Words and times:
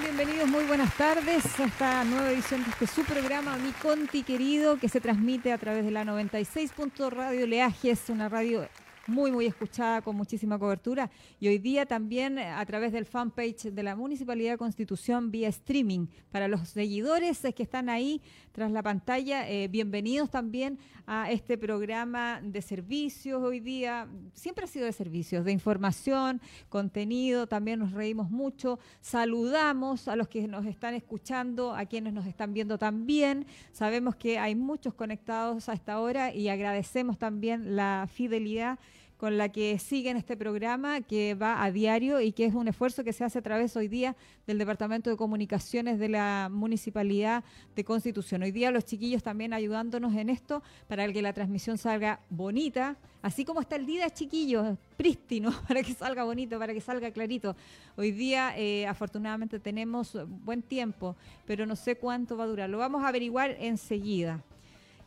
Bienvenidos, 0.00 0.48
muy 0.48 0.64
buenas 0.64 0.92
tardes 0.96 1.44
a 1.60 1.64
esta 1.64 2.02
nueva 2.04 2.30
edición 2.30 2.64
de 2.64 2.70
este 2.70 2.86
su 2.88 3.04
programa, 3.04 3.56
Mi 3.58 3.70
Conti 3.70 4.24
Querido, 4.24 4.76
que 4.76 4.88
se 4.88 5.00
transmite 5.00 5.52
a 5.52 5.58
través 5.58 5.84
de 5.84 5.92
la 5.92 6.04
96. 6.04 6.72
Radio 7.10 7.46
Leajes, 7.46 8.08
una 8.08 8.28
radio 8.28 8.66
muy, 9.06 9.30
muy 9.30 9.46
escuchada, 9.46 10.02
con 10.02 10.16
muchísima 10.16 10.58
cobertura. 10.58 11.10
Y 11.40 11.48
hoy 11.48 11.58
día 11.58 11.86
también 11.86 12.38
eh, 12.38 12.48
a 12.48 12.64
través 12.64 12.92
del 12.92 13.04
fanpage 13.04 13.64
de 13.72 13.82
la 13.82 13.96
Municipalidad 13.96 14.52
de 14.52 14.58
Constitución 14.58 15.30
vía 15.30 15.48
streaming. 15.48 16.06
Para 16.30 16.48
los 16.48 16.68
seguidores 16.68 17.42
que 17.54 17.62
están 17.62 17.88
ahí 17.88 18.20
tras 18.52 18.70
la 18.70 18.82
pantalla, 18.82 19.48
eh, 19.48 19.68
bienvenidos 19.68 20.30
también 20.30 20.78
a 21.06 21.30
este 21.30 21.58
programa 21.58 22.40
de 22.42 22.62
servicios 22.62 23.42
hoy 23.42 23.60
día. 23.60 24.08
Siempre 24.32 24.64
ha 24.64 24.68
sido 24.68 24.86
de 24.86 24.92
servicios, 24.92 25.44
de 25.44 25.52
información, 25.52 26.40
contenido, 26.68 27.46
también 27.46 27.80
nos 27.80 27.92
reímos 27.92 28.30
mucho. 28.30 28.78
Saludamos 29.00 30.08
a 30.08 30.16
los 30.16 30.28
que 30.28 30.48
nos 30.48 30.64
están 30.66 30.94
escuchando, 30.94 31.74
a 31.74 31.84
quienes 31.84 32.12
nos 32.12 32.26
están 32.26 32.54
viendo 32.54 32.78
también. 32.78 33.46
Sabemos 33.72 34.16
que 34.16 34.38
hay 34.38 34.54
muchos 34.54 34.94
conectados 34.94 35.68
a 35.68 35.74
esta 35.74 36.00
hora 36.00 36.32
y 36.32 36.48
agradecemos 36.48 37.18
también 37.18 37.76
la 37.76 38.08
fidelidad 38.10 38.78
con 39.16 39.38
la 39.38 39.48
que 39.50 39.78
siguen 39.78 40.16
este 40.16 40.36
programa 40.36 41.00
que 41.00 41.34
va 41.34 41.62
a 41.62 41.70
diario 41.70 42.20
y 42.20 42.32
que 42.32 42.44
es 42.44 42.54
un 42.54 42.68
esfuerzo 42.68 43.04
que 43.04 43.12
se 43.12 43.24
hace 43.24 43.38
a 43.38 43.42
través 43.42 43.76
hoy 43.76 43.88
día 43.88 44.16
del 44.46 44.58
Departamento 44.58 45.10
de 45.10 45.16
Comunicaciones 45.16 45.98
de 45.98 46.08
la 46.08 46.48
Municipalidad 46.50 47.44
de 47.74 47.84
Constitución. 47.84 48.42
Hoy 48.42 48.50
día 48.50 48.70
los 48.70 48.84
chiquillos 48.84 49.22
también 49.22 49.52
ayudándonos 49.52 50.14
en 50.14 50.30
esto 50.30 50.62
para 50.88 51.10
que 51.12 51.22
la 51.22 51.32
transmisión 51.32 51.78
salga 51.78 52.20
bonita, 52.28 52.96
así 53.22 53.44
como 53.44 53.60
está 53.60 53.76
el 53.76 53.86
día, 53.86 54.10
chiquillos, 54.10 54.76
prístino, 54.96 55.52
para 55.68 55.82
que 55.82 55.94
salga 55.94 56.24
bonito, 56.24 56.58
para 56.58 56.74
que 56.74 56.80
salga 56.80 57.10
clarito. 57.10 57.56
Hoy 57.96 58.10
día, 58.10 58.54
eh, 58.58 58.86
afortunadamente, 58.86 59.60
tenemos 59.60 60.18
buen 60.44 60.62
tiempo, 60.62 61.16
pero 61.46 61.66
no 61.66 61.76
sé 61.76 61.96
cuánto 61.96 62.36
va 62.36 62.44
a 62.44 62.48
durar. 62.48 62.68
Lo 62.68 62.78
vamos 62.78 63.02
a 63.04 63.08
averiguar 63.08 63.56
enseguida. 63.60 64.42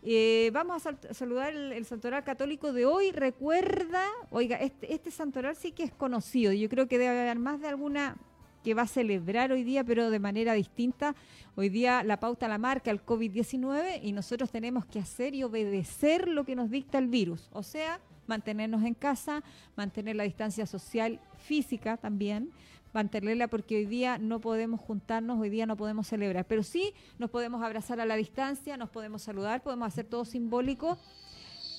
Eh, 0.09 0.51
vamos 0.53 0.85
a 0.85 0.95
saludar 1.13 1.53
el, 1.53 1.83
santoral 1.83 2.23
católico 2.23 2.71
de 2.71 2.85
hoy. 2.85 3.11
Recuerda, 3.11 4.05
oiga, 4.29 4.55
este, 4.55 4.93
este 4.93 5.11
santoral 5.11 5.53
sí 5.57 5.73
que 5.73 5.83
es 5.83 5.91
conocido. 5.91 6.53
Yo 6.53 6.69
creo 6.69 6.87
que 6.87 6.97
debe 6.97 7.19
haber 7.19 7.37
más 7.37 7.59
de 7.59 7.67
alguna 7.67 8.15
que 8.63 8.73
va 8.73 8.83
a 8.83 8.87
celebrar 8.87 9.51
hoy 9.51 9.65
día, 9.65 9.83
pero 9.83 10.09
de 10.09 10.19
manera 10.19 10.53
distinta. 10.53 11.13
Hoy 11.55 11.67
día 11.67 12.03
la 12.03 12.21
pauta 12.21 12.47
la 12.47 12.57
marca 12.57 12.89
el 12.89 13.05
COVID-19 13.05 13.99
y 14.01 14.13
nosotros 14.13 14.49
tenemos 14.49 14.85
que 14.85 14.99
hacer 14.99 15.35
y 15.35 15.43
obedecer 15.43 16.29
lo 16.29 16.45
que 16.45 16.55
nos 16.55 16.69
dicta 16.69 16.99
el 16.99 17.07
virus. 17.07 17.49
O 17.51 17.61
sea, 17.61 17.99
mantenernos 18.27 18.83
en 18.83 18.93
casa, 18.93 19.43
mantener 19.75 20.15
la 20.15 20.23
distancia 20.23 20.65
social 20.65 21.19
física 21.37 21.97
también 21.97 22.53
mantenerla 22.93 23.47
porque 23.47 23.77
hoy 23.77 23.85
día 23.85 24.17
no 24.17 24.39
podemos 24.39 24.79
juntarnos, 24.79 25.39
hoy 25.39 25.49
día 25.49 25.65
no 25.65 25.77
podemos 25.77 26.07
celebrar, 26.07 26.45
pero 26.45 26.63
sí 26.63 26.93
nos 27.17 27.29
podemos 27.29 27.63
abrazar 27.63 27.99
a 27.99 28.05
la 28.05 28.15
distancia, 28.15 28.77
nos 28.77 28.89
podemos 28.89 29.21
saludar, 29.21 29.61
podemos 29.61 29.87
hacer 29.87 30.05
todo 30.05 30.25
simbólico 30.25 30.97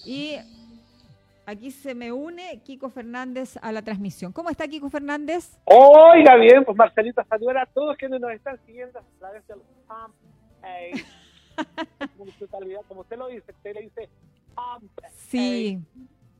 y 0.05 0.37
aquí 1.47 1.71
se 1.71 1.95
me 1.95 2.13
une 2.13 2.61
Kiko 2.65 2.91
Fernández 2.91 3.57
a 3.63 3.73
la 3.73 3.83
transmisión. 3.83 4.33
¿Cómo 4.33 4.51
está 4.51 4.69
Kiko 4.69 4.91
Fernández? 4.91 5.59
Oiga 5.65 6.37
bien, 6.37 6.65
pues 6.65 6.77
Marcelita, 6.77 7.25
saludar 7.25 7.59
a 7.59 7.67
todos 7.67 7.97
quienes 7.97 8.21
nos 8.21 8.33
están 8.33 8.59
siguiendo 8.67 8.99
a 8.99 9.03
través 9.19 9.47
del 9.47 9.59
como 12.89 13.01
usted 13.01 13.17
lo 13.17 13.29
dice, 13.29 13.53
usted 13.53 13.75
le 13.75 13.81
dice 13.83 14.09
Sí. 15.17 15.79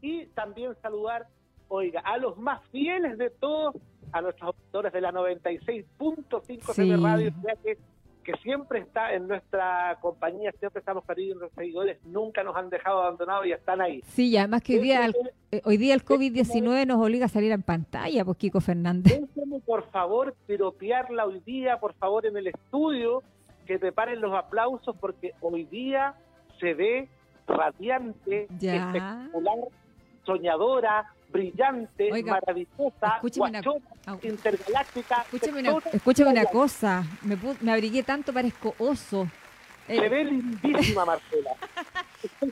Y 0.01 0.27
también 0.27 0.75
saludar, 0.81 1.27
oiga, 1.69 2.01
a 2.01 2.17
los 2.19 2.39
más 2.39 2.65
fieles 2.69 3.19
de 3.19 3.31
todos 3.31 3.75
a 4.13 4.21
nuestros 4.21 4.55
auditores 4.55 4.93
de 4.93 5.01
la 5.01 5.13
96.5 5.13 6.75
sí. 6.75 6.97
Radio, 6.97 7.33
que, 7.65 7.79
que 8.25 8.33
siempre 8.43 8.81
está 8.81 9.15
en 9.15 9.27
nuestra 9.27 9.97
compañía, 10.03 10.53
siempre 10.59 10.81
estamos 10.81 11.05
perdidos 11.05 11.39
nuestros 11.39 11.65
seguidores, 11.65 11.99
nunca 12.05 12.43
nos 12.43 12.57
han 12.57 12.69
dejado 12.69 13.03
abandonados 13.03 13.47
y 13.47 13.53
están 13.53 13.81
ahí. 13.81 14.03
Sí, 14.09 14.29
y 14.29 14.37
además 14.37 14.63
que 14.63 14.75
hoy 14.75 14.83
día, 14.83 15.07
el, 15.07 15.15
eh, 15.51 15.63
hoy 15.65 15.79
día 15.79 15.95
el 15.95 16.05
COVID-19 16.05 16.87
nos 16.87 16.99
obliga 16.99 17.27
a 17.27 17.29
salir 17.29 17.53
en 17.53 17.63
pantalla, 17.63 18.25
pues 18.25 18.37
Kiko 18.37 18.61
Fernández. 18.61 19.19
Déjenme, 19.19 19.61
por 19.61 19.91
favor, 19.91 20.35
piropearla 20.47 21.25
hoy 21.25 21.41
día, 21.41 21.81
por 21.81 21.95
favor, 21.95 22.27
en 22.27 22.37
el 22.37 22.49
estudio, 22.49 23.23
que 23.67 23.79
preparen 23.79 24.21
los 24.21 24.35
aplausos, 24.35 24.95
porque 25.01 25.33
hoy 25.41 25.65
día 25.65 26.15
se 26.61 26.75
ve 26.75 27.09
radiante, 27.47 28.43
espectacular, 28.43 29.57
soñadora, 30.25 31.15
brillante, 31.29 32.11
maravillosa, 32.23 33.21
intergaláctica. 34.23 35.25
Escúcheme 35.93 36.31
una, 36.31 36.45
cosa, 36.47 37.05
me, 37.23 37.37
me, 37.61 37.73
abrigué 37.73 38.03
tanto, 38.03 38.33
parezco 38.33 38.75
oso. 38.79 39.29
Se 39.87 39.97
eh. 39.97 40.09
ve 40.09 40.25
lindísima, 40.25 41.05
Marcela. 41.05 41.51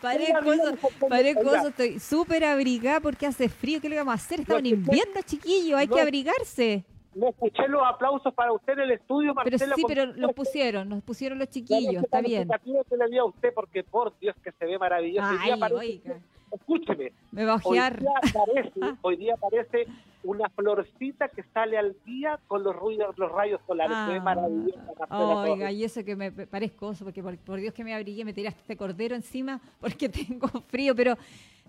parezco 0.00 0.50
oso, 0.50 1.08
parezco 1.08 1.50
oso, 1.50 1.68
estoy 1.68 1.98
súper 1.98 2.44
abrigada 2.44 3.00
porque 3.00 3.26
hace 3.26 3.48
frío. 3.48 3.80
¿Qué 3.80 3.88
le 3.88 3.96
vamos 3.96 4.12
a 4.12 4.14
hacer? 4.14 4.40
Estamos 4.40 4.60
en 4.60 4.66
invierno, 4.66 5.20
chiquillo, 5.24 5.76
hay 5.76 5.88
que 5.88 6.00
abrigarse. 6.00 6.84
No 7.14 7.30
escuché 7.30 7.66
los 7.66 7.82
aplausos 7.82 8.32
para 8.34 8.52
usted 8.52 8.74
en 8.74 8.80
el 8.80 8.90
estudio, 8.92 9.32
Marcela. 9.32 9.58
Pero 9.58 9.74
sí, 9.74 9.84
pero 9.88 10.06
los 10.06 10.34
pusieron, 10.34 10.90
los 10.90 11.02
pusieron 11.02 11.38
los 11.38 11.48
chiquillos, 11.48 12.04
está 12.04 12.20
bien. 12.20 12.46
se 12.88 12.96
le 12.96 13.08
dio 13.08 13.22
a 13.22 13.24
usted 13.24 13.54
porque, 13.54 13.82
por 13.82 14.18
Dios, 14.18 14.36
que 14.44 14.52
se 14.52 14.66
ve 14.66 14.78
maravilloso. 14.78 15.26
Ay, 15.40 15.52
oiga 15.52 16.20
escúcheme. 16.56 17.12
Me 17.32 17.44
va 17.44 17.54
a 17.54 17.60
hoy 17.64 17.78
día, 17.78 18.12
aparece, 18.22 18.80
hoy 19.02 19.16
día 19.16 19.34
aparece 19.34 19.86
una 20.26 20.48
florcita 20.50 21.28
que 21.28 21.42
sale 21.54 21.78
al 21.78 21.96
día 22.04 22.38
con 22.48 22.62
los, 22.64 22.74
ruidos, 22.74 23.16
los 23.16 23.30
rayos 23.30 23.60
solares. 23.66 23.96
Ah, 23.96 24.20
maravilloso. 24.22 24.80
Oiga, 25.10 25.70
y 25.70 25.84
eso 25.84 26.04
que 26.04 26.16
me 26.16 26.32
parezco 26.32 26.92
porque 27.02 27.22
por, 27.22 27.60
Dios 27.60 27.72
que 27.72 27.84
me 27.84 27.94
abrigué, 27.94 28.24
me 28.24 28.32
tiraste 28.32 28.60
este 28.60 28.76
cordero 28.76 29.14
encima 29.14 29.60
porque 29.80 30.08
tengo 30.28 30.48
frío, 30.68 30.94
pero 30.94 31.16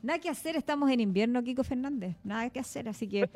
nada 0.01 0.19
que 0.19 0.29
hacer, 0.29 0.55
estamos 0.55 0.89
en 0.89 0.99
invierno, 0.99 1.43
Kiko 1.43 1.63
Fernández, 1.63 2.15
nada 2.23 2.49
que 2.49 2.59
hacer, 2.59 2.89
así 2.89 3.07
que... 3.07 3.29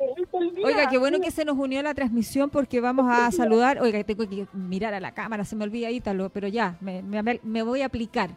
Oiga, 0.64 0.88
qué 0.88 0.98
bueno 0.98 1.20
que 1.20 1.30
se 1.30 1.44
nos 1.44 1.56
unió 1.56 1.82
la 1.82 1.94
transmisión 1.94 2.50
porque 2.50 2.80
vamos 2.80 3.06
a 3.08 3.30
saludar, 3.30 3.80
oiga, 3.80 4.02
tengo 4.04 4.28
que 4.28 4.46
mirar 4.52 4.94
a 4.94 5.00
la 5.00 5.12
cámara, 5.12 5.44
se 5.44 5.56
me 5.56 5.64
olvida 5.64 5.90
Ítalo, 5.90 6.30
pero 6.30 6.48
ya, 6.48 6.76
me, 6.80 7.02
me 7.42 7.62
voy 7.62 7.82
a 7.82 7.86
aplicar. 7.86 8.30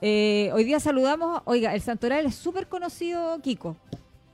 Eh, 0.00 0.50
hoy 0.52 0.64
día 0.64 0.80
saludamos, 0.80 1.42
oiga, 1.44 1.74
el 1.74 1.80
Santoral 1.80 2.26
es 2.26 2.34
súper 2.34 2.66
conocido, 2.66 3.38
Kiko. 3.40 3.76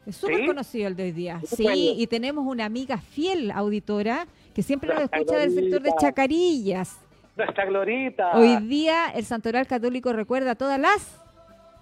Es 0.06 0.16
súper 0.16 0.46
conocido 0.46 0.88
el 0.88 0.96
de 0.96 1.02
hoy 1.04 1.12
día. 1.12 1.40
Sí, 1.44 1.94
y 1.96 2.06
tenemos 2.06 2.46
una 2.46 2.64
amiga 2.64 2.98
fiel 2.98 3.50
auditora 3.50 4.26
que 4.54 4.62
siempre 4.62 4.92
nos 4.92 5.04
escucha 5.04 5.36
del 5.36 5.54
sector 5.54 5.82
de 5.82 5.92
Chacarillas. 6.00 6.98
Nuestra 7.36 7.66
Glorita. 7.66 8.36
Hoy 8.36 8.56
día 8.66 9.10
el 9.14 9.24
Santoral 9.24 9.66
Católico 9.66 10.12
recuerda 10.12 10.54
todas 10.54 10.80
las... 10.80 11.20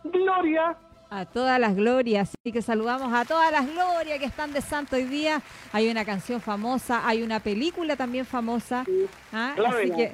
Gloria 0.05 0.77
a 1.11 1.27
todas 1.27 1.59
las 1.61 1.75
glorias. 1.75 2.35
Así 2.41 2.53
que 2.53 2.63
saludamos 2.63 3.13
a 3.13 3.25
todas 3.25 3.51
las 3.51 3.67
glorias 3.67 4.19
que 4.19 4.25
están 4.25 4.53
de 4.53 4.61
santo 4.61 4.97
hoy 4.97 5.05
día. 5.05 5.43
Hay 5.73 5.89
una 5.89 6.05
canción 6.05 6.41
famosa, 6.41 7.07
hay 7.07 7.23
una 7.23 7.41
película 7.41 7.97
también 7.97 8.25
famosa. 8.25 8.85
¿ah? 9.33 9.55
Gloria, 9.57 9.79
así 9.81 9.91
que, 9.93 10.13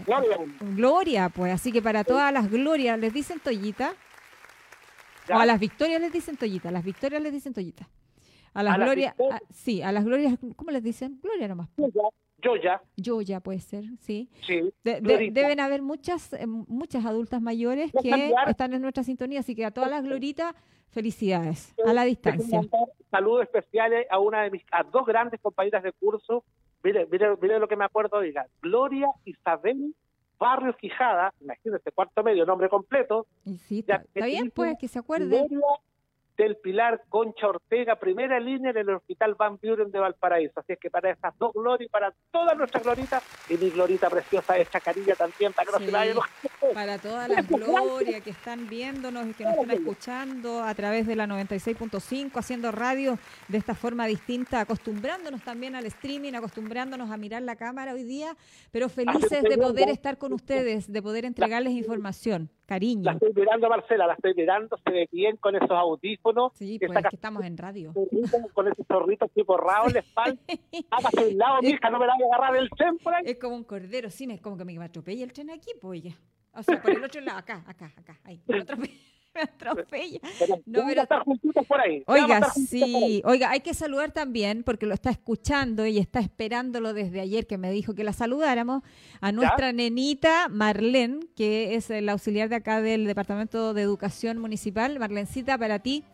gloria. 0.60 1.28
pues. 1.28 1.52
Así 1.52 1.72
que 1.72 1.82
para 1.82 2.04
todas 2.04 2.32
las 2.32 2.50
glorias, 2.50 2.98
¿les 2.98 3.12
dicen 3.12 3.40
tollita? 3.40 3.94
O 5.30 5.38
a 5.38 5.46
las 5.46 5.58
victorias 5.58 6.00
les 6.00 6.12
dicen 6.12 6.36
tollita. 6.36 6.70
las 6.70 6.84
victorias 6.84 7.22
les 7.22 7.32
dicen 7.32 7.54
tollita. 7.54 7.88
A 8.52 8.62
las 8.62 8.76
glorias, 8.78 9.14
sí, 9.50 9.82
a 9.82 9.90
las 9.90 10.04
glorias, 10.04 10.38
¿cómo 10.54 10.70
les 10.70 10.82
dicen? 10.82 11.18
Gloria 11.22 11.48
nomás. 11.48 11.70
Yo 11.76 12.56
ya. 12.56 12.80
Yo 12.96 13.22
ya 13.22 13.40
puede 13.40 13.58
ser, 13.58 13.84
sí. 13.98 14.28
Sí. 14.46 14.72
deben 14.82 15.60
haber 15.60 15.80
muchas 15.82 16.34
eh, 16.34 16.46
muchas 16.46 17.06
adultas 17.06 17.40
mayores 17.40 17.90
que 18.00 18.32
están 18.46 18.74
en 18.74 18.82
nuestra 18.82 19.02
sintonía, 19.02 19.40
así 19.40 19.54
que 19.54 19.64
a 19.64 19.70
todas 19.70 19.90
las 19.90 20.04
gloritas, 20.04 20.54
felicidades 20.90 21.74
a 21.84 21.92
la 21.92 22.04
distancia. 22.04 22.60
Saludos 23.10 23.42
especiales 23.42 24.06
a 24.10 24.18
una 24.18 24.42
de 24.42 24.50
mis, 24.50 24.62
a 24.70 24.82
dos 24.82 25.06
grandes 25.06 25.40
compañeras 25.40 25.82
de 25.82 25.92
curso. 25.92 26.44
Mire, 26.82 27.06
mire, 27.10 27.36
mire 27.40 27.58
lo 27.58 27.68
que 27.68 27.76
me 27.76 27.84
acuerdo, 27.84 28.20
diga, 28.20 28.46
Gloria 28.60 29.08
Isabel 29.24 29.94
Barrio 30.38 30.76
Quijada, 30.76 31.32
imagínese, 31.40 31.90
cuarto 31.92 32.22
medio, 32.22 32.44
nombre 32.44 32.68
completo. 32.68 33.26
Y 33.44 33.56
sí, 33.58 33.78
está, 33.80 34.04
bien, 34.14 34.50
pues, 34.50 34.76
que 34.78 34.88
se 34.88 34.98
acuerde. 34.98 35.46
Gloria 35.48 35.66
del 36.36 36.56
Pilar, 36.56 37.02
Concha 37.08 37.48
Ortega, 37.48 37.96
primera 37.96 38.40
línea 38.40 38.70
en 38.70 38.78
el 38.78 38.90
Hospital 38.90 39.34
Van 39.34 39.58
Buren 39.62 39.90
de 39.90 39.98
Valparaíso. 39.98 40.60
Así 40.60 40.72
es 40.72 40.78
que 40.78 40.90
para 40.90 41.10
esas 41.10 41.36
dos 41.38 41.52
glorias 41.52 41.90
para 41.90 42.12
todas 42.30 42.56
nuestras 42.56 42.82
gloritas, 42.82 43.22
y 43.48 43.56
mi 43.56 43.70
glorita 43.70 44.10
preciosa 44.10 44.56
esta 44.58 44.80
carilla 44.80 45.14
también, 45.14 45.52
para 45.52 45.66
que 45.66 45.72
no 45.72 45.78
se 45.84 45.90
vayan 45.90 46.16
Para 46.72 46.98
todas 46.98 47.28
las 47.28 47.48
glorias 47.48 48.22
que 48.22 48.30
están 48.30 48.68
viéndonos 48.68 49.26
y 49.28 49.34
que 49.34 49.44
nos 49.44 49.54
están 49.54 49.70
escuchando 49.70 50.62
a 50.62 50.74
través 50.74 51.06
de 51.06 51.16
la 51.16 51.26
96.5, 51.26 52.30
haciendo 52.34 52.72
radio 52.72 53.18
de 53.48 53.58
esta 53.58 53.74
forma 53.74 54.06
distinta, 54.06 54.60
acostumbrándonos 54.60 55.42
también 55.42 55.76
al 55.76 55.86
streaming, 55.86 56.32
acostumbrándonos 56.34 57.10
a 57.10 57.16
mirar 57.16 57.42
la 57.42 57.56
cámara 57.56 57.92
hoy 57.92 58.04
día, 58.04 58.36
pero 58.72 58.88
felices 58.88 59.42
de 59.42 59.56
poder 59.56 59.88
estar 59.88 60.18
con 60.18 60.32
ustedes, 60.32 60.90
de 60.90 61.02
poder 61.02 61.24
entregarles 61.24 61.72
información 61.74 62.50
cariño. 62.66 63.04
La 63.04 63.12
estoy 63.12 63.33
mirando, 63.35 63.68
Marcela, 63.68 64.06
la 64.06 64.14
estoy 64.14 64.35
mirando, 64.35 64.76
se 64.85 64.90
ve 64.90 65.09
bien 65.11 65.37
con 65.37 65.56
esos 65.56 65.71
audífonos. 65.71 66.52
Sí, 66.54 66.78
pues 66.78 66.99
que 67.09 67.16
estamos 67.16 67.44
en 67.44 67.56
radio. 67.56 67.92
Con 68.52 68.68
esos 68.68 68.87
zorritos 68.87 69.30
tipo 69.33 69.56
raro 69.56 69.88
en 69.88 69.94
la 69.94 70.00
espalda. 70.00 70.40
Hágase 70.90 71.28
un 71.28 71.38
lado, 71.38 71.62
mija, 71.62 71.90
no 71.90 71.99
me 71.99 72.06
la 72.06 72.14
voy 72.14 72.25
a 72.25 72.37
agarrar 72.37 72.56
el 72.56 72.71
tren 72.71 72.99
por 72.99 73.14
ahí. 73.14 73.25
Es 73.26 73.38
como 73.38 73.56
un 73.56 73.64
cordero, 73.64 74.11
sí, 74.11 74.26
es 74.30 74.40
como 74.40 74.56
que 74.56 74.64
me 74.64 74.83
atropella 74.83 75.25
el 75.25 75.33
tren 75.33 75.50
aquí, 75.50 75.73
pues 75.80 76.02
ya. 76.02 76.12
O 76.52 76.62
sea, 76.62 76.80
por 76.80 76.92
el 76.92 77.02
otro 77.02 77.21
lado, 77.21 77.38
acá, 77.38 77.64
acá, 77.66 77.92
acá, 77.97 78.18
ahí. 78.25 78.40
Me 78.47 78.61
atropella. 78.61 78.94
No, 80.66 80.82
por 81.68 81.80
ahí. 81.80 82.02
Oiga, 82.06 82.50
sí, 82.50 83.22
oiga, 83.24 83.50
hay 83.50 83.60
que 83.60 83.74
saludar 83.74 84.12
también, 84.12 84.62
porque 84.62 84.86
lo 84.86 84.94
está 84.94 85.10
escuchando 85.10 85.86
y 85.86 85.98
está 85.98 86.20
esperándolo 86.20 86.92
desde 86.94 87.20
ayer 87.20 87.46
que 87.46 87.58
me 87.58 87.70
dijo 87.70 87.94
que 87.94 88.04
la 88.04 88.12
saludáramos, 88.12 88.82
a 89.20 89.32
nuestra 89.32 89.72
nenita 89.72 90.48
Marlene, 90.48 91.20
que 91.36 91.74
es 91.74 91.90
el 91.90 92.08
auxiliar 92.08 92.48
de 92.48 92.56
acá 92.56 92.80
del 92.80 93.06
Departamento 93.06 93.74
de 93.74 93.82
Educación 93.82 94.38
Municipal. 94.38 94.98
Marlencita, 94.98 95.58
para 95.58 95.78
ti, 95.78 96.04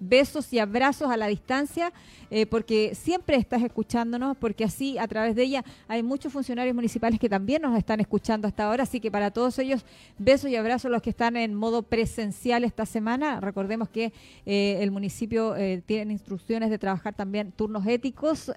besos 0.00 0.52
y 0.52 0.58
abrazos 0.58 1.10
a 1.10 1.16
la 1.16 1.26
distancia, 1.26 1.92
eh, 2.30 2.46
porque 2.46 2.94
siempre 2.94 3.36
estás 3.36 3.62
escuchándonos, 3.62 4.36
porque 4.36 4.64
así 4.64 4.98
a 4.98 5.06
través 5.08 5.34
de 5.34 5.42
ella 5.42 5.64
hay 5.86 6.02
muchos 6.02 6.32
funcionarios 6.32 6.74
municipales 6.74 7.18
que 7.18 7.28
también 7.28 7.62
nos 7.62 7.76
están 7.76 8.00
escuchando 8.00 8.48
hasta 8.48 8.64
ahora, 8.64 8.82
así 8.82 9.00
que 9.00 9.10
para 9.10 9.30
todos 9.30 9.58
ellos, 9.58 9.84
besos 10.18 10.50
y 10.50 10.56
abrazos 10.56 10.90
los 10.90 11.02
que 11.02 11.10
están 11.10 11.36
en 11.36 11.54
modo 11.54 11.82
presencial 11.82 12.64
esta 12.64 12.86
semana. 12.86 13.40
Recordemos 13.40 13.88
que 13.88 14.12
eh, 14.46 14.78
el 14.80 14.90
municipio 14.90 15.56
eh, 15.56 15.82
tiene 15.84 16.12
instrucciones 16.12 16.70
de 16.70 16.78
trabajar 16.78 17.14
también 17.14 17.52
turnos 17.52 17.86
éticos 17.86 18.52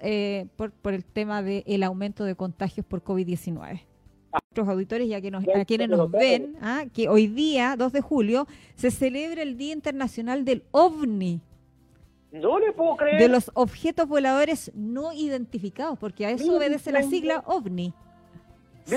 por, 0.56 0.70
por 0.72 0.94
el 0.94 1.04
tema 1.04 1.42
del 1.42 1.82
aumento 1.82 2.24
de 2.24 2.34
contagios 2.34 2.84
por 2.86 3.02
COVID-19 3.02 3.91
nuestros 4.32 4.68
auditores 4.68 5.06
y 5.08 5.14
a, 5.14 5.20
que 5.20 5.30
nos, 5.30 5.44
a 5.48 5.64
quienes 5.64 5.88
nos 5.88 6.10
ven, 6.10 6.56
¿ah? 6.60 6.84
que 6.92 7.08
hoy 7.08 7.26
día, 7.26 7.74
2 7.76 7.92
de 7.92 8.00
julio, 8.00 8.46
se 8.74 8.90
celebra 8.90 9.42
el 9.42 9.56
Día 9.56 9.72
Internacional 9.72 10.44
del 10.44 10.64
OVNI. 10.70 11.40
No 12.32 12.58
le 12.58 12.72
puedo 12.72 12.96
creer. 12.96 13.20
De 13.20 13.28
los 13.28 13.50
objetos 13.54 14.08
voladores 14.08 14.72
no 14.74 15.12
identificados, 15.12 15.98
porque 15.98 16.26
a 16.26 16.30
eso 16.30 16.56
obedece 16.56 16.92
la 16.92 17.02
sigla 17.02 17.42
OVNI 17.46 17.92
sí, 18.84 18.96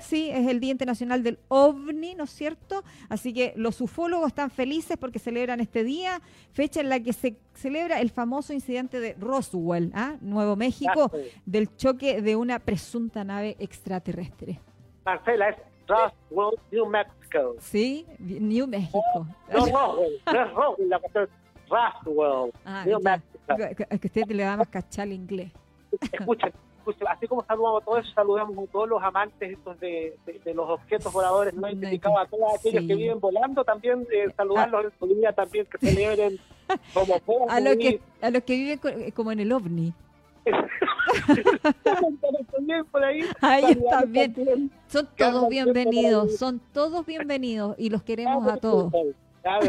Sí, 0.00 0.30
es 0.30 0.46
el 0.48 0.60
Día 0.60 0.72
Internacional 0.72 1.22
del 1.22 1.38
OVNI, 1.48 2.14
¿no 2.14 2.24
es 2.24 2.30
cierto? 2.30 2.82
Así 3.08 3.32
que 3.32 3.52
los 3.56 3.80
ufólogos 3.80 4.28
están 4.28 4.50
felices 4.50 4.96
porque 4.98 5.18
celebran 5.18 5.60
este 5.60 5.84
día, 5.84 6.20
fecha 6.52 6.80
en 6.80 6.88
la 6.88 7.00
que 7.00 7.12
se 7.12 7.36
celebra 7.54 8.00
el 8.00 8.10
famoso 8.10 8.52
incidente 8.52 9.00
de 9.00 9.14
Roswell, 9.14 9.92
¿ah? 9.94 10.16
Nuevo 10.20 10.56
México, 10.56 11.10
del 11.44 11.74
choque 11.76 12.22
de 12.22 12.36
una 12.36 12.58
presunta 12.58 13.24
nave 13.24 13.56
extraterrestre. 13.58 14.60
Marcela, 15.04 15.50
es 15.50 15.56
Roswell, 15.86 16.58
New 16.72 16.86
Mexico. 16.86 17.56
Sí, 17.60 18.06
New 18.18 18.66
México. 18.66 19.26
No, 19.52 19.66
Roswell, 19.66 20.20
no 20.26 20.42
es 20.42 20.52
Roswell, 20.52 20.88
la 20.88 20.98
cuestión 20.98 21.28
Roswell, 21.68 22.52
ah, 22.64 22.84
New 22.86 23.00
Mexico. 23.00 23.96
Que 24.00 24.06
usted 24.08 24.26
le 24.26 24.42
da 24.42 24.56
más 24.56 24.68
cachal 24.68 25.12
inglés. 25.12 25.52
Escuchen, 26.12 26.52
así 27.08 27.26
como 27.26 27.44
saludamos 27.44 27.82
a 27.82 27.84
todos 27.84 28.12
saludamos 28.14 28.58
a 28.58 28.70
todos 28.70 28.88
los 28.88 29.02
amantes 29.02 29.52
estos 29.52 29.78
de, 29.80 30.16
los 30.54 30.68
objetos 30.68 31.12
voladores 31.12 31.54
no 31.54 31.68
identificados, 31.68 32.18
a 32.20 32.26
todos 32.26 32.54
aquellos 32.58 32.86
que 32.86 32.94
viven 32.94 33.20
volando, 33.20 33.64
también 33.64 34.06
eh, 34.12 34.28
saludarlos 34.36 34.86
en 34.86 34.92
su 34.98 35.06
día, 35.06 35.32
también 35.32 35.66
que 35.66 35.78
celebren 35.78 36.38
como 36.94 37.14
a, 37.48 37.60
lo 37.60 37.76
que, 37.76 38.00
a 38.20 38.30
los 38.30 38.42
que 38.42 38.54
viven 38.54 38.80
eh, 38.84 39.12
como 39.12 39.32
en 39.32 39.40
el 39.40 39.52
ovni. 39.52 39.92
por 42.92 43.04
ahí, 43.04 43.22
ahí 43.40 43.76
también. 43.90 44.70
Son 44.86 45.08
todos 45.16 45.48
bienvenidos, 45.48 46.36
son 46.36 46.60
todos 46.72 47.04
bienvenidos 47.04 47.74
y 47.78 47.90
los 47.90 48.02
queremos 48.02 48.46
a 48.46 48.56
todos. 48.56 48.92
That's 49.42 49.68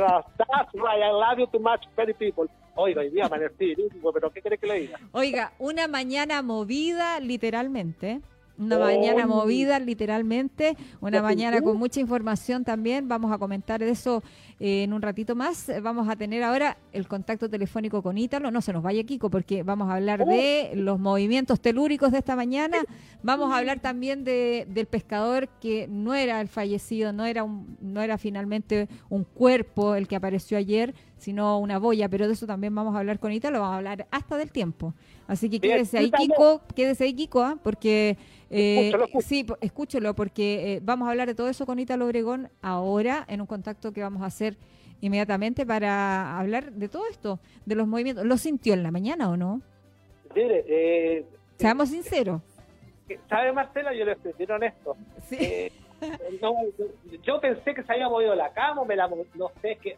right, 0.74 1.04
I 1.04 1.12
love 1.12 1.38
you 1.38 1.48
too 1.48 1.60
much, 1.60 1.86
very 1.96 2.14
people. 2.14 2.48
Oiga, 2.80 3.02
hoy 3.02 3.10
día 3.10 3.26
amanecí, 3.26 3.76
pero 4.14 4.30
¿qué 4.32 4.40
quiere 4.40 4.58
que 4.60 4.68
le 4.68 4.80
diga? 4.82 5.00
Oiga, 5.12 5.52
una 5.58 5.88
mañana 5.88 6.44
movida, 6.44 7.20
literalmente. 7.20 8.22
Una 8.58 8.80
mañana 8.80 9.28
movida, 9.28 9.80
literalmente, 9.80 10.76
una 11.00 11.22
mañana 11.22 11.62
con 11.62 11.78
mucha 11.78 12.00
información 12.00 12.64
también. 12.64 13.08
Vamos 13.08 13.32
a 13.32 13.38
comentar 13.38 13.80
de 13.80 13.92
eso 13.92 14.24
eh, 14.60 14.84
en 14.84 14.94
un 14.94 15.02
ratito 15.02 15.36
más. 15.36 15.70
Vamos 15.84 16.10
a 16.10 16.16
tener 16.16 16.42
ahora 16.42 16.78
el 16.92 17.08
contacto 17.08 17.50
telefónico 17.50 18.02
con 18.02 18.18
Ítalo. 18.18 18.50
No 18.50 18.62
se 18.62 18.74
nos 18.74 18.82
vaya, 18.82 19.04
Kiko, 19.04 19.30
porque 19.30 19.62
vamos 19.62 19.90
a 19.90 19.96
hablar 19.96 20.26
de 20.26 20.72
los 20.74 21.00
movimientos 21.00 21.60
telúricos 21.60 22.12
de 22.12 22.18
esta 22.18 22.36
mañana. 22.36 22.78
Vamos 23.22 23.52
a 23.52 23.58
hablar 23.58 23.80
también 23.80 24.24
de, 24.24 24.66
del 24.70 24.88
pescador 24.88 25.50
que 25.62 25.88
no 25.88 26.16
era 26.16 26.42
el 26.42 26.48
fallecido, 26.48 27.14
no 27.14 27.26
era, 27.26 27.44
un, 27.44 27.78
no 27.80 28.02
era 28.02 28.18
finalmente 28.18 28.88
un 29.10 29.24
cuerpo 29.24 29.94
el 29.94 30.08
que 30.08 30.16
apareció 30.16 30.58
ayer, 30.58 30.96
sino 31.20 31.60
una 31.60 31.78
boya. 31.78 32.10
Pero 32.10 32.26
de 32.26 32.34
eso 32.34 32.48
también 32.48 32.74
vamos 32.74 32.96
a 32.96 33.00
hablar 33.00 33.20
con 33.20 33.32
Ítalo. 33.32 33.60
Vamos 33.60 33.76
a 33.76 33.78
hablar 33.78 34.08
hasta 34.10 34.38
del 34.38 34.52
tiempo. 34.52 34.96
Así 35.28 35.50
que 35.50 35.60
quédese 35.60 35.98
ahí, 35.98 36.10
Kiko, 36.10 36.62
quédese 36.74 37.04
ahí, 37.04 37.14
Kiko, 37.14 37.42
¿ah? 37.42 37.58
porque 37.62 38.18
eh, 38.50 38.94
sí, 39.20 39.46
escúchelo, 39.60 40.16
porque 40.16 40.76
eh, 40.76 40.80
vamos 40.82 41.08
a 41.08 41.12
hablar 41.12 41.28
de 41.28 41.36
todo 41.36 41.50
eso 41.50 41.66
con 41.66 41.80
Ítalo 41.80 42.06
Obregón 42.06 42.50
ahora 42.62 43.26
en 43.28 43.42
un 43.42 43.48
contacto 43.48 43.92
que 43.92 44.02
vamos 44.02 44.22
a 44.22 44.28
hacer 44.28 44.56
inmediatamente 45.02 45.66
para 45.66 46.40
hablar 46.40 46.72
de 46.72 46.88
todo 46.88 47.04
esto, 47.10 47.40
de 47.66 47.76
los 47.76 47.88
movimientos. 47.88 48.26
¿Lo 48.26 48.38
sintió 48.38 48.74
en 48.74 48.84
la 48.84 48.92
mañana 48.92 49.30
o 49.30 49.36
no? 49.36 49.62
Mire, 50.34 50.64
eh, 50.68 51.26
seamos 51.58 51.90
sinceros. 51.90 52.42
¿Sabe, 53.30 53.52
Marcela? 53.52 53.94
Yo 53.94 54.06
le 54.06 54.14
estoy 54.14 54.34
honesto. 54.50 54.96
Sí. 55.28 55.72
yo 57.24 57.42
pensé 57.42 57.74
que 57.74 57.84
se 57.84 57.94
había 57.94 58.08
movido 58.08 58.34
la 58.36 58.52
cama, 58.54 58.86
me 58.86 58.96
la, 58.96 59.10
no 59.36 59.52
sé, 59.62 59.78
que... 59.82 59.98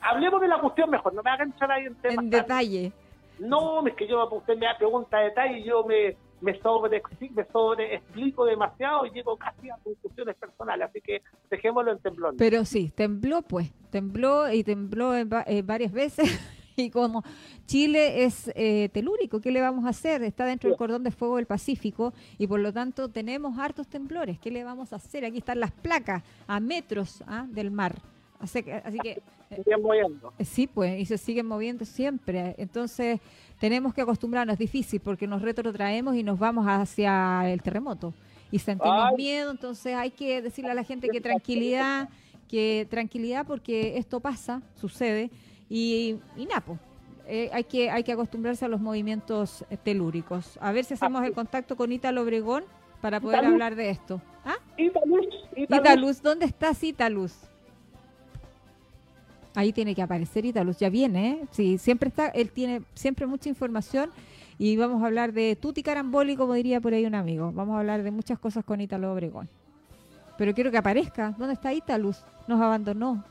Hablemos 0.00 0.40
de 0.40 0.48
la 0.48 0.60
cuestión 0.60 0.90
mejor, 0.90 1.14
no 1.14 1.22
me 1.22 1.30
hagan 1.30 1.52
echar 1.56 1.70
ahí 1.70 1.86
en 1.86 1.94
tema. 1.94 2.22
En 2.22 2.30
detalle. 2.30 2.92
No, 3.38 3.86
es 3.86 3.94
que 3.94 4.06
yo, 4.06 4.28
usted 4.30 4.56
me 4.56 4.66
da 4.66 4.76
pregunta 4.78 5.18
de 5.18 5.24
detalle 5.24 5.58
y 5.58 5.64
yo 5.64 5.84
me, 5.84 6.16
me 6.40 6.60
sobre, 6.60 7.02
me 7.34 7.44
sobre 7.46 7.94
explico 7.94 8.44
demasiado 8.44 9.06
y 9.06 9.10
llego 9.10 9.36
casi 9.36 9.70
a 9.70 9.76
conclusiones 9.82 10.36
personales, 10.36 10.88
así 10.88 11.00
que 11.00 11.22
dejémoslo 11.50 11.92
en 11.92 11.98
temblor. 11.98 12.34
Pero 12.36 12.64
sí, 12.64 12.92
tembló 12.94 13.42
pues, 13.42 13.72
tembló 13.90 14.52
y 14.52 14.62
tembló 14.62 15.14
en, 15.16 15.28
varias 15.28 15.92
veces. 15.92 16.28
y 16.76 16.90
como 16.90 17.22
Chile 17.66 18.24
es 18.24 18.50
eh, 18.54 18.88
telúrico, 18.92 19.40
¿qué 19.40 19.50
le 19.50 19.60
vamos 19.60 19.84
a 19.84 19.88
hacer? 19.88 20.22
Está 20.22 20.44
dentro 20.44 20.68
del 20.68 20.76
cordón 20.76 21.02
de 21.02 21.10
fuego 21.10 21.36
del 21.36 21.46
Pacífico 21.46 22.12
y 22.38 22.46
por 22.46 22.60
lo 22.60 22.72
tanto 22.72 23.08
tenemos 23.08 23.58
hartos 23.58 23.88
temblores. 23.88 24.38
¿Qué 24.38 24.50
le 24.50 24.64
vamos 24.64 24.92
a 24.92 24.96
hacer? 24.96 25.24
Aquí 25.24 25.38
están 25.38 25.60
las 25.60 25.72
placas 25.72 26.22
a 26.46 26.60
metros 26.60 27.22
¿ah? 27.26 27.46
del 27.48 27.70
mar. 27.70 27.96
Así 28.40 28.62
que, 28.62 28.74
así 28.74 28.98
que 28.98 29.22
siguen 29.50 29.82
moviendo. 29.82 30.32
Eh, 30.38 30.44
sí, 30.44 30.66
pues, 30.66 31.00
y 31.00 31.06
se 31.06 31.18
siguen 31.18 31.46
moviendo 31.46 31.84
siempre. 31.84 32.54
Entonces, 32.58 33.20
tenemos 33.58 33.94
que 33.94 34.02
acostumbrarnos, 34.02 34.54
es 34.54 34.58
difícil 34.58 35.00
porque 35.00 35.26
nos 35.26 35.42
retrotraemos 35.42 36.16
y 36.16 36.22
nos 36.22 36.38
vamos 36.38 36.66
hacia 36.66 37.50
el 37.50 37.62
terremoto 37.62 38.12
y 38.54 38.60
sentimos 38.60 39.14
miedo, 39.16 39.50
entonces 39.50 39.96
hay 39.96 40.12
que 40.12 40.40
decirle 40.40 40.70
a 40.70 40.74
la 40.74 40.84
gente 40.84 41.08
que 41.08 41.20
tranquilidad, 41.20 42.08
que 42.48 42.86
tranquilidad 42.88 43.44
porque 43.44 43.98
esto 43.98 44.20
pasa, 44.20 44.62
sucede 44.76 45.30
y, 45.68 46.18
y 46.36 46.46
Napo. 46.46 46.78
Eh, 47.26 47.50
hay 47.52 47.64
que 47.64 47.90
hay 47.90 48.04
que 48.04 48.12
acostumbrarse 48.12 48.64
a 48.64 48.68
los 48.68 48.80
movimientos 48.80 49.64
telúricos. 49.82 50.56
A 50.60 50.70
ver 50.70 50.84
si 50.84 50.94
hacemos 50.94 51.24
el 51.24 51.32
contacto 51.32 51.74
con 51.74 51.90
Ítalo 51.90 52.22
Obregón 52.22 52.62
para 53.00 53.18
poder 53.18 53.44
hablar 53.44 53.74
de 53.74 53.90
esto. 53.90 54.20
¿Ah? 54.44 54.54
Italuz, 54.76 55.26
Italuz. 55.56 56.22
¿dónde 56.22 56.46
estás 56.46 56.84
Italuz? 56.84 57.34
Ahí 59.54 59.72
tiene 59.72 59.94
que 59.94 60.02
aparecer 60.02 60.44
Italus, 60.44 60.78
ya 60.78 60.88
viene, 60.90 61.30
¿eh? 61.30 61.44
Sí, 61.52 61.78
siempre 61.78 62.08
está, 62.08 62.28
él 62.28 62.50
tiene 62.50 62.82
siempre 62.94 63.26
mucha 63.26 63.48
información 63.48 64.10
y 64.58 64.76
vamos 64.76 65.02
a 65.02 65.06
hablar 65.06 65.32
de 65.32 65.56
tuti 65.56 65.82
caramboli, 65.82 66.36
como 66.36 66.54
diría 66.54 66.80
por 66.80 66.92
ahí 66.92 67.06
un 67.06 67.14
amigo. 67.14 67.52
Vamos 67.52 67.76
a 67.76 67.80
hablar 67.80 68.02
de 68.02 68.10
muchas 68.10 68.38
cosas 68.38 68.64
con 68.64 68.80
Italo 68.80 69.12
Obregón. 69.12 69.48
Pero 70.36 70.54
quiero 70.54 70.70
que 70.70 70.78
aparezca. 70.78 71.34
¿Dónde 71.38 71.54
está 71.54 71.72
Italus? 71.72 72.18
Nos 72.48 72.60
abandonó. 72.60 73.24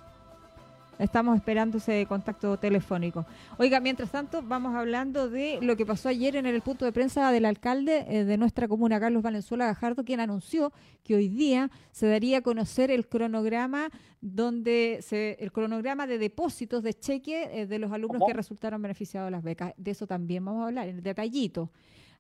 Estamos 1.00 1.36
esperando 1.36 1.80
ese 1.80 2.06
contacto 2.06 2.58
telefónico. 2.58 3.26
Oiga, 3.58 3.80
mientras 3.80 4.12
tanto, 4.12 4.44
vamos 4.44 4.76
hablando 4.76 5.28
de 5.30 5.60
lo 5.62 5.76
que 5.76 5.86
pasó 5.86 6.10
ayer 6.10 6.36
en 6.36 6.46
el 6.46 6.62
punto 6.62 6.86
de 6.86 6.92
prensa 6.92 7.32
del 7.32 7.46
alcalde 7.46 8.06
eh, 8.08 8.26
de 8.26 8.38
nuestra 8.38 8.68
comuna, 8.68 9.00
Carlos 9.00 9.24
Valenzuela 9.24 9.66
Gajardo, 9.66 10.06
quien 10.06 10.20
anunció 10.20 10.72
que 11.04 11.16
hoy 11.16 11.30
día 11.30 11.72
se 11.92 12.08
daría 12.08 12.40
a 12.40 12.42
conocer 12.42 12.92
el 12.92 13.08
cronograma 13.08 13.90
donde 14.22 15.00
se, 15.02 15.36
el 15.40 15.52
cronograma 15.52 16.06
de 16.06 16.20
depósitos 16.20 16.84
de 16.84 16.94
cheque 16.94 17.50
eh, 17.52 17.66
de 17.66 17.80
los 17.80 17.92
alumnos 17.92 18.24
que 18.28 18.34
resultaron 18.34 18.82
beneficiados 18.82 19.28
de 19.28 19.32
las 19.32 19.44
becas. 19.44 19.74
De 19.78 19.92
eso 19.92 20.06
también 20.06 20.46
vamos 20.46 20.64
a 20.64 20.68
hablar, 20.68 20.88
en 20.88 21.02
detallito. 21.02 21.72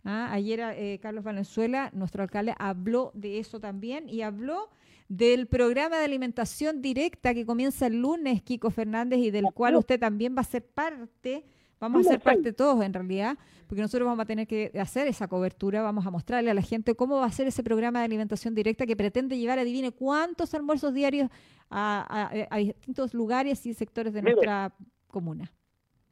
¿ah? 0.03 0.29
ayer 0.31 0.59
eh, 0.75 0.99
Carlos 1.01 1.23
Valenzuela, 1.23 1.89
nuestro 1.93 2.23
alcalde, 2.23 2.55
habló 2.57 3.11
de 3.13 3.39
eso 3.39 3.59
también 3.59 4.09
y 4.09 4.21
habló 4.21 4.69
del 5.17 5.45
programa 5.45 5.99
de 5.99 6.05
alimentación 6.05 6.81
directa 6.81 7.35
que 7.35 7.45
comienza 7.45 7.85
el 7.85 8.01
lunes, 8.01 8.41
Kiko 8.41 8.71
Fernández, 8.71 9.19
y 9.19 9.29
del 9.29 9.45
cual 9.53 9.75
usted 9.75 9.99
también 9.99 10.35
va 10.35 10.41
a 10.41 10.43
ser 10.43 10.65
parte. 10.65 11.45
Vamos 11.79 12.07
a 12.07 12.11
ser 12.11 12.19
parte 12.19 12.51
todos 12.51 12.83
en 12.83 12.93
realidad, 12.93 13.37
porque 13.67 13.81
nosotros 13.81 14.07
vamos 14.07 14.23
a 14.23 14.25
tener 14.25 14.47
que 14.47 14.71
hacer 14.79 15.07
esa 15.07 15.27
cobertura, 15.27 15.83
vamos 15.83 16.07
a 16.07 16.11
mostrarle 16.11 16.49
a 16.49 16.53
la 16.55 16.61
gente 16.63 16.95
cómo 16.95 17.17
va 17.17 17.25
a 17.25 17.31
ser 17.31 17.45
ese 17.45 17.61
programa 17.61 17.99
de 17.99 18.05
alimentación 18.05 18.55
directa 18.55 18.87
que 18.87 18.95
pretende 18.95 19.37
llevar, 19.37 19.59
adivine 19.59 19.91
cuántos 19.91 20.51
almuerzos 20.55 20.93
diarios 20.93 21.29
a, 21.69 22.31
distintos 22.57 23.13
lugares 23.13 23.65
y 23.67 23.73
sectores 23.73 24.13
de 24.13 24.21
nuestra 24.23 24.73
comuna. 25.09 25.51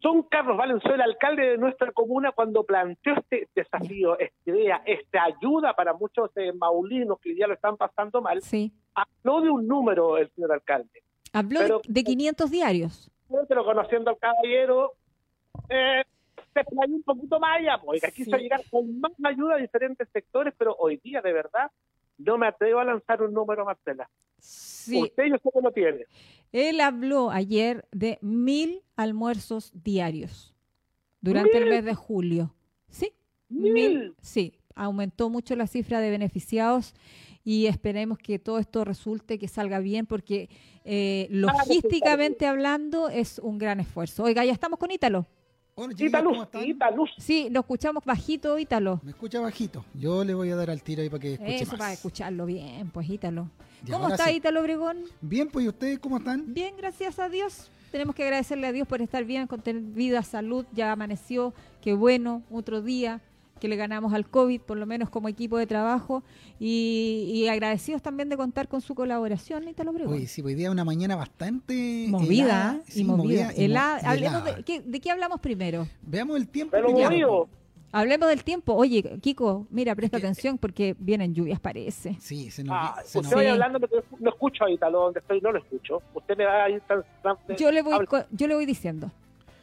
Don 0.02 0.24
Carlos 0.24 0.58
Valenzuela, 0.58 1.06
alcalde 1.06 1.44
de 1.52 1.58
nuestra 1.58 1.92
comuna, 1.92 2.32
cuando 2.34 2.64
planteó 2.64 3.16
este 3.18 3.50
desafío, 3.56 4.20
esta 4.20 4.52
idea, 4.52 4.82
esta 4.86 5.24
ayuda 5.24 5.74
para 5.76 5.94
muchos 5.94 6.30
eh, 6.36 6.52
maulinos 6.54 7.20
que 7.20 7.36
ya 7.36 7.48
lo 7.48 7.54
están 7.54 7.78
pasando 7.78 8.22
mal, 8.22 8.42
sí. 8.42 8.74
Habló 8.94 9.42
de 9.42 9.50
un 9.50 9.68
número 9.68 10.18
el 10.18 10.30
señor 10.32 10.54
alcalde. 10.54 11.04
Habló 11.34 11.82
de, 11.88 12.04
500 12.04 12.52
diarios. 12.52 13.12
Pero 13.48 13.64
conociendo 13.64 14.10
al 14.10 14.18
caballero, 14.18 14.94
eh, 15.70 16.04
se 16.54 16.64
playó 16.66 16.96
un 16.96 17.04
poquito 17.04 17.40
más 17.40 17.60
allá, 17.60 17.78
porque 17.78 18.02
pues, 18.02 18.14
quiso 18.14 18.38
llegar 18.38 18.62
con 18.70 19.00
más 19.00 19.14
ayuda 19.24 19.56
a 19.56 19.58
diferentes 19.58 20.08
sectores, 20.12 20.54
pero 20.58 20.76
hoy 20.78 20.98
día, 20.98 21.22
de 21.22 21.32
verdad, 21.32 21.72
no 22.18 22.38
me 22.38 22.48
atrevo 22.48 22.80
a 22.80 22.86
lanzar 22.86 23.22
un 23.22 23.34
número, 23.34 23.66
Marcela. 23.66 24.10
Sí. 24.40 25.02
Usted 25.02 25.26
yo 25.26 25.36
sé 25.38 25.50
que 25.54 25.62
lo 25.62 25.72
tiene. 25.72 26.06
Él 26.52 26.82
habló 26.82 27.32
ayer 27.32 27.86
de 27.92 28.18
mil 28.22 28.84
almuerzos 28.98 29.72
diarios 29.74 30.54
durante 31.22 31.58
el 31.58 31.70
mes 31.70 31.86
de 31.86 31.96
julio. 31.96 32.54
¿Sí? 32.90 33.14
¿Mil? 33.48 34.16
Sí, 34.22 34.60
aumentó 34.76 35.30
mucho 35.30 35.56
la 35.56 35.68
cifra 35.68 36.00
de 36.00 36.10
beneficiados 36.10 36.94
y 37.44 37.66
esperemos 37.68 38.18
que 38.20 38.40
todo 38.40 38.60
esto 38.60 38.86
resulte, 38.86 39.40
que 39.40 39.48
salga 39.48 39.80
bien, 39.80 40.06
porque 40.06 40.50
eh, 40.84 41.28
logísticamente 41.32 42.46
hablando 42.46 43.10
es 43.10 43.40
un 43.40 43.58
gran 43.58 43.80
esfuerzo. 43.80 44.24
Oiga, 44.24 44.46
ya 44.46 44.52
estamos 44.52 44.80
con 44.80 44.92
Ítalo. 44.92 45.26
Sí, 47.18 47.48
lo 47.50 47.62
escuchamos 47.62 48.04
bajito, 48.04 48.60
Ítalo. 48.60 49.00
Me 49.04 49.12
escucha 49.12 49.40
bajito. 49.40 49.84
Yo 49.94 50.24
le 50.24 50.34
voy 50.34 50.52
a 50.52 50.56
dar 50.56 50.70
al 50.70 50.84
tiro 50.84 51.02
ahí 51.02 51.10
para 51.10 51.22
que 51.22 51.34
escuche 51.34 51.64
Eso, 51.64 51.78
para 51.78 51.94
escucharlo 51.94 52.46
bien, 52.46 52.92
pues 52.92 53.10
Ítalo. 53.10 53.50
¿Cómo 53.90 54.10
está 54.10 54.32
Ítalo 54.32 54.62
Obregón? 54.62 55.06
Bien, 55.22 55.48
pues 55.50 55.66
¿y 55.66 55.70
ustedes 55.70 56.00
cómo 56.00 56.18
están? 56.18 56.54
Bien, 56.54 56.76
gracias 56.78 57.18
a 57.18 57.30
Dios. 57.30 57.72
Tenemos 57.92 58.16
que 58.16 58.24
agradecerle 58.24 58.68
a 58.68 58.72
Dios 58.72 58.88
por 58.88 59.02
estar 59.02 59.26
bien, 59.26 59.48
con 59.48 59.62
tener 59.62 59.82
vida, 59.82 60.22
salud. 60.24 60.66
Ya 60.74 60.92
amaneció, 60.92 61.54
qué 61.82 61.94
bueno, 61.94 62.44
otro 62.52 62.82
día 62.82 63.22
que 63.62 63.68
le 63.68 63.76
ganamos 63.76 64.14
al 64.14 64.28
COVID, 64.28 64.60
por 64.62 64.76
lo 64.76 64.86
menos 64.88 65.10
como 65.10 65.30
equipo 65.30 65.58
de 65.58 65.68
trabajo, 65.68 66.24
y, 66.60 67.48
agradecidos 67.48 68.02
también 68.02 68.28
de 68.28 68.36
contar 68.36 68.68
con 68.68 68.82
su 68.82 68.96
colaboración, 68.96 69.68
Ítalo 69.68 69.92
Obregón. 69.92 70.16
Uy, 70.16 70.26
sí, 70.26 70.42
hoy 70.42 70.56
día 70.56 70.72
una 70.72 70.84
mañana 70.84 71.16
bastante 71.16 72.08
movida 72.10 72.82
y 72.94 73.04
movida. 73.04 73.52
de, 73.52 75.00
qué, 75.00 75.12
hablamos 75.12 75.40
primero? 75.40 75.88
Veamos 76.02 76.38
el 76.38 76.48
tiempo. 76.48 76.76
Hablemos 77.94 78.30
del 78.30 78.44
tiempo. 78.44 78.74
Oye, 78.74 79.20
Kiko, 79.22 79.68
mira, 79.70 79.94
presta 79.96 80.18
atención 80.18 80.58
porque 80.58 80.96
vienen 80.98 81.36
lluvias, 81.36 81.60
parece. 81.60 82.16
Sí, 82.20 82.50
se 82.50 82.64
nos, 82.64 82.74
ah, 82.76 83.02
se 83.04 83.20
usted 83.20 83.48
hablando, 83.48 83.80
pero 83.80 84.04
no 84.18 84.30
escucho 84.30 84.64
ahorita 84.64 84.90
donde 84.90 85.20
estoy, 85.20 85.42
no 85.42 85.52
lo 85.52 85.60
escucho. 85.60 86.02
Usted 86.14 86.38
me 86.38 86.46
va 86.46 86.64
a 86.64 86.70
ir... 86.70 86.82
Yo 87.60 87.70
le 87.70 87.82
voy, 87.82 88.08
yo 88.32 88.48
le 88.48 88.56
voy 88.56 88.66
diciendo. 88.66 89.12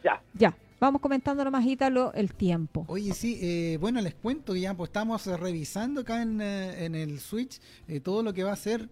Ya. 0.05 0.23
Ya. 0.35 0.55
Vamos 0.81 1.01
comentando 1.03 1.45
nomás, 1.45 1.67
Ítalo, 1.67 2.13
el 2.15 2.35
tiempo. 2.35 2.85
Oye, 2.87 3.13
sí, 3.13 3.37
eh, 3.43 3.79
bueno, 3.81 4.01
les 4.01 4.15
cuento 4.15 4.55
ya, 4.55 4.75
pues 4.75 4.91
estamos 4.91 5.27
revisando 5.27 6.03
acá 6.03 6.23
en, 6.23 6.41
eh, 6.41 6.85
en 6.85 6.95
el 6.95 7.19
Switch 7.19 7.61
eh, 7.89 7.99
todo 7.99 8.23
lo 8.23 8.33
que 8.33 8.45
va 8.45 8.53
a 8.53 8.57
ser 8.57 8.89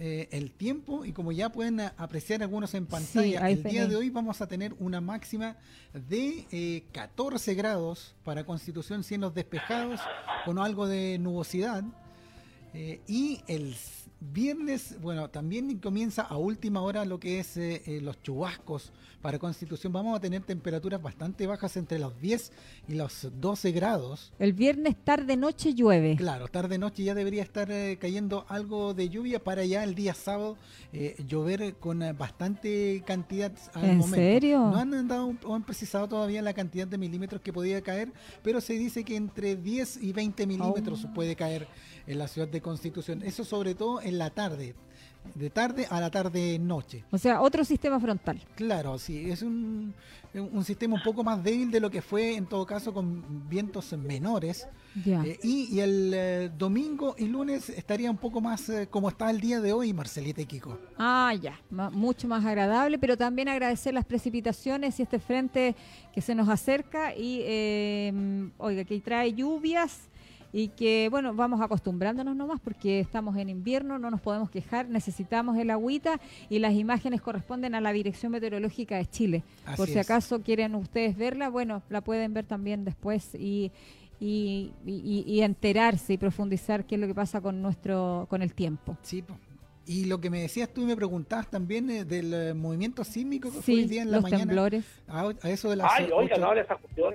el 0.00 0.52
tiempo 0.52 1.04
y 1.04 1.10
como 1.10 1.32
ya 1.32 1.50
pueden 1.50 1.80
apreciar 1.80 2.40
algunos 2.44 2.72
en 2.74 2.86
pantalla, 2.86 3.50
el 3.50 3.64
día 3.64 3.88
de 3.88 3.96
hoy 3.96 4.10
vamos 4.10 4.40
a 4.40 4.46
tener 4.46 4.72
una 4.78 5.00
máxima 5.00 5.56
de 5.92 6.84
14 6.92 7.54
grados 7.54 8.14
para 8.22 8.46
Constitución, 8.46 9.02
cielos 9.02 9.34
despejados 9.34 10.00
con 10.44 10.60
algo 10.60 10.86
de 10.86 11.18
nubosidad. 11.18 11.82
y 13.08 13.40
el 13.48 13.74
viernes, 14.20 15.00
bueno, 15.00 15.30
también 15.30 15.76
comienza 15.80 16.22
a 16.22 16.36
última 16.36 16.80
hora 16.80 17.04
lo 17.04 17.18
que 17.18 17.40
es 17.40 17.58
los 18.00 18.22
chubascos 18.22 18.92
para 19.28 19.38
Constitución 19.38 19.92
vamos 19.92 20.16
a 20.16 20.20
tener 20.20 20.40
temperaturas 20.40 21.02
bastante 21.02 21.46
bajas 21.46 21.76
entre 21.76 21.98
los 21.98 22.18
10 22.18 22.50
y 22.88 22.94
los 22.94 23.28
12 23.38 23.72
grados. 23.72 24.32
El 24.38 24.54
viernes 24.54 24.96
tarde-noche 25.04 25.74
llueve. 25.74 26.16
Claro, 26.16 26.48
tarde-noche 26.48 27.04
ya 27.04 27.14
debería 27.14 27.42
estar 27.42 27.70
eh, 27.70 27.98
cayendo 28.00 28.46
algo 28.48 28.94
de 28.94 29.10
lluvia 29.10 29.38
para 29.38 29.66
ya 29.66 29.84
el 29.84 29.94
día 29.94 30.14
sábado 30.14 30.56
eh, 30.94 31.14
llover 31.28 31.74
con 31.74 32.02
eh, 32.02 32.14
bastante 32.14 33.02
cantidad 33.06 33.52
al 33.74 33.84
¿En 33.84 34.02
serio? 34.04 34.60
No 34.60 34.78
han 34.78 35.06
dado 35.06 35.34
o 35.44 35.54
han 35.54 35.62
precisado 35.62 36.08
todavía 36.08 36.40
la 36.40 36.54
cantidad 36.54 36.86
de 36.86 36.96
milímetros 36.96 37.42
que 37.42 37.52
podía 37.52 37.82
caer, 37.82 38.10
pero 38.42 38.62
se 38.62 38.78
dice 38.78 39.04
que 39.04 39.16
entre 39.16 39.56
10 39.56 40.04
y 40.04 40.14
20 40.14 40.46
milímetros 40.46 41.04
oh. 41.04 41.12
puede 41.12 41.36
caer 41.36 41.68
en 42.06 42.16
la 42.16 42.28
ciudad 42.28 42.48
de 42.48 42.62
Constitución. 42.62 43.22
Eso 43.22 43.44
sobre 43.44 43.74
todo 43.74 44.00
en 44.00 44.16
la 44.16 44.30
tarde 44.30 44.74
de 45.34 45.50
tarde 45.50 45.86
a 45.90 46.00
la 46.00 46.10
tarde-noche. 46.10 47.04
O 47.10 47.18
sea, 47.18 47.40
otro 47.40 47.64
sistema 47.64 47.98
frontal. 48.00 48.40
Claro, 48.54 48.98
sí, 48.98 49.30
es 49.30 49.42
un, 49.42 49.94
un 50.34 50.64
sistema 50.64 50.94
un 50.94 51.02
poco 51.02 51.24
más 51.24 51.42
débil 51.42 51.70
de 51.70 51.80
lo 51.80 51.90
que 51.90 52.02
fue 52.02 52.36
en 52.36 52.46
todo 52.46 52.66
caso 52.66 52.92
con 52.92 53.48
vientos 53.48 53.92
menores. 53.94 54.66
Eh, 55.06 55.38
y, 55.42 55.78
el 55.78 56.12
eh, 56.14 56.50
domingo 56.56 57.14
y 57.18 57.26
lunes 57.26 57.68
estaría 57.68 58.10
un 58.10 58.16
poco 58.16 58.40
más 58.40 58.68
eh, 58.68 58.88
como 58.90 59.08
está 59.08 59.30
el 59.30 59.40
día 59.40 59.60
de 59.60 59.72
hoy, 59.72 59.92
Marcelita 59.92 60.42
y 60.42 60.46
Kiko. 60.46 60.78
Ah, 60.98 61.32
ya, 61.40 61.60
mucho 61.92 62.26
más 62.26 62.44
agradable, 62.44 62.98
pero 62.98 63.16
también 63.16 63.48
agradecer 63.48 63.94
las 63.94 64.04
precipitaciones 64.04 64.98
y 64.98 65.02
este 65.02 65.18
frente 65.18 65.76
que 66.12 66.20
se 66.20 66.34
nos 66.34 66.48
acerca 66.48 67.14
y, 67.14 68.10
oiga, 68.58 68.84
que 68.84 69.00
trae 69.00 69.32
lluvias 69.34 70.08
y 70.52 70.68
que, 70.68 71.08
bueno, 71.10 71.34
vamos 71.34 71.60
acostumbrándonos 71.60 72.34
nomás 72.34 72.60
porque 72.60 73.00
estamos 73.00 73.36
en 73.36 73.48
invierno, 73.48 73.98
no 73.98 74.10
nos 74.10 74.20
podemos 74.20 74.50
quejar, 74.50 74.88
necesitamos 74.88 75.56
el 75.58 75.70
agüita 75.70 76.20
y 76.48 76.58
las 76.58 76.74
imágenes 76.74 77.20
corresponden 77.20 77.74
a 77.74 77.80
la 77.80 77.92
Dirección 77.92 78.32
Meteorológica 78.32 78.96
de 78.96 79.06
Chile. 79.06 79.44
Por 79.76 79.88
si 79.88 79.98
acaso 79.98 80.42
quieren 80.42 80.74
ustedes 80.74 81.16
verla, 81.16 81.48
bueno, 81.48 81.82
la 81.90 82.00
pueden 82.00 82.32
ver 82.34 82.46
también 82.46 82.84
después 82.84 83.34
y, 83.34 83.72
y, 84.20 84.72
y, 84.84 85.40
enterarse 85.42 86.14
y 86.14 86.18
profundizar 86.18 86.84
qué 86.84 86.96
es 86.96 87.00
lo 87.00 87.06
que 87.06 87.14
pasa 87.14 87.40
con 87.40 87.62
nuestro 87.62 88.26
con 88.28 88.42
el 88.42 88.54
tiempo. 88.54 88.96
Sí, 89.02 89.22
y 89.88 90.04
lo 90.04 90.20
que 90.20 90.28
me 90.28 90.42
decías 90.42 90.68
tú 90.68 90.82
y 90.82 90.84
me 90.84 90.94
preguntabas 90.94 91.48
también 91.48 91.88
eh, 91.88 92.04
del 92.04 92.34
eh, 92.34 92.52
movimiento 92.52 93.04
sísmico 93.04 93.50
que 93.50 93.62
fue 93.62 93.74
el 93.80 93.88
día 93.88 94.02
en 94.02 94.10
la 94.10 94.20
mañana. 94.20 94.44
temblores. 94.44 94.84
A, 95.08 95.32
eso 95.44 95.70
de 95.70 95.76
las 95.76 95.90
Ay, 95.90 96.10
oiga, 96.14 96.36
no 96.36 96.52
esa 96.52 96.76
cuestión. 96.76 97.14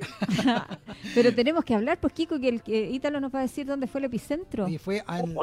Pero 1.15 1.36
tenemos 1.36 1.63
que 1.63 1.75
hablar, 1.75 1.99
pues 1.99 2.13
Kiko, 2.13 2.39
que 2.39 2.49
el 2.49 2.63
que 2.63 2.89
Ítalo 2.89 3.19
nos 3.19 3.33
va 3.33 3.39
a 3.39 3.41
decir 3.43 3.67
dónde 3.67 3.86
fue 3.86 3.99
el 3.99 4.05
epicentro. 4.05 4.67
Y 4.67 4.79
fue 4.79 5.03
en 5.07 5.36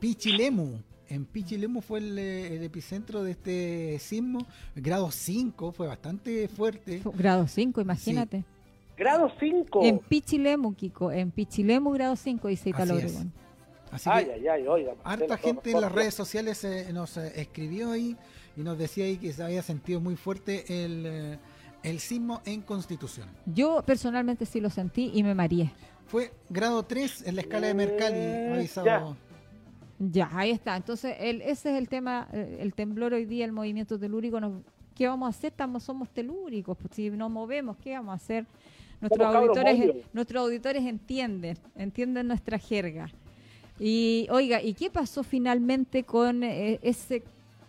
Pichilemu. 0.00 0.80
En 1.08 1.26
Pichilemu 1.26 1.80
fue 1.80 2.00
el, 2.00 2.18
epicentro 2.64 3.22
de 3.22 3.30
este 3.30 3.98
sismo, 4.00 4.44
grado 4.74 5.12
5, 5.12 5.70
fue 5.70 5.86
bastante 5.86 6.48
fuerte. 6.48 7.02
grado 7.14 7.46
5, 7.46 7.80
imagínate. 7.82 8.42
Grado 8.96 9.30
5. 9.38 9.84
En 9.84 9.98
Pichilemu, 10.00 10.74
Kiko, 10.74 11.12
en 11.12 11.30
Pichilemu, 11.30 11.92
grado 11.92 12.16
5, 12.16 12.48
dice 12.48 12.70
Ítalo 12.70 12.94
Obregón. 12.94 13.43
Así 13.94 14.10
ay, 14.12 14.26
ay, 14.28 14.48
ay, 14.48 14.66
oiga, 14.66 14.94
harta 15.04 15.36
gente 15.36 15.70
en 15.70 15.80
las 15.80 15.92
redes 15.92 16.14
sociales 16.14 16.64
eh, 16.64 16.92
nos 16.92 17.16
eh, 17.16 17.32
escribió 17.36 17.92
ahí 17.92 18.16
y 18.56 18.62
nos 18.62 18.76
decía 18.76 19.04
ahí 19.04 19.18
que 19.18 19.32
se 19.32 19.40
había 19.40 19.62
sentido 19.62 20.00
muy 20.00 20.16
fuerte 20.16 20.64
el, 20.66 21.06
eh, 21.06 21.38
el 21.84 22.00
sismo 22.00 22.42
en 22.44 22.62
Constitución. 22.62 23.28
Yo 23.46 23.84
personalmente 23.86 24.46
sí 24.46 24.60
lo 24.60 24.68
sentí 24.68 25.12
y 25.14 25.22
me 25.22 25.32
mareé. 25.32 25.70
Fue 26.06 26.32
grado 26.50 26.82
3 26.82 27.28
en 27.28 27.36
la 27.36 27.42
escala 27.42 27.68
de 27.68 27.74
Mercalli, 27.74 28.52
avisado. 28.52 29.16
Ya. 30.00 30.28
ahí 30.32 30.50
está. 30.50 30.74
Entonces, 30.76 31.14
el, 31.20 31.40
ese 31.42 31.70
es 31.70 31.78
el 31.78 31.88
tema, 31.88 32.28
el 32.32 32.74
temblor 32.74 33.12
hoy 33.12 33.26
día, 33.26 33.44
el 33.44 33.52
movimiento 33.52 33.96
telúrico. 33.96 34.40
Nos, 34.40 34.64
¿Qué 34.96 35.06
vamos 35.06 35.26
a 35.26 35.30
hacer? 35.30 35.52
Estamos, 35.52 35.84
somos 35.84 36.10
telúricos. 36.10 36.76
Pues, 36.76 36.92
si 36.96 37.10
nos 37.10 37.30
movemos, 37.30 37.76
¿qué 37.76 37.92
vamos 37.92 38.12
a 38.12 38.16
hacer? 38.16 38.44
Nuestros 39.00 39.34
auditores, 39.34 39.94
nuestros 40.12 40.42
auditores 40.42 40.84
entienden, 40.84 41.56
entienden 41.76 42.26
nuestra 42.26 42.58
jerga. 42.58 43.08
Y 43.78 44.26
oiga, 44.30 44.62
¿y 44.62 44.74
qué 44.74 44.90
pasó 44.90 45.22
finalmente 45.22 46.04
con 46.04 46.44
eh, 46.44 46.78
ese, 46.82 47.22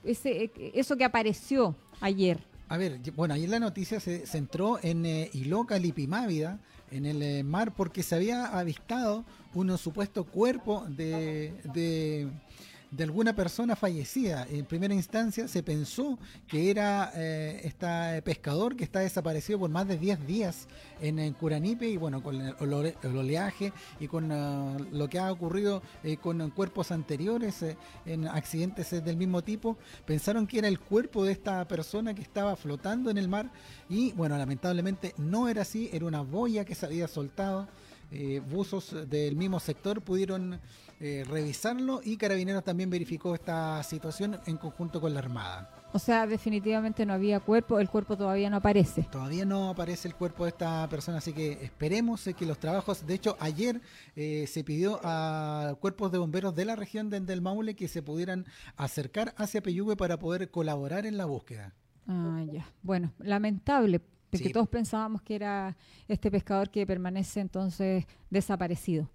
ese, 0.04 0.52
eso 0.74 0.96
que 0.96 1.04
apareció 1.04 1.76
ayer? 2.02 2.40
A 2.68 2.78
ver, 2.78 3.00
bueno, 3.16 3.34
ayer 3.34 3.50
la 3.50 3.60
noticia 3.60 4.00
se 4.00 4.26
centró 4.26 4.80
en 4.82 5.06
eh, 5.06 5.30
Iloca 5.34 5.78
Lipimávida, 5.78 6.60
en 6.92 7.06
el 7.06 7.22
eh, 7.22 7.44
mar, 7.44 7.74
porque 7.76 8.04
se 8.04 8.16
había 8.16 8.46
avistado 8.46 9.26
un 9.54 9.78
supuesto 9.78 10.24
cuerpo 10.24 10.86
de 10.90 12.30
de 12.96 13.04
alguna 13.04 13.36
persona 13.36 13.76
fallecida. 13.76 14.48
En 14.50 14.66
primera 14.66 14.94
instancia 14.94 15.48
se 15.48 15.64
pensó 15.64 16.18
que 16.48 16.72
era 16.72 17.12
este 17.16 18.22
pescador 18.24 18.76
que 18.76 18.84
está 18.84 19.00
desaparecido 19.00 19.60
por 19.60 19.70
más 19.70 19.88
de 19.88 19.98
10 19.98 20.26
días 20.26 20.68
en, 21.02 21.34
Curanipe 21.34 21.88
y 21.88 21.98
bueno, 21.98 22.24
con 22.24 22.42
el, 22.42 22.56
oleaje 23.18 23.74
y 24.00 24.08
con 24.08 24.32
ah, 24.32 24.78
lo 24.92 25.08
que 25.10 25.20
ha 25.20 25.32
ocurrido 25.32 25.82
eh, 26.04 26.18
con 26.18 26.50
cuerpos 26.52 26.92
anteriores 26.92 27.66
en 28.06 28.28
accidentes 28.28 28.92
del 29.04 29.18
mismo 29.18 29.44
tipo, 29.44 29.78
pensaron 30.06 30.48
que 30.48 30.60
era 30.60 30.68
el 30.68 30.80
cuerpo 30.80 31.26
de 31.26 31.32
esta 31.32 31.68
persona 31.68 32.14
que 32.14 32.22
estaba 32.22 32.56
flotando 32.56 33.10
en 33.10 33.18
el 33.18 33.28
mar 33.28 33.52
y 33.90 34.12
bueno, 34.14 34.38
lamentablemente 34.38 35.14
no 35.18 35.48
era 35.48 35.64
así, 35.64 35.90
era 35.92 36.06
una 36.06 36.22
boya 36.22 36.66
que 36.66 36.76
se 36.76 36.86
había 36.86 37.08
soltado. 37.08 37.68
Buzos 38.50 38.96
del 39.10 39.36
mismo 39.36 39.60
sector 39.60 40.02
pudieron 40.02 40.60
eh, 41.02 41.26
revisarlo 41.28 42.00
y 42.02 42.16
Carabineros 42.16 42.64
también 42.64 42.90
verificó 42.90 43.36
esta 43.36 43.84
situación 43.84 44.40
en 44.46 44.56
conjunto 44.56 45.02
con 45.02 45.14
la 45.14 45.20
Armada. 45.20 45.70
O 45.92 46.00
sea, 46.00 46.26
definitivamente 46.26 47.06
no 47.06 47.14
había 47.14 47.42
cuerpo, 47.42 47.80
el 47.80 47.90
cuerpo 47.90 48.16
todavía 48.16 48.50
no 48.50 48.58
aparece. 48.58 49.04
Todavía 49.12 49.44
no 49.44 49.70
aparece 49.70 50.08
el 50.08 50.16
cuerpo 50.16 50.46
de 50.46 50.52
esta 50.52 50.88
persona, 50.88 51.18
así 51.18 51.34
que 51.34 51.52
esperemos 51.64 52.24
que 52.38 52.46
los 52.46 52.60
trabajos, 52.60 53.06
de 53.06 53.14
hecho 53.14 53.36
ayer 53.42 53.82
eh, 54.16 54.46
se 54.48 54.64
pidió 54.64 55.02
a 55.04 55.76
cuerpos 55.82 56.14
de 56.14 56.18
bomberos 56.18 56.56
de 56.56 56.64
la 56.64 56.78
región 56.78 57.10
del 57.10 57.42
Maule 57.42 57.76
que 57.76 57.90
se 57.90 58.02
pudieran 58.02 58.46
acercar 58.78 59.34
hacia 59.38 59.62
Peyúgue 59.62 59.98
para 59.98 60.18
poder 60.18 60.50
colaborar 60.50 61.06
en 61.06 61.18
la 61.18 61.26
búsqueda. 61.26 61.74
Ah, 62.08 62.44
ya. 62.50 62.66
Bueno, 62.84 63.12
lamentable, 63.20 64.00
porque 64.38 64.54
todos 64.54 64.68
pensábamos 64.68 65.22
que 65.22 65.36
era 65.36 65.76
este 66.08 66.30
pescador 66.32 66.70
que 66.70 66.86
permanece 66.86 67.40
entonces 67.40 68.06
desaparecido. 68.30 69.10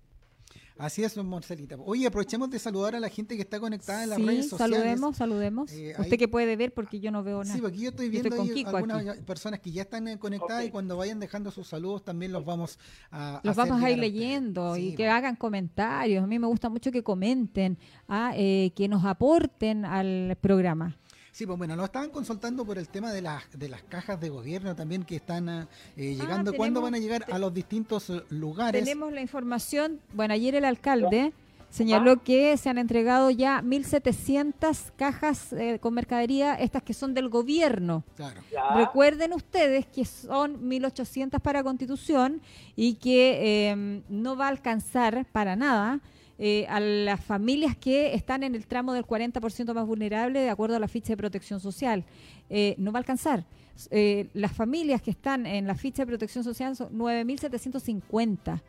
Así 0.80 1.04
es, 1.04 1.14
Marcelita. 1.18 1.76
Oye, 1.84 2.06
aprovechemos 2.06 2.48
de 2.48 2.58
saludar 2.58 2.96
a 2.96 3.00
la 3.00 3.10
gente 3.10 3.36
que 3.36 3.42
está 3.42 3.60
conectada 3.60 4.02
en 4.02 4.10
las 4.10 4.18
redes 4.18 4.48
sociales. 4.48 4.78
Saludemos, 4.78 5.16
saludemos. 5.16 5.72
Eh, 5.72 5.94
Usted 5.98 6.18
que 6.18 6.26
puede 6.26 6.56
ver 6.56 6.72
porque 6.72 7.00
yo 7.00 7.10
no 7.10 7.22
veo 7.22 7.44
nada. 7.44 7.54
Sí, 7.54 7.60
porque 7.60 7.76
yo 7.76 7.90
estoy 7.90 8.08
viendo 8.08 8.34
algunas 8.34 9.18
personas 9.18 9.60
que 9.60 9.70
ya 9.70 9.82
están 9.82 10.08
eh, 10.08 10.18
conectadas 10.18 10.64
y 10.64 10.70
cuando 10.70 10.96
vayan 10.96 11.20
dejando 11.20 11.50
sus 11.50 11.68
saludos 11.68 12.02
también 12.02 12.32
los 12.32 12.46
vamos 12.46 12.78
a 13.10 13.42
Los 13.44 13.56
vamos 13.56 13.82
a 13.82 13.90
ir 13.90 13.98
leyendo 13.98 14.74
y 14.78 14.94
que 14.94 15.06
hagan 15.06 15.36
comentarios. 15.36 16.24
A 16.24 16.26
mí 16.26 16.38
me 16.38 16.46
gusta 16.46 16.70
mucho 16.70 16.90
que 16.90 17.02
comenten, 17.02 17.76
ah, 18.08 18.32
eh, 18.34 18.72
que 18.74 18.88
nos 18.88 19.04
aporten 19.04 19.84
al 19.84 20.38
programa. 20.40 20.96
Sí, 21.32 21.46
pues 21.46 21.56
bueno, 21.58 21.76
nos 21.76 21.86
estaban 21.86 22.10
consultando 22.10 22.64
por 22.64 22.76
el 22.78 22.88
tema 22.88 23.12
de 23.12 23.22
las, 23.22 23.44
de 23.56 23.68
las 23.68 23.82
cajas 23.82 24.20
de 24.20 24.28
gobierno 24.28 24.74
también 24.74 25.04
que 25.04 25.16
están 25.16 25.48
eh, 25.48 25.62
ah, 25.62 25.66
llegando. 25.96 26.52
¿Cuándo 26.52 26.80
van 26.80 26.94
a 26.94 26.98
llegar 26.98 27.24
a 27.30 27.38
los 27.38 27.54
distintos 27.54 28.10
eh, 28.10 28.22
lugares? 28.30 28.82
Tenemos 28.82 29.12
la 29.12 29.20
información. 29.20 30.00
Bueno, 30.12 30.34
ayer 30.34 30.56
el 30.56 30.64
alcalde 30.64 31.32
señaló 31.70 32.20
que 32.24 32.56
se 32.56 32.68
han 32.68 32.78
entregado 32.78 33.30
ya 33.30 33.62
1.700 33.62 34.90
cajas 34.96 35.52
eh, 35.52 35.78
con 35.80 35.94
mercadería, 35.94 36.54
estas 36.54 36.82
que 36.82 36.94
son 36.94 37.14
del 37.14 37.28
gobierno. 37.28 38.02
Claro. 38.16 38.40
Recuerden 38.74 39.32
ustedes 39.32 39.86
que 39.86 40.04
son 40.04 40.68
1.800 40.68 41.40
para 41.40 41.62
Constitución 41.62 42.42
y 42.74 42.94
que 42.94 44.02
no 44.08 44.36
va 44.36 44.46
a 44.46 44.48
alcanzar 44.48 45.24
para 45.30 45.54
nada 45.54 46.00
eh, 46.42 46.64
a 46.70 46.80
las 46.80 47.22
familias 47.22 47.76
que 47.76 48.14
están 48.14 48.42
en 48.42 48.54
el 48.54 48.66
tramo 48.66 48.94
del 48.94 49.04
40% 49.04 49.74
más 49.74 49.86
vulnerable 49.86 50.40
de 50.40 50.48
acuerdo 50.48 50.74
a 50.74 50.78
la 50.78 50.88
ficha 50.88 51.12
de 51.12 51.18
protección 51.18 51.60
social. 51.60 52.02
Eh, 52.48 52.74
no 52.78 52.92
va 52.92 52.98
a 52.98 53.00
alcanzar. 53.00 53.44
Eh, 53.90 54.30
las 54.32 54.50
familias 54.50 55.02
que 55.02 55.10
están 55.10 55.44
en 55.44 55.66
la 55.66 55.74
ficha 55.74 56.04
de 56.04 56.06
protección 56.06 56.42
social 56.42 56.74
son 56.76 56.98
9.750 56.98 58.62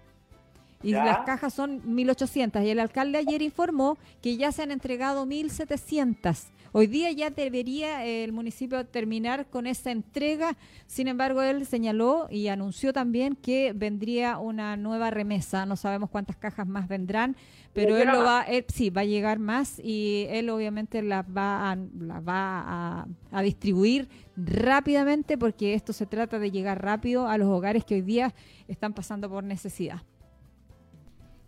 y 0.84 0.92
las 0.92 1.20
cajas 1.20 1.54
son 1.54 1.82
1.800. 1.84 2.66
Y 2.66 2.72
el 2.72 2.80
alcalde 2.82 3.20
ayer 3.20 3.42
informó 3.42 3.98
que 4.22 4.36
ya 4.36 4.52
se 4.52 4.64
han 4.64 4.72
entregado 4.72 5.26
1.700. 5.26 6.50
Hoy 6.74 6.88
día 6.88 7.12
ya 7.12 7.30
debería 7.30 8.06
el 8.06 8.32
municipio 8.32 8.86
terminar 8.86 9.48
con 9.50 9.68
esa 9.68 9.92
entrega. 9.92 10.58
Sin 10.88 11.08
embargo, 11.08 11.42
él 11.42 11.66
señaló 11.66 12.28
y 12.30 12.48
anunció 12.48 12.94
también 12.94 13.36
que 13.36 13.74
vendría 13.76 14.38
una 14.38 14.78
nueva 14.78 15.10
remesa. 15.10 15.66
No 15.66 15.76
sabemos 15.76 16.10
cuántas 16.10 16.38
cajas 16.38 16.68
más 16.68 16.88
vendrán 16.88 17.36
pero 17.74 17.98
él 17.98 18.08
lo 18.08 18.24
va, 18.24 18.42
él, 18.42 18.66
sí, 18.68 18.90
va 18.90 19.02
a 19.02 19.06
llegar 19.06 19.40
más 19.40 19.80
y 19.82 20.26
él 20.30 20.50
obviamente 20.50 21.02
las 21.02 21.26
va, 21.26 21.72
a, 21.72 21.78
va 22.20 23.08
a, 23.32 23.42
distribuir 23.42 24.10
rápidamente 24.36 25.38
porque 25.38 25.74
esto 25.74 25.94
se 25.94 26.06
trata 26.06 26.38
de 26.38 26.52
llegar 26.52 26.84
rápido 26.84 27.28
a 27.28 27.38
los 27.38 27.48
hogares 27.48 27.86
que 27.86 27.96
hoy 27.96 28.02
día 28.02 28.34
están 28.68 28.94
pasando 28.94 29.30
por 29.30 29.44
necesidad. 29.44 30.02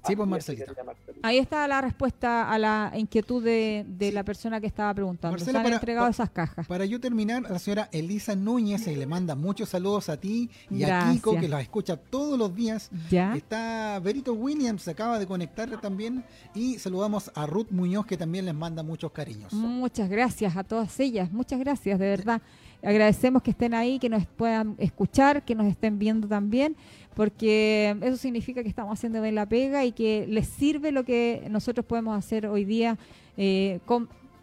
Sí, 0.05 0.15
pues 0.15 0.27
Marcelita. 0.27 0.73
Ahí 1.21 1.37
está 1.37 1.67
la 1.67 1.79
respuesta 1.81 2.51
a 2.51 2.59
la 2.59 2.91
inquietud 2.95 3.43
de, 3.43 4.11
la 4.13 4.23
persona 4.23 4.59
que 4.59 4.67
estaba 4.67 4.93
preguntando. 4.93 5.37
Se 5.39 5.55
han 5.55 5.65
entregado 5.65 6.07
esas 6.07 6.29
cajas. 6.29 6.67
Para 6.67 6.85
yo 6.85 6.99
terminar, 6.99 7.43
la 7.43 7.59
señora 7.59 7.89
Elisa 7.91 8.35
Núñez 8.35 8.85
le 8.85 9.05
manda 9.05 9.35
muchos 9.35 9.69
saludos 9.69 10.09
a 10.09 10.17
ti 10.17 10.49
y 10.69 10.83
a 10.83 11.11
Kiko, 11.11 11.39
que 11.39 11.47
los 11.47 11.61
escucha 11.61 11.97
todos 11.97 12.37
los 12.37 12.53
días. 12.53 12.89
Ya. 13.09 13.35
Está 13.35 13.99
Berito 13.99 14.33
Williams, 14.33 14.83
se 14.83 14.91
acaba 14.91 15.19
de 15.19 15.25
conectar 15.25 15.69
también. 15.79 16.23
Y 16.53 16.77
saludamos 16.79 17.31
a 17.35 17.45
Ruth 17.45 17.71
Muñoz, 17.71 18.05
que 18.05 18.17
también 18.17 18.45
les 18.45 18.53
manda 18.53 18.83
muchos 18.83 19.11
cariños. 19.11 19.53
Muchas 19.53 20.09
gracias 20.09 20.57
a 20.57 20.63
todas 20.63 20.99
ellas. 20.99 21.31
Muchas 21.31 21.59
gracias, 21.59 21.97
de 21.97 22.07
verdad. 22.07 22.41
Agradecemos 22.84 23.41
que 23.41 23.52
estén 23.52 23.74
ahí, 23.74 23.98
que 23.98 24.10
nos 24.10 24.26
puedan 24.26 24.76
escuchar, 24.78 25.46
que 25.46 25.56
nos 25.56 25.67
estén 25.67 26.00
viendo 26.00 26.28
también 26.28 26.76
porque 27.13 27.96
eso 28.02 28.17
significa 28.17 28.63
que 28.63 28.69
estamos 28.69 28.93
haciendo 28.98 29.22
bien 29.22 29.36
la 29.36 29.46
pega 29.46 29.86
y 29.86 29.91
que 29.91 30.26
les 30.28 30.48
sirve 30.48 30.91
lo 30.91 31.04
que 31.04 31.46
nosotros 31.50 31.86
podemos 31.86 32.17
hacer 32.17 32.48
hoy 32.48 32.65
día 32.65 32.98
eh, 33.38 33.80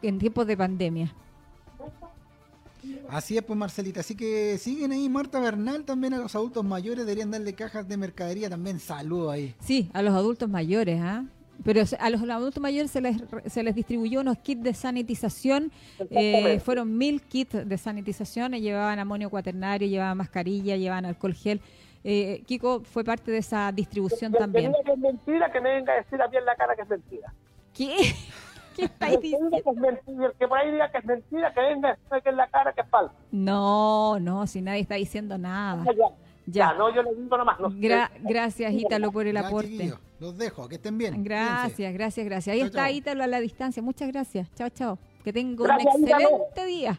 en 0.03 0.19
tiempos 0.19 0.47
de 0.47 0.57
pandemia. 0.57 1.15
Así 3.09 3.37
es, 3.37 3.43
pues 3.43 3.59
Marcelita. 3.59 4.01
Así 4.01 4.15
que 4.15 4.57
siguen 4.57 4.93
ahí. 4.93 5.09
Marta 5.09 5.41
Bernal 5.41 5.85
también 5.85 6.15
a 6.15 6.19
los 6.19 6.35
adultos 6.35 6.65
mayores 6.65 7.05
deberían 7.05 7.31
darle 7.31 7.55
cajas 7.55 7.87
de 7.89 7.97
mercadería 7.97 8.49
también. 8.49 8.79
Saludo 8.79 9.31
ahí. 9.31 9.55
Sí, 9.61 9.91
a 9.93 10.01
los 10.01 10.15
adultos 10.15 10.49
mayores, 10.49 11.01
¿ah? 11.03 11.25
Pero 11.65 11.83
a 11.99 12.11
los, 12.11 12.23
adultos 12.23 12.63
mayores 12.63 12.91
se 12.91 13.01
les, 13.01 13.17
se 13.47 13.63
les 13.63 13.75
distribuyó 13.75 14.21
unos 14.21 14.39
kits 14.39 14.63
de 14.63 14.75
sanitización. 14.75 15.71
Eh, 16.11 16.61
fueron 16.61 16.97
mil 16.97 17.21
kits 17.23 17.69
de 17.69 17.79
sanitización. 17.79 18.53
Llevaban 18.53 18.99
amonio 18.99 19.31
cuaternario, 19.31 19.89
llevaban 19.89 20.17
mascarilla, 20.17 20.77
llevaban 20.77 21.05
alcohol 21.05 21.35
gel. 21.35 21.61
Eh, 22.03 22.43
Kiko 22.47 22.81
fue 22.81 23.05
parte 23.05 23.31
de 23.31 23.39
esa 23.39 23.71
distribución 23.73 24.33
también. 24.33 24.73
Que 24.85 24.93
es 24.93 24.99
mentira, 24.99 25.53
que 25.53 25.61
me 25.61 25.75
venga 25.75 25.93
a 25.93 25.97
decir 25.97 26.21
a 26.21 26.29
mí 26.29 26.37
en 26.37 26.45
la 26.45 26.57
cara 26.57 26.75
que 26.75 26.83
es 26.83 26.89
mentira. 26.89 27.33
¿Qué? 27.75 27.97
¿Qué 28.77 28.85
estáis 28.85 29.21
diciendo? 29.21 29.57
el 29.57 30.33
que 30.39 30.49
por 30.49 30.59
ahí 30.59 30.71
diga 30.71 30.91
que 30.91 30.99
es 30.99 31.05
mentira, 31.05 31.53
que 31.53 31.61
venga 31.61 31.91
a 31.91 32.15
decir 32.15 32.29
en 32.29 32.37
la 32.37 32.47
cara 32.49 32.73
que 32.73 32.81
es 32.81 32.89
falso. 32.89 33.15
No, 33.31 34.19
no, 34.21 34.47
si 34.47 34.63
nadie 34.63 34.81
está 34.81 34.95
diciendo 34.95 35.37
nada. 35.37 35.85
Ya, 35.85 36.07
ya. 36.47 36.75
no, 36.75 36.95
yo 36.95 37.03
le 37.03 37.15
digo 37.15 37.37
nomás. 37.37 37.59
gracias, 38.23 38.73
Ítalo, 38.73 39.13
por 39.13 39.27
el 39.27 39.37
aporte. 39.37 39.95
los 40.19 40.37
dejo, 40.37 40.69
que 40.69 40.77
estén 40.77 40.99
bien. 40.99 41.23
Gracias, 41.23 41.93
gracias, 41.93 42.27
gracias. 42.27 42.55
Ahí 42.55 42.61
está 42.61 42.91
Ítalo 42.91 43.25
a 43.25 43.27
la 43.27 43.41
distancia. 43.41 43.83
Muchas 43.83 44.09
gracias. 44.09 44.53
Chao, 44.55 44.69
chao. 44.71 44.99
Que 45.25 45.33
tenga 45.33 45.65
un 45.65 45.81
excelente 45.81 46.67
día. 46.67 46.99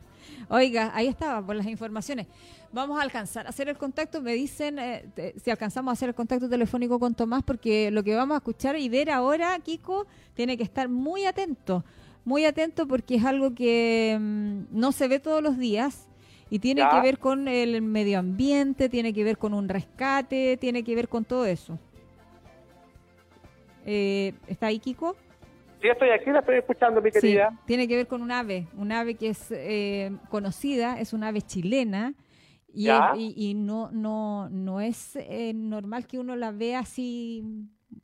Oiga, 0.50 0.92
ahí 0.94 1.08
estaba 1.08 1.46
por 1.46 1.56
las 1.56 1.66
informaciones. 1.66 2.28
Vamos 2.72 3.00
a 3.00 3.04
alcanzar 3.04 3.46
a 3.48 3.50
hacer 3.50 3.68
el 3.68 3.78
contacto. 3.78 4.22
Me 4.22 4.34
dicen 4.34 4.80
eh, 4.80 5.34
si 5.44 5.50
alcanzamos 5.50 5.92
a 5.92 5.94
hacer 5.94 6.10
el 6.10 6.16
contacto 6.16 6.48
telefónico 6.48 7.00
con 7.00 7.16
Tomás, 7.16 7.44
porque 7.44 7.92
lo 7.92 8.04
que 8.04 8.16
vamos 8.16 8.36
a 8.36 8.38
escuchar 8.38 8.78
y 8.78 8.88
ver 8.90 9.10
ahora, 9.10 9.58
Kiko, 9.60 10.08
tiene 10.34 10.58
que 10.58 10.64
estar 10.64 10.88
muy 10.88 11.26
atento. 11.26 11.84
Muy 12.24 12.46
atento 12.46 12.88
porque 12.88 13.16
es 13.16 13.26
algo 13.26 13.56
que 13.56 14.18
mm, 14.20 14.64
no 14.72 14.92
se 14.92 15.08
ve 15.08 15.20
todos 15.20 15.42
los 15.42 15.58
días 15.58 16.08
y 16.52 16.60
tiene 16.60 16.84
que 16.92 17.00
ver 17.00 17.18
con 17.18 17.48
el 17.48 17.82
medio 17.82 18.20
ambiente, 18.20 18.90
tiene 18.90 19.14
que 19.14 19.24
ver 19.24 19.38
con 19.38 19.54
un 19.54 19.70
rescate, 19.70 20.58
tiene 20.58 20.84
que 20.84 20.94
ver 20.94 21.08
con 21.08 21.24
todo 21.24 21.46
eso. 21.46 21.80
Eh, 23.86 24.34
¿Está 24.48 24.68
ahí, 24.68 24.78
Kiko? 24.78 25.16
Sí, 25.82 25.88
estoy 25.88 26.10
aquí, 26.10 26.30
la 26.30 26.40
estoy 26.40 26.58
escuchando, 26.58 27.02
mi 27.02 27.10
querida. 27.10 27.58
tiene 27.66 27.88
que 27.88 27.96
ver 27.96 28.06
con 28.06 28.22
un 28.22 28.34
ave, 28.34 28.68
un 28.76 28.92
ave 28.92 29.16
que 29.16 29.30
es 29.30 29.50
eh, 29.52 30.12
conocida, 30.30 31.00
es 31.00 31.14
un 31.14 31.24
ave 31.24 31.42
chilena 31.42 32.16
y, 32.74 32.90
y, 33.16 33.54
no, 33.54 33.90
no, 33.94 34.50
no 34.50 34.82
es 34.82 35.16
eh, 35.16 35.54
normal 35.56 36.06
que 36.06 36.20
uno 36.20 36.36
la 36.36 36.52
vea 36.52 36.80
así. 36.80 37.46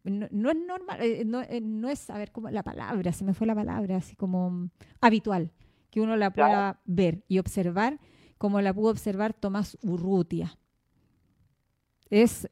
No, 0.05 0.49
es 0.49 0.57
normal, 0.57 0.99
eh, 1.01 1.25
no, 1.25 1.89
es, 1.89 2.09
a 2.09 2.17
ver, 2.17 2.31
como 2.31 2.49
la 2.49 2.63
palabra, 2.63 3.11
se 3.11 3.25
me 3.25 3.33
fue 3.33 3.45
la 3.45 3.55
palabra, 3.55 3.97
así 3.97 4.15
como 4.15 4.69
habitual, 5.01 5.51
que 5.91 5.99
uno 5.99 6.15
la 6.15 6.31
pueda 6.31 6.79
ver 6.85 7.23
y 7.27 7.39
observar 7.39 7.99
como 8.37 8.61
la 8.61 8.73
pudo 8.73 8.91
observar 8.91 9.33
Tomás 9.33 9.77
Urrutia. 9.81 10.57
Es 12.09 12.47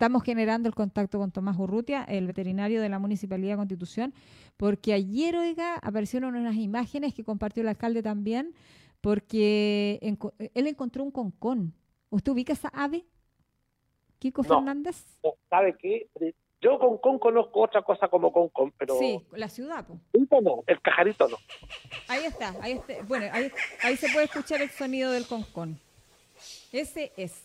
Estamos 0.00 0.22
generando 0.22 0.66
el 0.66 0.74
contacto 0.74 1.18
con 1.18 1.30
Tomás 1.30 1.58
Urrutia, 1.58 2.04
el 2.04 2.26
veterinario 2.26 2.80
de 2.80 2.88
la 2.88 2.98
Municipalidad 2.98 3.50
de 3.50 3.56
Constitución, 3.58 4.14
porque 4.56 4.94
ayer, 4.94 5.36
oiga, 5.36 5.74
aparecieron 5.74 6.36
unas 6.36 6.56
imágenes 6.56 7.12
que 7.12 7.22
compartió 7.22 7.60
el 7.60 7.68
alcalde 7.68 8.02
también, 8.02 8.54
porque 9.02 9.98
él 10.54 10.66
encontró 10.66 11.04
un 11.04 11.10
concón. 11.10 11.74
¿Usted 12.08 12.32
ubica 12.32 12.54
esa 12.54 12.68
ave? 12.68 13.04
Kiko 14.18 14.42
Fernández. 14.42 15.04
No, 15.22 15.34
¿Sabe 15.50 15.76
qué? 15.78 16.08
Yo 16.60 16.78
concón 16.78 17.18
conozco 17.18 17.62
otra 17.62 17.82
cosa 17.82 18.08
como 18.08 18.30
concón, 18.32 18.72
pero... 18.76 18.98
Sí, 18.98 19.24
la 19.32 19.48
ciudad. 19.48 19.86
No, 20.42 20.62
el 20.66 20.80
cajarito 20.80 21.26
no. 21.28 21.38
Ahí 22.08 22.24
está, 22.24 22.54
ahí 22.60 22.72
está. 22.72 23.02
Bueno, 23.04 23.26
ahí, 23.32 23.50
ahí 23.82 23.96
se 23.96 24.08
puede 24.10 24.26
escuchar 24.26 24.60
el 24.60 24.70
sonido 24.70 25.10
del 25.10 25.26
concón. 25.26 25.80
Ese 26.72 27.12
es. 27.16 27.42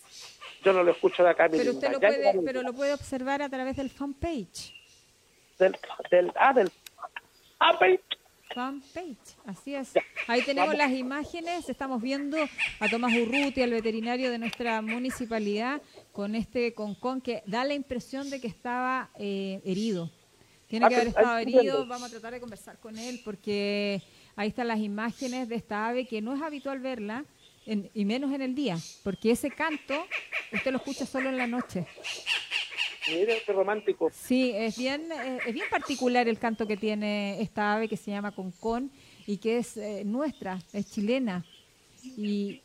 Yo 0.63 0.73
no 0.73 0.83
lo 0.83 0.91
escucho 0.91 1.23
de 1.23 1.29
acá. 1.29 1.47
Pero 1.49 1.71
usted 1.71 1.91
lo 1.91 1.99
puede, 1.99 2.41
pero 2.43 2.61
lo 2.61 2.73
puede 2.73 2.93
observar 2.93 3.41
a 3.41 3.49
través 3.49 3.77
del 3.77 3.89
fanpage. 3.89 4.73
Del, 5.57 5.77
del, 6.11 6.31
ah, 6.35 6.53
del 6.53 6.71
fanpage. 7.57 8.01
Fanpage, 8.55 9.35
así 9.45 9.75
es. 9.75 9.91
Ahí 10.27 10.41
tenemos 10.43 10.73
las 10.75 10.89
imágenes, 10.93 11.67
estamos 11.67 12.01
viendo 12.01 12.37
a 12.79 12.87
Tomás 12.87 13.13
Urruti, 13.13 13.61
al 13.61 13.71
veterinario 13.71 14.31
de 14.31 14.37
nuestra 14.37 14.81
municipalidad, 14.81 15.81
con 16.13 16.35
este 16.35 16.73
concón 16.73 17.19
que 17.19 17.43
da 17.45 17.65
la 17.65 17.73
impresión 17.73 18.29
de 18.29 18.39
que 18.39 18.47
estaba 18.47 19.09
eh, 19.19 19.59
herido. 19.65 20.09
Tiene 20.67 20.87
que 20.87 20.95
haber 20.95 21.07
estado 21.09 21.37
herido, 21.37 21.85
vamos 21.85 22.07
a 22.07 22.11
tratar 22.11 22.31
de 22.31 22.39
conversar 22.39 22.79
con 22.79 22.97
él 22.97 23.19
porque 23.25 24.01
ahí 24.37 24.47
están 24.47 24.69
las 24.69 24.79
imágenes 24.79 25.49
de 25.49 25.55
esta 25.55 25.87
ave 25.89 26.07
que 26.07 26.21
no 26.21 26.33
es 26.33 26.41
habitual 26.41 26.79
verla 26.79 27.25
y 27.65 28.05
menos 28.05 28.31
en 28.31 28.41
el 28.41 28.55
día, 28.55 28.77
porque 29.03 29.31
ese 29.31 29.51
canto 29.51 29.95
usted 30.53 30.71
lo 30.71 30.77
escucha 30.77 31.05
solo 31.05 31.27
en 31.27 31.37
la 31.37 31.47
noche. 31.47 31.87
Mire, 33.07 33.41
qué 33.45 33.53
romántico. 33.53 34.09
Sí, 34.13 34.51
es 34.53 34.77
bien, 34.77 35.11
eh, 35.11 35.39
es 35.45 35.53
bien 35.53 35.67
particular 35.69 36.27
el 36.27 36.39
canto 36.39 36.67
que 36.67 36.77
tiene 36.77 37.41
esta 37.41 37.73
ave 37.73 37.87
que 37.87 37.97
se 37.97 38.11
llama 38.11 38.31
concón 38.31 38.91
y 39.27 39.37
que 39.37 39.57
es 39.57 39.77
eh, 39.77 40.03
nuestra, 40.05 40.59
es 40.73 40.91
chilena. 40.91 41.45
Y, 42.17 42.61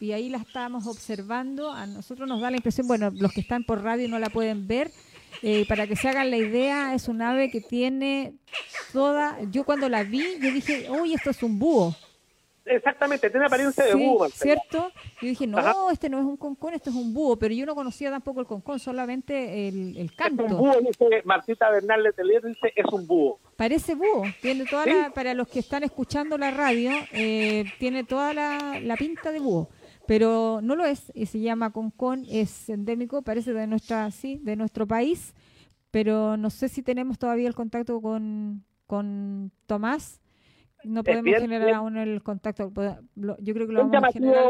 y, 0.00 0.12
ahí 0.12 0.28
la 0.28 0.38
estamos 0.38 0.86
observando. 0.88 1.70
A 1.70 1.86
nosotros 1.86 2.28
nos 2.28 2.40
da 2.40 2.50
la 2.50 2.56
impresión, 2.56 2.88
bueno, 2.88 3.10
los 3.14 3.32
que 3.32 3.40
están 3.40 3.62
por 3.62 3.82
radio 3.82 4.08
no 4.08 4.18
la 4.18 4.30
pueden 4.30 4.66
ver. 4.66 4.90
Eh, 5.42 5.64
para 5.68 5.86
que 5.86 5.94
se 5.94 6.08
hagan 6.08 6.30
la 6.30 6.38
idea, 6.38 6.94
es 6.94 7.06
un 7.06 7.22
ave 7.22 7.50
que 7.50 7.60
tiene 7.60 8.34
toda. 8.92 9.38
Yo 9.52 9.64
cuando 9.64 9.88
la 9.88 10.02
vi, 10.02 10.24
yo 10.40 10.50
dije, 10.50 10.88
uy, 10.90 11.14
esto 11.14 11.30
es 11.30 11.42
un 11.44 11.58
búho 11.58 11.94
exactamente, 12.68 13.30
tiene 13.30 13.46
apariencia 13.46 13.84
de 13.84 13.94
búho. 13.94 14.28
¿Cierto? 14.28 14.90
Yo 15.20 15.28
dije, 15.28 15.46
no, 15.46 15.90
este 15.90 16.08
no 16.08 16.18
es 16.18 16.24
un 16.24 16.36
concón, 16.36 16.74
este 16.74 16.90
es 16.90 16.96
un 16.96 17.12
búho, 17.12 17.38
pero 17.38 17.54
yo 17.54 17.66
no 17.66 17.74
conocía 17.74 18.10
tampoco 18.10 18.40
el 18.40 18.46
concón, 18.46 18.78
solamente 18.78 19.68
el, 19.68 19.96
el 19.96 20.14
canto. 20.14 20.46
Es 20.46 20.52
un 20.52 20.58
búho, 20.58 20.80
dice 20.80 21.22
Martita 21.24 21.70
Bernal 21.70 22.02
Letelier, 22.02 22.42
dice, 22.42 22.72
es 22.74 22.86
un 22.92 23.06
búho. 23.06 23.40
Parece 23.56 23.94
búho, 23.94 24.24
tiene 24.40 24.64
toda 24.66 24.86
la, 24.86 25.10
para 25.10 25.34
los 25.34 25.48
que 25.48 25.58
están 25.60 25.82
escuchando 25.84 26.38
la 26.38 26.50
radio, 26.50 26.90
eh, 27.12 27.64
tiene 27.78 28.04
toda 28.04 28.32
la, 28.34 28.80
la 28.80 28.96
pinta 28.96 29.32
de 29.32 29.40
búho 29.40 29.68
pero 30.08 30.60
no 30.62 30.74
lo 30.74 30.86
es 30.86 31.12
y 31.14 31.26
se 31.26 31.38
llama 31.38 31.70
concón, 31.70 32.24
es 32.30 32.70
endémico, 32.70 33.20
parece 33.20 33.52
de 33.52 33.66
nuestra 33.66 34.10
sí, 34.10 34.40
de 34.42 34.56
nuestro 34.56 34.86
país, 34.86 35.34
pero 35.90 36.38
no 36.38 36.48
sé 36.48 36.70
si 36.70 36.82
tenemos 36.82 37.18
todavía 37.18 37.46
el 37.46 37.54
contacto 37.54 38.00
con, 38.00 38.64
con 38.86 39.52
Tomás 39.66 40.22
no 40.84 41.02
podemos 41.02 41.34
generar 41.40 41.70
aún 41.74 41.96
el 41.96 42.22
contacto. 42.22 42.72
Yo 43.14 43.54
creo 43.54 43.66
que 43.66 43.72
lo 43.72 43.86
vamos 43.86 44.04
a 44.04 44.12
generar. 44.12 44.44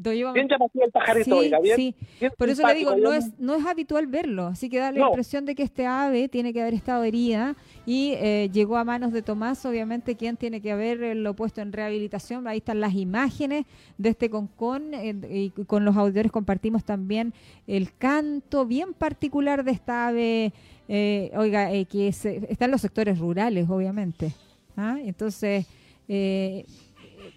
Bien 0.00 0.46
llamativo 0.48 0.84
el 0.84 0.92
pajarito, 0.92 1.42
sí, 1.42 1.50
bien, 1.60 1.76
sí. 1.76 1.94
Por 2.36 2.48
eso 2.48 2.64
le 2.64 2.74
digo, 2.74 2.94
no 2.94 3.12
es, 3.12 3.36
no 3.40 3.56
es 3.56 3.66
habitual 3.66 4.06
verlo, 4.06 4.46
así 4.46 4.68
que 4.68 4.78
da 4.78 4.92
la 4.92 5.08
impresión 5.08 5.44
de 5.44 5.56
que 5.56 5.64
este 5.64 5.86
ave 5.86 6.28
tiene 6.28 6.52
que 6.52 6.60
haber 6.62 6.74
estado 6.74 7.02
herida 7.02 7.56
y 7.84 8.12
eh, 8.12 8.48
llegó 8.52 8.76
a 8.76 8.84
manos 8.84 9.12
de 9.12 9.22
Tomás, 9.22 9.66
obviamente, 9.66 10.14
quien 10.14 10.36
tiene 10.36 10.60
que 10.60 10.70
haberlo 10.70 11.34
puesto 11.34 11.62
en 11.62 11.72
rehabilitación. 11.72 12.46
Ahí 12.46 12.58
están 12.58 12.80
las 12.80 12.94
imágenes 12.94 13.66
de 13.96 14.10
este 14.10 14.30
concón 14.30 14.94
eh, 14.94 15.16
y 15.28 15.50
con 15.64 15.84
los 15.84 15.96
auditores 15.96 16.30
compartimos 16.30 16.84
también 16.84 17.34
el 17.66 17.92
canto 17.96 18.66
bien 18.66 18.94
particular 18.94 19.64
de 19.64 19.72
esta 19.72 20.06
ave, 20.06 20.52
eh, 20.86 21.32
oiga, 21.36 21.70
que 21.86 22.06
está 22.06 22.66
en 22.66 22.70
los 22.70 22.82
sectores 22.82 23.18
rurales, 23.18 23.68
obviamente. 23.68 24.32
¿Ah? 24.78 24.96
Entonces, 25.02 25.66
eh, 26.08 26.64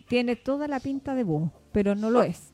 tiene 0.07 0.35
toda 0.37 0.67
la 0.67 0.79
pinta 0.79 1.15
de 1.15 1.23
búho, 1.23 1.51
pero 1.73 1.95
no 1.95 2.09
lo 2.09 2.23
es. 2.23 2.53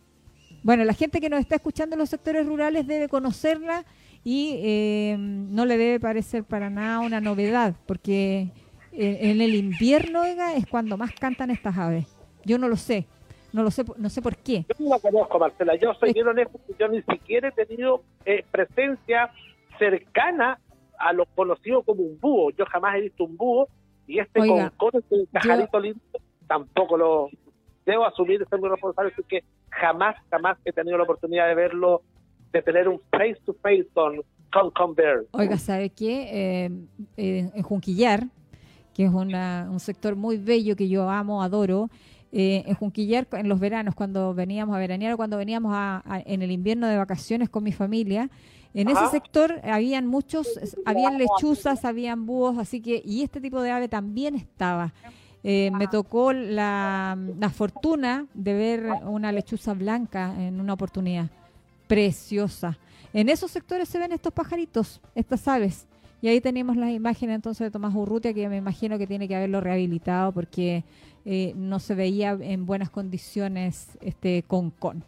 Bueno, 0.63 0.83
la 0.83 0.93
gente 0.93 1.21
que 1.21 1.29
nos 1.29 1.39
está 1.39 1.55
escuchando 1.55 1.95
en 1.95 1.99
los 1.99 2.09
sectores 2.09 2.45
rurales 2.45 2.87
debe 2.87 3.07
conocerla 3.07 3.85
y 4.23 4.55
eh, 4.63 5.15
no 5.19 5.65
le 5.65 5.77
debe 5.77 5.99
parecer 5.99 6.43
para 6.43 6.69
nada 6.69 6.99
una 6.99 7.21
novedad, 7.21 7.75
porque 7.85 8.51
en 8.91 9.41
el 9.41 9.53
invierno 9.53 10.23
es 10.23 10.65
cuando 10.65 10.97
más 10.97 11.11
cantan 11.13 11.51
estas 11.51 11.77
aves. 11.77 12.17
Yo 12.43 12.57
no 12.57 12.67
lo 12.67 12.75
sé, 12.75 13.05
no 13.53 13.63
lo 13.63 13.71
sé, 13.71 13.83
no 13.97 14.09
sé 14.09 14.21
por 14.21 14.35
qué. 14.37 14.65
Yo 14.67 14.75
no 14.79 14.89
la 14.89 14.99
conozco, 14.99 15.39
Marcela. 15.39 15.75
Yo 15.75 15.93
soy 15.95 16.13
bien 16.13 16.27
honesto, 16.27 16.59
yo 16.79 16.87
ni 16.87 17.01
siquiera 17.03 17.49
he 17.49 17.65
tenido 17.65 18.03
eh, 18.25 18.43
presencia 18.49 19.31
cercana 19.77 20.59
a 20.97 21.13
lo 21.13 21.25
conocido 21.25 21.83
como 21.83 22.01
un 22.01 22.19
búho. 22.19 22.51
Yo 22.51 22.65
jamás 22.65 22.95
he 22.95 23.01
visto 23.01 23.23
un 23.23 23.37
búho 23.37 23.67
y 24.07 24.19
este 24.19 24.39
con, 24.39 24.91
este 24.93 25.27
cajarito 25.31 25.79
lindo, 25.79 25.99
tampoco 26.47 26.97
lo 26.97 27.29
debo 27.85 28.05
asumir, 28.05 28.45
ser 28.49 28.59
muy 28.59 28.69
responsable, 28.69 29.13
que 29.27 29.43
jamás, 29.69 30.15
jamás 30.29 30.57
he 30.65 30.71
tenido 30.71 30.97
la 30.97 31.03
oportunidad 31.03 31.47
de 31.47 31.55
verlo, 31.55 32.01
de 32.51 32.61
tener 32.61 32.87
un 32.87 33.01
face 33.11 33.37
to 33.45 33.53
face 33.61 33.87
con 33.93 34.21
Con 34.71 34.95
Bear. 34.95 35.25
Oiga, 35.31 35.57
¿sabe 35.57 35.89
qué? 35.89 36.29
Eh, 36.31 36.71
eh, 37.17 37.51
en 37.53 37.63
Junquillar, 37.63 38.23
que 38.93 39.03
es 39.03 39.11
un 39.11 39.79
sector 39.79 40.15
muy 40.15 40.37
bello 40.37 40.75
que 40.75 40.89
yo 40.89 41.09
amo, 41.09 41.43
adoro, 41.43 41.89
eh, 42.31 42.63
en 42.65 42.75
Junquillar 42.75 43.27
en 43.33 43.47
los 43.47 43.59
veranos, 43.59 43.95
cuando 43.95 44.33
veníamos 44.33 44.75
a 44.75 44.79
veranear, 44.79 45.15
cuando 45.15 45.37
veníamos 45.37 45.75
en 46.25 46.41
el 46.41 46.51
invierno 46.51 46.87
de 46.87 46.97
vacaciones 46.97 47.49
con 47.49 47.63
mi 47.63 47.71
familia, 47.71 48.29
en 48.81 48.89
ese 48.89 49.07
sector 49.09 49.59
habían 49.63 50.05
muchos, 50.05 50.47
habían 50.85 51.17
lechuzas, 51.17 51.83
habían 51.83 52.27
búhos, 52.27 52.59
así 52.59 52.79
que, 52.79 53.01
y 53.03 53.23
este 53.23 53.41
tipo 53.41 53.59
de 53.61 53.71
ave 53.71 53.87
también 53.87 54.35
estaba. 54.35 54.93
Eh, 55.43 55.71
me 55.71 55.87
tocó 55.87 56.31
la, 56.31 57.17
fortuna 57.55 58.27
de 58.35 58.53
ver 58.53 58.85
una 59.05 59.31
lechuza 59.31 59.73
blanca 59.73 60.31
en 60.37 60.59
una 60.59 60.73
oportunidad, 60.73 61.27
preciosa. 61.87 62.77
En 63.13 63.29
esos 63.29 63.49
sectores 63.49 63.89
se 63.89 63.97
ven 63.97 64.11
estos 64.11 64.31
pajaritos, 64.31 65.01
estas 65.15 65.47
aves. 65.47 65.87
Y 66.21 66.27
ahí 66.27 66.39
tenemos 66.39 66.77
las 66.77 66.91
imágenes 66.91 67.35
entonces 67.35 67.65
de 67.65 67.71
Tomás 67.71 67.95
Urrutia, 67.95 68.31
que 68.31 68.47
me 68.47 68.57
imagino 68.57 68.99
que 68.99 69.07
tiene 69.07 69.27
que 69.27 69.35
haberlo 69.35 69.59
rehabilitado 69.59 70.31
porque 70.31 70.83
eh, 71.25 71.53
no 71.55 71.79
se 71.79 71.95
veía 71.95 72.37
en 72.39 72.67
buenas 72.67 72.91
condiciones 72.91 73.97
este 74.01 74.43
concón. 74.47 75.03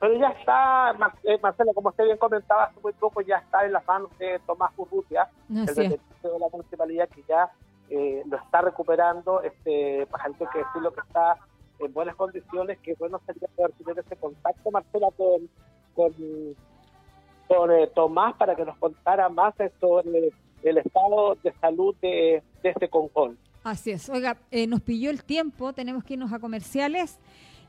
Pero 0.00 0.18
ya 0.18 0.28
está, 0.28 0.96
eh, 1.24 1.38
Marcelo, 1.42 1.74
como 1.74 1.90
usted 1.90 2.04
bien 2.04 2.16
comentaba 2.16 2.64
hace 2.64 2.80
muy 2.80 2.94
poco, 2.94 3.20
ya 3.20 3.36
está 3.36 3.66
en 3.66 3.72
las 3.72 3.86
manos 3.86 4.10
de 4.18 4.40
Tomás 4.46 4.72
Urrutia, 4.78 5.28
el 5.50 5.66
de 5.66 6.00
la 6.22 6.48
municipalidad 6.50 7.06
que 7.10 7.22
ya 7.28 7.50
eh, 7.90 8.22
lo 8.26 8.38
está 8.38 8.62
recuperando, 8.62 9.42
este 9.42 10.06
pajarito 10.06 10.48
que 10.50 10.60
decirlo 10.60 10.94
que 10.94 11.00
está 11.00 11.36
en 11.80 11.92
buenas 11.92 12.16
condiciones, 12.16 12.78
que 12.78 12.94
bueno 12.98 13.20
sería 13.26 13.46
poder 13.54 13.72
tener 13.72 13.98
ese 13.98 14.16
contacto, 14.16 14.70
Marcela, 14.70 15.08
con, 15.14 15.50
con, 15.94 17.70
eh, 17.70 17.86
Tomás 17.94 18.34
para 18.36 18.56
que 18.56 18.64
nos 18.64 18.78
contara 18.78 19.28
más 19.28 19.54
sobre 19.80 20.30
el 20.62 20.78
estado 20.78 21.34
de 21.42 21.52
salud 21.60 21.94
de, 22.00 22.42
de 22.62 22.70
este 22.70 22.88
concón. 22.88 23.36
Así 23.64 23.90
es. 23.90 24.08
Oiga, 24.08 24.38
nos 24.66 24.80
pilló 24.80 25.10
el 25.10 25.24
tiempo, 25.24 25.74
tenemos 25.74 26.04
que 26.04 26.14
irnos 26.14 26.32
a 26.32 26.38
comerciales. 26.38 27.18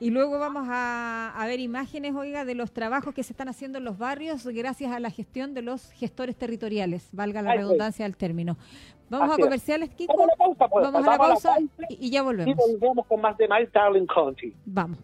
Y 0.02 0.10
luego 0.10 0.40
vamos 0.40 0.66
a, 0.68 1.44
ver 1.46 1.60
imágenes, 1.60 2.16
oiga, 2.16 2.44
de 2.44 2.56
los 2.56 2.72
trabajos 2.72 3.14
que 3.14 3.22
se 3.22 3.34
están 3.34 3.50
haciendo 3.50 3.78
en 3.78 3.84
los 3.84 4.00
barrios 4.00 4.48
gracias 4.48 4.92
a 4.92 5.00
la 5.00 5.12
gestión 5.12 5.54
de 5.54 5.62
los 5.62 5.92
gestores 5.92 6.36
territoriales, 6.36 7.08
valga 7.12 7.44
la 7.44 7.54
redundancia 7.54 8.06
del 8.06 8.18
término. 8.18 8.58
Vamos 9.12 9.38
a 9.38 9.40
comerciales, 9.40 9.92
Kiko. 9.92 10.18
Vamos 10.18 10.30
a 10.30 10.32
la 10.32 10.38
pausa, 10.38 10.68
pues. 10.70 10.86
A 10.88 11.02
la 11.02 11.18
pausa, 11.20 11.58
y, 11.88 12.10
ya 12.10 12.24
volvemos. 12.24 12.52
Y 12.52 12.72
volvemos 12.72 13.06
con 13.06 13.22
más 13.22 13.38
de 13.38 13.48
My 13.48 13.68
Darling 13.72 14.08
County. 14.08 14.56
Vamos. 14.66 14.98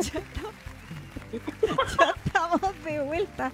Ya 0.00 0.20
estamos 2.16 2.84
de 2.84 3.00
vuelta 3.00 3.52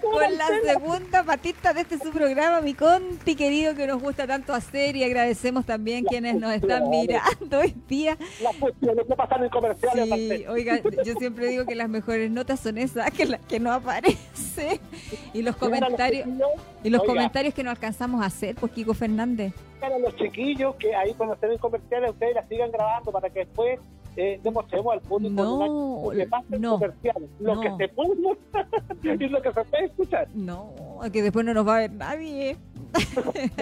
con 0.00 0.38
la 0.38 0.46
segunda 0.64 1.22
patita 1.24 1.72
de 1.72 1.82
este 1.82 1.98
su 1.98 2.10
programa, 2.10 2.60
mi 2.60 2.74
Conti 2.74 3.34
querido, 3.34 3.74
que 3.74 3.86
nos 3.86 4.00
gusta 4.00 4.26
tanto 4.26 4.54
hacer 4.54 4.96
y 4.96 5.04
agradecemos 5.04 5.66
también 5.66 6.04
quienes 6.04 6.36
nos 6.36 6.52
están 6.54 6.88
mirando 6.88 7.58
hoy 7.58 7.74
día. 7.88 8.16
Las 8.42 8.56
cuestiones 8.56 9.06
que 9.06 9.14
pasan 9.14 9.44
en 9.44 9.50
comerciales. 9.50 10.38
Sí, 10.38 10.46
oiga, 10.46 10.80
yo 11.04 11.14
siempre 11.14 11.48
digo 11.48 11.66
que 11.66 11.74
las 11.74 11.88
mejores 11.88 12.30
notas 12.30 12.60
son 12.60 12.78
esas 12.78 13.10
que, 13.10 13.26
la, 13.26 13.38
que 13.38 13.60
no 13.60 13.72
aparece 13.72 14.80
y 15.32 15.42
los 15.42 15.56
comentarios 15.56 16.28
y 16.82 16.90
los 16.90 17.02
comentarios 17.02 17.54
que 17.54 17.62
no 17.62 17.70
alcanzamos 17.70 18.22
a 18.22 18.26
hacer, 18.26 18.54
pues 18.54 18.72
Kiko 18.72 18.94
Fernández. 18.94 19.52
Para 19.80 19.98
los 19.98 20.16
chiquillos 20.16 20.74
que 20.76 20.94
ahí 20.94 21.14
cuando 21.14 21.34
estén 21.34 21.52
en 21.52 21.58
comerciales 21.58 22.10
ustedes 22.10 22.34
las 22.34 22.48
sigan 22.48 22.70
grabando 22.72 23.12
para 23.12 23.30
que 23.30 23.40
después 23.40 23.78
eh, 24.20 24.40
demostremos 24.42 24.92
al 24.92 25.00
público 25.00 25.32
no, 25.32 25.58
que 26.10 26.58
no, 26.58 26.80
lo 27.38 27.54
no. 27.54 27.60
que 27.60 27.76
se 27.76 27.88
puede 27.88 28.16
mostrar 28.16 28.66
y 29.04 29.28
lo 29.28 29.40
que 29.40 29.52
se 29.52 29.64
puede 29.64 29.84
escuchar. 29.84 30.28
No, 30.34 30.72
que 31.12 31.22
después 31.22 31.46
no 31.46 31.54
nos 31.54 31.64
va 31.64 31.76
a 31.76 31.78
ver 31.80 31.92
nadie. 31.92 32.56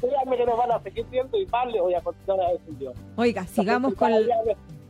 Créanme 0.00 0.36
que 0.36 0.46
nos 0.46 0.56
van 0.56 0.70
a 0.70 0.80
seguir 0.84 1.04
viendo 1.10 1.36
y 1.36 1.46
más 1.46 1.66
les 1.66 1.82
voy 1.82 1.94
a 1.94 2.00
continuar 2.00 2.48
a 2.48 2.52
decir 2.52 2.78
yo. 2.78 2.92
Oiga, 3.16 3.44
sigamos 3.48 3.94
con... 3.94 4.12
El... 4.12 4.30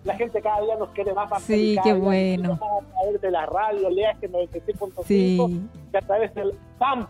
La 0.05 0.15
gente 0.15 0.43
cada 0.43 0.61
día 0.61 0.77
nos 0.77 0.91
quiere 0.91 1.15
más. 1.15 1.43
Sí, 1.45 1.79
qué 1.83 1.95
bueno. 1.95 2.61
A 2.61 3.01
través 3.01 3.23
de 3.23 3.31
la 3.31 3.47
radio, 3.47 3.89
leas 3.89 4.19
que 4.19 4.31
96.5, 4.31 5.05
sí. 5.07 5.39
y 5.91 5.97
a 5.97 6.01
través 6.03 6.35
del 6.35 6.53
PAMP 6.79 7.09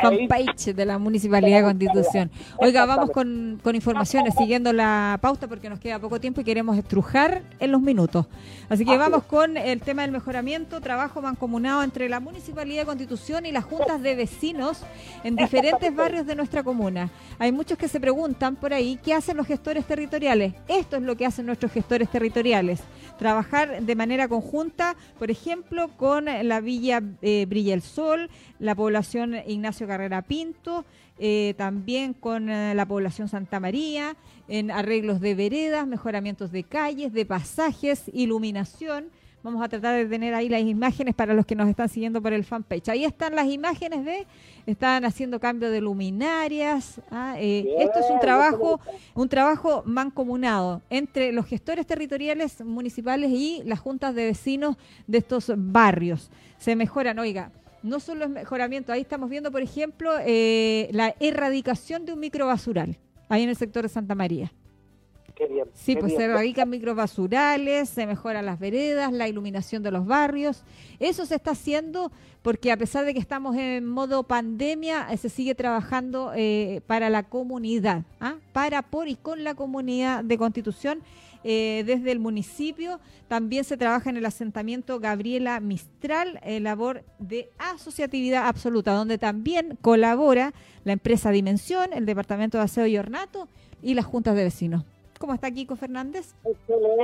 fanpage 0.00 0.74
de 0.74 0.86
la 0.86 0.98
Municipalidad 0.98 1.58
de 1.58 1.64
Constitución. 1.64 2.30
Oiga, 2.58 2.86
vamos 2.86 3.10
con, 3.10 3.60
con, 3.62 3.74
informaciones, 3.74 4.34
siguiendo 4.36 4.72
la 4.72 5.18
pauta 5.20 5.48
porque 5.48 5.68
nos 5.68 5.80
queda 5.80 5.98
poco 5.98 6.20
tiempo 6.20 6.40
y 6.40 6.44
queremos 6.44 6.76
estrujar 6.76 7.42
en 7.58 7.72
los 7.72 7.80
minutos. 7.80 8.26
Así 8.68 8.84
que 8.84 8.96
vamos 8.96 9.24
con 9.24 9.56
el 9.56 9.80
tema 9.80 10.02
del 10.02 10.12
mejoramiento, 10.12 10.80
trabajo 10.80 11.20
mancomunado 11.20 11.82
entre 11.82 12.08
la 12.08 12.20
Municipalidad 12.20 12.82
de 12.82 12.86
Constitución 12.86 13.46
y 13.46 13.52
las 13.52 13.64
juntas 13.64 14.00
de 14.02 14.14
vecinos 14.14 14.82
en 15.24 15.36
diferentes 15.36 15.94
barrios 15.94 16.26
de 16.26 16.36
nuestra 16.36 16.62
comuna. 16.62 17.10
Hay 17.38 17.52
muchos 17.52 17.78
que 17.78 17.88
se 17.88 18.00
preguntan 18.00 18.56
por 18.56 18.72
ahí, 18.72 18.98
¿qué 19.02 19.14
hacen 19.14 19.36
los 19.36 19.46
gestores 19.46 19.84
territoriales? 19.84 20.54
Esto 20.68 20.96
es 20.96 21.02
lo 21.02 21.16
que 21.16 21.26
hacen 21.26 21.46
nuestros 21.46 21.72
gestores 21.72 22.08
territoriales. 22.10 22.80
Trabajar 23.18 23.82
de 23.82 23.94
manera 23.94 24.28
conjunta, 24.28 24.96
por 25.18 25.30
ejemplo, 25.30 25.88
con 25.96 26.24
la 26.24 26.60
Villa 26.60 27.02
eh, 27.22 27.46
Brilla 27.46 27.74
el 27.74 27.82
Sol, 27.82 28.30
la 28.58 28.74
población 28.74 29.36
Ignacio 29.46 29.86
Carrera 29.90 30.22
Pinto, 30.22 30.84
eh, 31.18 31.54
también 31.58 32.14
con 32.14 32.48
eh, 32.48 32.74
la 32.76 32.86
población 32.86 33.28
Santa 33.28 33.58
María, 33.58 34.16
en 34.46 34.70
arreglos 34.70 35.20
de 35.20 35.34
veredas, 35.34 35.84
mejoramientos 35.86 36.52
de 36.52 36.62
calles, 36.62 37.12
de 37.12 37.26
pasajes, 37.26 38.04
iluminación. 38.14 39.10
Vamos 39.42 39.64
a 39.64 39.68
tratar 39.68 39.96
de 39.96 40.04
tener 40.04 40.34
ahí 40.34 40.48
las 40.48 40.60
imágenes 40.60 41.14
para 41.14 41.32
los 41.32 41.46
que 41.46 41.54
nos 41.54 41.68
están 41.68 41.88
siguiendo 41.88 42.20
por 42.20 42.32
el 42.32 42.44
fanpage. 42.44 42.90
Ahí 42.90 43.04
están 43.04 43.34
las 43.34 43.48
imágenes 43.48 44.04
de, 44.04 44.26
están 44.66 45.04
haciendo 45.06 45.40
cambio 45.40 45.70
de 45.70 45.80
luminarias. 45.80 47.00
¿ah? 47.10 47.34
Eh, 47.38 47.74
esto 47.78 48.00
es 48.00 48.10
un 48.10 48.20
trabajo, 48.20 48.80
un 49.14 49.28
trabajo 49.28 49.82
mancomunado 49.86 50.82
entre 50.90 51.32
los 51.32 51.46
gestores 51.46 51.86
territoriales 51.86 52.62
municipales 52.62 53.30
y 53.30 53.62
las 53.64 53.80
juntas 53.80 54.14
de 54.14 54.26
vecinos 54.26 54.76
de 55.06 55.18
estos 55.18 55.50
barrios. 55.56 56.30
Se 56.58 56.76
mejoran, 56.76 57.18
oiga, 57.18 57.50
no 57.82 58.00
solo 58.00 58.24
es 58.24 58.30
mejoramiento, 58.30 58.92
ahí 58.92 59.00
estamos 59.00 59.30
viendo, 59.30 59.50
por 59.50 59.62
ejemplo, 59.62 60.12
eh, 60.24 60.88
la 60.92 61.14
erradicación 61.20 62.04
de 62.04 62.12
un 62.12 62.20
microbasural, 62.20 62.96
ahí 63.28 63.42
en 63.42 63.48
el 63.48 63.56
sector 63.56 63.82
de 63.82 63.88
Santa 63.88 64.14
María. 64.14 64.52
Qué 65.34 65.46
bien, 65.46 65.64
sí, 65.72 65.96
pues 65.96 66.14
se 66.14 66.24
erradican 66.24 66.68
microbasurales, 66.68 67.88
se 67.88 68.06
mejoran 68.06 68.44
las 68.44 68.58
veredas, 68.58 69.10
la 69.10 69.26
iluminación 69.26 69.82
de 69.82 69.90
los 69.90 70.04
barrios. 70.04 70.64
Eso 70.98 71.24
se 71.24 71.36
está 71.36 71.52
haciendo 71.52 72.12
porque 72.42 72.72
a 72.72 72.76
pesar 72.76 73.06
de 73.06 73.14
que 73.14 73.20
estamos 73.20 73.56
en 73.56 73.86
modo 73.86 74.22
pandemia, 74.22 75.08
eh, 75.10 75.16
se 75.16 75.30
sigue 75.30 75.54
trabajando 75.54 76.32
eh, 76.34 76.82
para 76.86 77.08
la 77.08 77.22
comunidad, 77.22 78.04
¿ah? 78.20 78.34
para, 78.52 78.82
por 78.82 79.08
y 79.08 79.16
con 79.16 79.42
la 79.42 79.54
comunidad 79.54 80.24
de 80.24 80.36
Constitución 80.36 81.00
eh, 81.44 81.84
desde 81.86 82.12
el 82.12 82.18
municipio. 82.18 83.00
También 83.28 83.64
se 83.64 83.76
trabaja 83.76 84.10
en 84.10 84.16
el 84.16 84.26
asentamiento 84.26 85.00
Gabriela 85.00 85.60
Mistral, 85.60 86.40
eh, 86.42 86.60
labor 86.60 87.04
de 87.18 87.50
asociatividad 87.58 88.46
absoluta, 88.46 88.92
donde 88.92 89.18
también 89.18 89.78
colabora 89.80 90.52
la 90.84 90.92
empresa 90.92 91.30
Dimensión, 91.30 91.92
el 91.92 92.06
Departamento 92.06 92.58
de 92.58 92.64
Aseo 92.64 92.86
y 92.86 92.98
Ornato 92.98 93.48
y 93.82 93.94
las 93.94 94.04
juntas 94.04 94.34
de 94.36 94.44
vecinos. 94.44 94.84
¿Cómo 95.20 95.34
está 95.34 95.50
Kiko 95.50 95.76
Fernández? 95.76 96.34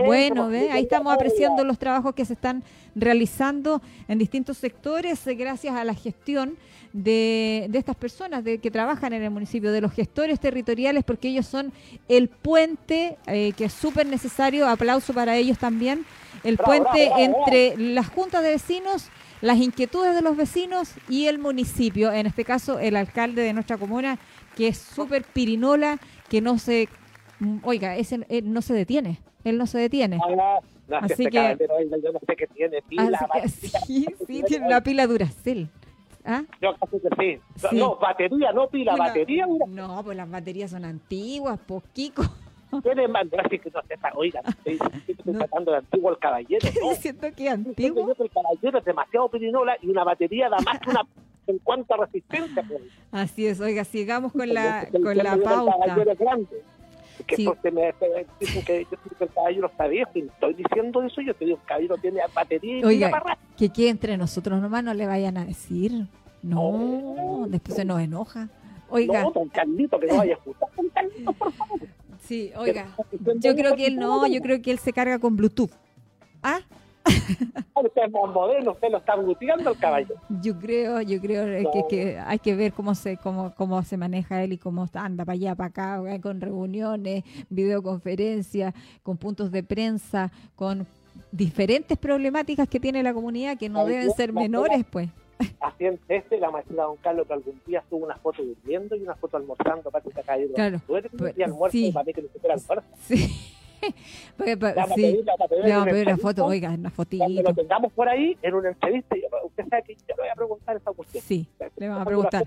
Bueno, 0.06 0.48
¿ve? 0.48 0.70
ahí 0.70 0.84
estamos 0.84 1.12
apreciando 1.12 1.64
los 1.64 1.78
trabajos 1.78 2.14
que 2.14 2.24
se 2.24 2.32
están 2.32 2.64
realizando 2.94 3.82
en 4.08 4.16
distintos 4.16 4.56
sectores 4.56 5.26
eh, 5.26 5.34
gracias 5.34 5.76
a 5.76 5.84
la 5.84 5.92
gestión 5.92 6.56
de, 6.94 7.68
estas 7.74 7.94
personas 7.94 8.42
de, 8.42 8.56
que 8.56 8.70
trabajan 8.70 9.12
en 9.12 9.22
el 9.22 9.28
municipio, 9.28 9.70
de 9.70 9.82
los 9.82 9.92
gestores 9.92 10.40
territoriales, 10.40 11.04
porque 11.04 11.28
ellos 11.28 11.44
son 11.44 11.74
el 12.08 12.30
puente, 12.30 13.18
eh, 13.26 13.52
que 13.54 13.66
es 13.66 13.74
súper 13.74 14.06
necesario, 14.06 14.66
aplauso 14.66 15.12
para 15.12 15.36
ellos 15.36 15.58
también, 15.58 16.06
el 16.42 16.56
puente 16.56 17.10
entre 17.18 17.76
las 17.76 18.08
juntas 18.08 18.42
de 18.42 18.48
vecinos, 18.48 19.10
las 19.42 19.58
inquietudes 19.58 20.14
de 20.14 20.22
los 20.22 20.38
vecinos 20.38 20.92
y 21.10 21.26
el 21.26 21.38
municipio, 21.38 22.10
en 22.10 22.24
este 22.24 22.46
caso 22.46 22.78
el 22.78 22.96
alcalde 22.96 23.42
de 23.42 23.52
nuestra 23.52 23.76
comuna, 23.76 24.18
que 24.56 24.68
es 24.68 24.78
súper 24.78 25.22
pirinola, 25.22 25.98
que 26.30 26.40
no 26.40 26.58
se 26.58 26.88
oiga, 27.62 27.96
ese 27.96 28.26
él 28.28 28.52
no 28.52 28.62
se 28.62 28.74
detiene, 28.74 29.20
él 29.44 29.58
no 29.58 29.66
se 29.66 29.78
detiene. 29.78 30.18
Ah, 30.22 30.60
no, 30.88 30.96
así 30.98 31.24
que, 31.24 31.56
que 31.58 31.66
yo 32.02 32.12
no 32.12 32.20
sé 32.26 32.36
qué 32.36 32.46
tiene 32.46 32.82
pila. 32.82 33.18
Que, 33.32 33.48
sí, 33.48 34.06
sí, 34.26 34.42
tiene 34.46 34.66
una 34.66 34.80
pila 34.82 35.06
Duracell. 35.06 35.68
¿Ah? 36.24 36.42
Yo 36.60 36.74
casi 36.80 36.98
que 36.98 37.08
sí. 37.18 37.68
sí. 37.70 37.76
No, 37.76 37.96
batería, 37.96 38.52
no 38.52 38.68
pila, 38.68 38.94
una, 38.94 39.06
batería. 39.06 39.46
Una... 39.46 39.66
No, 39.66 40.02
pues 40.02 40.16
las 40.16 40.28
baterías 40.28 40.72
son 40.72 40.84
antiguas, 40.84 41.58
poquico. 41.60 42.24
Tiene 42.82 43.06
más, 43.08 43.26
así 43.44 43.58
que 43.58 43.70
no 43.70 43.80
sepa, 43.86 44.10
oiga, 44.14 44.40
estoy, 44.48 44.78
estoy 45.06 45.32
no. 45.32 45.38
tratando 45.38 45.70
de 45.72 45.78
antiguo 45.78 46.10
el 46.10 46.18
caballero. 46.18 46.68
¿no? 46.82 46.94
Siento 46.94 47.28
que 47.32 47.48
antiguo. 47.48 48.12
el 48.18 48.30
caballero 48.30 48.78
es 48.78 48.84
demasiado 48.84 49.28
pirinola 49.28 49.76
y 49.80 49.88
una 49.88 50.02
batería 50.02 50.48
da 50.48 50.56
más 50.64 50.80
que 50.80 50.90
una 50.90 51.02
en 51.46 51.58
cuanto 51.58 51.94
a 51.94 52.06
resistencia. 52.06 52.64
Pues. 52.66 52.82
Así 53.12 53.46
es, 53.46 53.60
oiga, 53.60 53.84
sigamos 53.84 54.32
con 54.32 54.52
la, 54.52 54.88
con 54.90 55.16
la 55.16 55.36
pauta 55.36 55.94
que 57.24 57.36
sí. 57.36 57.48
me 57.72 57.94
dicen 58.40 58.64
que 58.64 58.86
yo 58.90 58.98
que 59.18 59.24
el 59.24 59.30
caballero 59.32 59.66
está 59.68 59.86
viejo 59.86 60.10
y 60.14 60.20
estoy 60.20 60.54
diciendo 60.54 61.02
eso, 61.02 61.20
yo 61.20 61.34
te 61.34 61.44
digo, 61.44 61.58
el 61.58 61.66
caballero 61.66 61.96
tiene 61.98 62.20
batería 62.34 62.78
y 62.78 62.84
Oiga, 62.84 63.38
que 63.56 63.70
quede 63.70 63.88
entre 63.88 64.16
nosotros 64.16 64.60
nomás, 64.60 64.84
no 64.84 64.94
le 64.94 65.06
vayan 65.06 65.36
a 65.36 65.44
decir. 65.44 66.06
No, 66.42 67.46
después 67.48 67.76
se 67.76 67.84
nos 67.84 68.00
enoja. 68.00 68.48
Oiga. 68.88 69.22
No, 69.22 69.32
don 69.32 69.48
Carlito, 69.48 69.98
que 69.98 70.06
no 70.06 70.18
vaya 70.18 70.34
a 70.34 70.36
escuchar, 70.36 70.68
don 70.76 70.88
Carlito, 70.90 71.32
por 71.32 71.52
favor. 71.52 71.80
Sí, 72.20 72.52
oiga, 72.56 72.88
yo 73.36 73.54
creo 73.54 73.76
que 73.76 73.86
él 73.86 73.96
no, 73.96 74.26
yo 74.26 74.40
creo 74.40 74.60
que 74.60 74.70
él 74.72 74.78
se 74.78 74.92
carga 74.92 75.18
con 75.18 75.36
Bluetooth. 75.36 75.70
¿Ah? 76.42 76.60
Usted 77.74 78.02
es 78.04 78.10
más 78.10 78.32
moderno, 78.32 78.72
usted 78.72 78.90
lo 78.90 78.98
está 78.98 79.16
buteando 79.16 79.70
el 79.70 79.78
caballo. 79.78 80.14
Yo 80.42 80.58
creo, 80.58 81.00
yo 81.00 81.20
creo 81.20 81.70
que, 81.72 81.84
que, 81.88 82.18
hay 82.18 82.38
que 82.38 82.54
ver 82.54 82.72
cómo 82.72 82.94
se 82.94 83.16
cómo, 83.16 83.54
cómo 83.54 83.82
se 83.82 83.96
maneja 83.96 84.42
él 84.42 84.52
y 84.52 84.58
cómo 84.58 84.86
anda 84.94 85.24
para 85.24 85.34
allá, 85.34 85.54
para 85.54 85.68
acá, 85.68 86.20
con 86.20 86.40
reuniones, 86.40 87.24
videoconferencias, 87.48 88.74
con 89.02 89.16
puntos 89.16 89.50
de 89.50 89.62
prensa, 89.62 90.30
con 90.54 90.86
diferentes 91.32 91.96
problemáticas 91.98 92.68
que 92.68 92.80
tiene 92.80 93.02
la 93.02 93.14
comunidad 93.14 93.58
que 93.58 93.68
no 93.68 93.84
deben 93.84 94.10
ser 94.12 94.32
menores, 94.32 94.84
pues. 94.90 95.08
Así 95.60 95.84
en 95.84 96.00
este, 96.08 96.38
la 96.40 96.50
maestra 96.50 96.84
Don 96.84 96.96
Carlos 96.96 97.26
que 97.26 97.34
algún 97.34 97.60
día 97.66 97.84
tuvo 97.90 98.06
una 98.06 98.16
foto 98.16 98.42
durmiendo 98.42 98.96
y 98.96 99.02
una 99.02 99.14
foto 99.16 99.36
almorzando 99.36 99.90
para 99.90 100.02
que 100.02 100.10
se 100.10 100.22
caído. 100.22 100.54
Claro. 100.54 100.80
y 101.36 101.42
almuerzo 101.42 101.76
sí. 101.76 101.92
para 101.92 102.10
que 102.10 102.22
no 102.22 102.28
se 102.28 102.50
almuerzo. 102.50 102.86
Sí. 103.00 103.52
Porque, 104.36 104.56
la 104.56 104.86
sí. 104.94 105.20
Le 105.62 105.72
vamos 105.72 105.88
a 105.88 105.90
pedir 105.90 106.06
una 106.06 106.16
foto, 106.16 106.44
oiga, 106.44 106.70
una 106.70 106.90
fotito. 106.90 107.24
Cuando 107.24 107.42
lo 107.42 107.54
tengamos 107.54 107.92
por 107.92 108.08
ahí, 108.08 108.36
en 108.42 108.54
una 108.54 108.68
entrevista, 108.70 109.16
usted 109.44 109.64
sabe 109.68 109.82
que 109.86 109.94
yo 109.94 110.00
le 110.08 110.14
voy 110.14 110.28
a 110.28 110.34
preguntar 110.34 110.76
esa 110.76 110.92
cuestión. 110.92 111.24
Sí, 111.26 111.46
le 111.76 111.88
vamos 111.88 112.02
a 112.02 112.04
preguntar. 112.06 112.46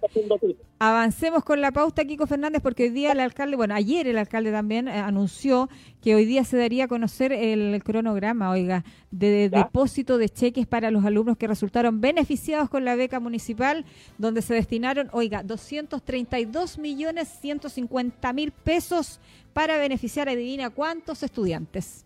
Avancemos 0.79 1.43
con 1.43 1.61
la 1.61 1.71
pauta, 1.71 2.05
Kiko 2.05 2.27
Fernández, 2.27 2.61
porque 2.61 2.83
hoy 2.83 2.89
día 2.89 3.11
el 3.11 3.19
alcalde, 3.19 3.55
bueno, 3.55 3.73
ayer 3.73 4.07
el 4.07 4.17
alcalde 4.17 4.51
también 4.51 4.87
eh, 4.87 4.99
anunció 4.99 5.69
que 6.01 6.15
hoy 6.15 6.25
día 6.25 6.43
se 6.43 6.57
daría 6.57 6.85
a 6.85 6.87
conocer 6.87 7.33
el 7.33 7.83
cronograma, 7.83 8.49
oiga, 8.51 8.85
de, 9.11 9.29
de 9.31 9.49
depósito 9.49 10.17
de 10.17 10.29
cheques 10.29 10.67
para 10.67 10.91
los 10.91 11.03
alumnos 11.03 11.37
que 11.37 11.47
resultaron 11.47 11.99
beneficiados 11.99 12.69
con 12.69 12.85
la 12.85 12.95
beca 12.95 13.19
municipal, 13.19 13.85
donde 14.17 14.41
se 14.41 14.53
destinaron, 14.53 15.09
oiga, 15.11 15.43
232 15.43 16.77
millones 16.77 17.27
150 17.41 18.33
mil 18.33 18.51
pesos 18.51 19.19
para 19.53 19.77
beneficiar, 19.77 20.29
adivina 20.29 20.69
cuántos 20.69 21.23
estudiantes. 21.23 22.05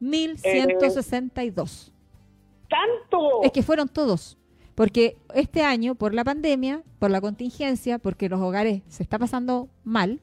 1162. 0.00 1.88
Eh, 1.88 1.92
¿Tanto? 2.68 3.42
Es 3.42 3.52
que 3.52 3.62
fueron 3.62 3.88
todos. 3.88 4.36
Porque 4.74 5.16
este 5.34 5.62
año, 5.62 5.96
por 5.96 6.14
la 6.14 6.22
pandemia, 6.22 6.82
por 6.98 7.10
la 7.10 7.20
contingencia, 7.20 7.98
porque 7.98 8.28
los 8.28 8.40
hogares 8.40 8.82
se 8.88 9.02
está 9.02 9.18
pasando 9.18 9.68
mal, 9.82 10.20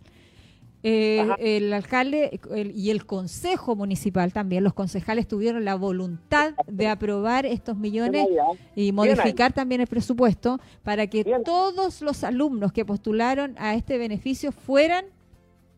eh, 0.87 1.27
el 1.39 1.73
alcalde 1.73 2.39
y 2.75 2.91
el 2.91 3.07
consejo 3.07 3.75
municipal 3.75 4.31
también, 4.31 4.63
los 4.63 4.75
concejales 4.75 5.27
tuvieron 5.27 5.65
la 5.65 5.73
voluntad 5.73 6.53
de 6.67 6.87
aprobar 6.87 7.47
estos 7.47 7.75
millones 7.75 8.27
y 8.75 8.91
modificar 8.91 9.51
también 9.51 9.81
el 9.81 9.87
presupuesto 9.87 10.59
para 10.83 11.07
que 11.07 11.25
todos 11.43 12.01
los 12.01 12.23
alumnos 12.23 12.71
que 12.71 12.85
postularon 12.85 13.55
a 13.57 13.73
este 13.73 13.97
beneficio 13.97 14.51
fueran, 14.51 15.05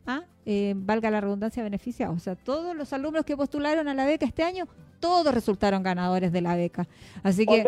¿ah? 0.05 0.23
Eh, 0.49 0.73
valga 0.77 1.11
la 1.11 1.19
redundancia, 1.19 1.61
beneficiados. 1.61 2.15
O 2.15 2.19
sea, 2.19 2.35
todos 2.35 2.73
los 2.73 2.93
alumnos 2.93 3.25
que 3.25 3.35
postularon 3.35 3.89
a 3.89 3.93
la 3.93 4.05
beca 4.05 4.25
este 4.25 4.43
año 4.43 4.65
todos 5.01 5.33
resultaron 5.33 5.83
ganadores 5.83 6.31
de 6.31 6.39
la 6.39 6.55
beca. 6.55 6.87
Así 7.21 7.45
que 7.45 7.67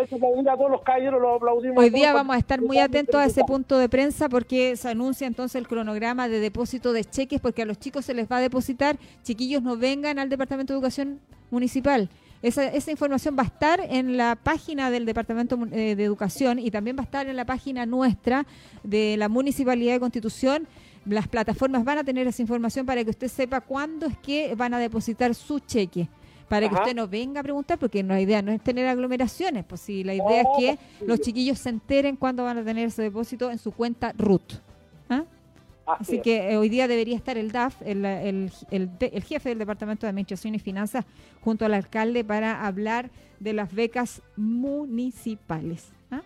hoy 1.75 1.89
día 1.89 2.13
vamos 2.13 2.35
a 2.37 2.39
estar 2.39 2.61
muy 2.61 2.79
atentos 2.79 3.15
a 3.15 3.25
ese 3.25 3.43
punto 3.43 3.77
de 3.77 3.89
prensa 3.89 4.29
porque 4.29 4.77
se 4.77 4.87
anuncia 4.87 5.27
entonces 5.27 5.59
el 5.59 5.67
cronograma 5.67 6.29
de 6.29 6.39
depósito 6.39 6.93
de 6.93 7.03
cheques 7.03 7.41
porque 7.41 7.63
a 7.63 7.65
los 7.65 7.77
chicos 7.77 8.05
se 8.05 8.13
les 8.13 8.31
va 8.31 8.37
a 8.37 8.41
depositar, 8.41 8.97
chiquillos 9.23 9.61
no 9.61 9.75
vengan 9.75 10.17
al 10.17 10.29
Departamento 10.29 10.71
de 10.71 10.77
Educación 10.77 11.19
Municipal. 11.51 12.09
Esa, 12.41 12.63
esa 12.67 12.91
información 12.91 13.35
va 13.37 13.43
a 13.43 13.47
estar 13.47 13.81
en 13.81 14.15
la 14.15 14.37
página 14.41 14.89
del 14.89 15.05
Departamento 15.05 15.59
eh, 15.73 15.95
de 15.95 16.03
Educación 16.05 16.57
y 16.57 16.71
también 16.71 16.95
va 16.95 17.01
a 17.01 17.03
estar 17.03 17.27
en 17.27 17.35
la 17.35 17.43
página 17.43 17.85
nuestra 17.85 18.45
de 18.83 19.17
la 19.17 19.27
Municipalidad 19.27 19.91
de 19.91 19.99
Constitución 19.99 20.65
las 21.05 21.27
plataformas 21.27 21.83
van 21.83 21.99
a 21.99 22.03
tener 22.03 22.27
esa 22.27 22.41
información 22.41 22.85
para 22.85 23.03
que 23.03 23.09
usted 23.09 23.27
sepa 23.27 23.61
cuándo 23.61 24.05
es 24.05 24.17
que 24.17 24.55
van 24.55 24.73
a 24.73 24.79
depositar 24.79 25.33
su 25.35 25.59
cheque 25.59 26.07
para 26.49 26.67
que 26.67 26.75
usted 26.75 26.95
no 26.95 27.07
venga 27.07 27.39
a 27.39 27.43
preguntar, 27.43 27.77
porque 27.77 28.03
la 28.03 28.19
idea 28.19 28.41
no 28.41 28.51
es 28.51 28.61
tener 28.61 28.87
aglomeraciones, 28.87 29.63
pues 29.63 29.81
si 29.81 30.03
la 30.03 30.15
idea 30.15 30.41
es 30.41 30.47
que 30.57 30.79
los 31.05 31.21
chiquillos 31.21 31.59
se 31.59 31.69
enteren 31.69 32.15
cuándo 32.15 32.43
van 32.43 32.57
a 32.57 32.63
tener 32.63 32.87
ese 32.87 33.03
depósito 33.03 33.51
en 33.51 33.59
su 33.59 33.71
cuenta 33.71 34.13
RUT. 34.17 34.53
¿ah? 35.09 35.23
Así, 35.85 36.19
que 36.21 36.51
eh, 36.51 36.57
hoy 36.57 36.69
día 36.69 36.87
debería 36.87 37.15
estar 37.15 37.37
el 37.37 37.51
DAF, 37.51 37.81
el, 37.83 38.03
el, 38.03 38.51
el, 38.71 39.23
jefe 39.23 39.49
del 39.49 39.59
Departamento 39.59 40.05
de 40.05 40.09
Administración 40.09 40.55
y 40.55 40.59
Finanzas, 40.59 41.05
junto 41.41 41.65
al 41.65 41.73
alcalde 41.73 42.23
para 42.23 42.65
hablar 42.65 43.11
de 43.39 43.53
las 43.53 43.73
becas 43.73 44.21
municipales. 44.35 45.87
¿ah? 46.11 46.21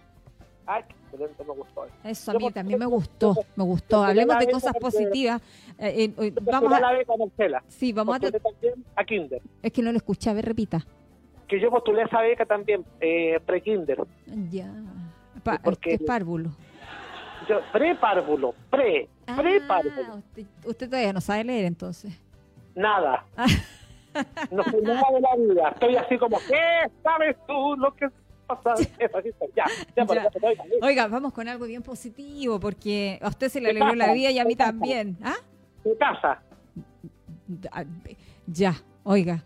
Me 1.20 1.53
gustó. 1.53 1.88
Eso 2.03 2.32
a 2.32 2.34
mí 2.36 2.51
también 2.51 2.80
me 2.80 2.86
gustó, 2.86 3.36
me 3.55 3.64
gustó. 3.64 4.03
Hablemos 4.03 4.38
de 4.39 4.51
cosas 4.51 4.74
positivas. 4.80 5.41
Eh, 5.78 6.14
eh, 6.18 6.34
vamos 6.41 6.72
a 6.72 6.80
la 6.80 6.93
beca 6.93 7.14
Marcela. 7.18 7.64
Sí, 7.68 7.93
vamos 7.93 8.16
a 8.16 8.20
también 8.20 8.86
a 8.95 9.03
Kinder. 9.03 9.41
Es 9.61 9.72
que 9.72 9.82
no 9.82 9.91
lo 9.91 9.97
escuché, 9.97 10.30
a 10.30 10.34
ver, 10.34 10.45
repita. 10.45 10.86
Que 11.47 11.59
yo 11.59 11.70
postulé 11.70 12.03
esa 12.03 12.22
beca 12.22 12.45
también, 12.45 12.86
eh, 12.99 13.39
pre-Kinder. 13.45 14.03
Ya. 14.49 14.72
Porque, 15.64 15.95
es 15.95 16.01
párvulo? 16.01 16.51
Yo, 17.49 17.59
pre-párvulo, 17.74 18.55
pre, 18.70 19.09
ah, 19.28 19.36
pre-párvulo. 19.36 20.24
Usted, 20.66 20.89
todavía 20.89 21.11
no 21.11 21.22
sabe 21.22 21.43
leer 21.43 21.66
entonces. 21.66 22.14
Nada. 22.76 23.26
no 24.51 24.64
sé 24.64 24.82
nada 24.82 25.03
de 25.14 25.22
la 25.22 25.36
vida. 25.36 25.70
Estoy 25.70 25.95
así 25.97 26.18
como, 26.18 26.38
¿qué 26.47 26.89
sabes 27.03 27.36
tú 27.45 27.76
lo 27.76 27.93
que 27.93 28.07
Oiga, 30.82 31.08
vamos 31.08 31.34
con 31.34 31.48
algo 31.48 31.66
bien 31.66 31.82
positivo, 31.82 32.60
porque 32.60 33.20
a 33.22 33.30
usted 33.30 33.50
se 33.50 33.62
le 33.62 33.70
alegró 33.70 33.96
la 33.96 34.14
vida 34.14 34.32
y 34.32 34.39
a 34.39 34.46
mí 34.46 34.56
también. 34.56 35.18
¿Ah? 35.24 35.36
casa? 36.00 36.41
Ya, 38.48 38.76
oiga. 39.04 39.44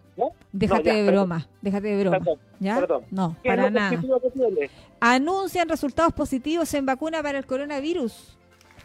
Déjate 0.51 0.93
de 0.93 1.11
broma, 1.11 1.47
déjate 1.61 1.87
de 1.87 2.03
broma. 2.03 2.25
¿Ya? 2.59 2.85
No, 3.11 3.35
para 3.43 3.69
nada. 3.69 4.01
Anuncian 4.99 5.69
resultados 5.69 6.13
positivos 6.13 6.73
en 6.73 6.85
vacuna 6.85 7.21
para 7.21 7.37
el 7.37 7.45
coronavirus 7.45 8.37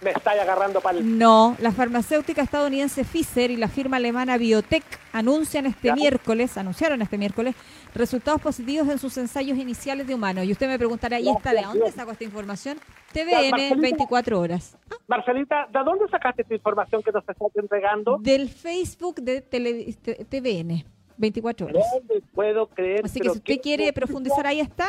me 0.02 0.10
está 0.10 0.32
agarrando 0.32 0.80
para 0.80 1.00
No, 1.00 1.56
la 1.60 1.72
farmacéutica 1.72 2.42
estadounidense 2.42 3.04
Pfizer 3.04 3.50
y 3.50 3.56
la 3.56 3.68
firma 3.68 3.96
alemana 3.96 4.36
Biotech 4.36 4.84
anuncian 5.12 5.66
este 5.66 5.92
miércoles, 5.92 6.56
anunciaron 6.56 7.02
este 7.02 7.18
miércoles, 7.18 7.54
resultados 7.94 8.40
positivos 8.40 8.88
en 8.88 8.98
sus 8.98 9.16
ensayos 9.18 9.58
iniciales 9.58 10.06
de 10.06 10.14
humanos. 10.14 10.44
Y 10.44 10.52
usted 10.52 10.66
me 10.68 10.78
preguntará, 10.78 11.20
¿y 11.20 11.28
esta 11.28 11.52
de 11.52 11.62
dónde 11.62 11.90
sacó 11.92 12.12
esta 12.12 12.24
información? 12.24 12.78
TVN, 13.12 13.80
24 13.80 14.40
horas. 14.40 14.76
Marcelita, 15.06 15.68
¿de 15.70 15.78
dónde 15.84 16.08
sacaste 16.10 16.42
esta 16.42 16.54
información 16.54 17.02
que 17.02 17.12
nos 17.12 17.22
estás 17.28 17.36
entregando? 17.54 18.18
Del 18.18 18.48
Facebook 18.48 19.16
de 19.16 19.42
TVN, 19.42 20.84
24 21.16 21.66
horas. 21.66 21.84
No 22.08 22.20
puedo 22.34 22.66
creer. 22.68 23.04
Así 23.04 23.20
que 23.20 23.28
si 23.30 23.38
usted 23.38 23.60
quiere 23.60 23.92
profundizar, 23.92 24.46
ahí 24.46 24.60
está 24.60 24.88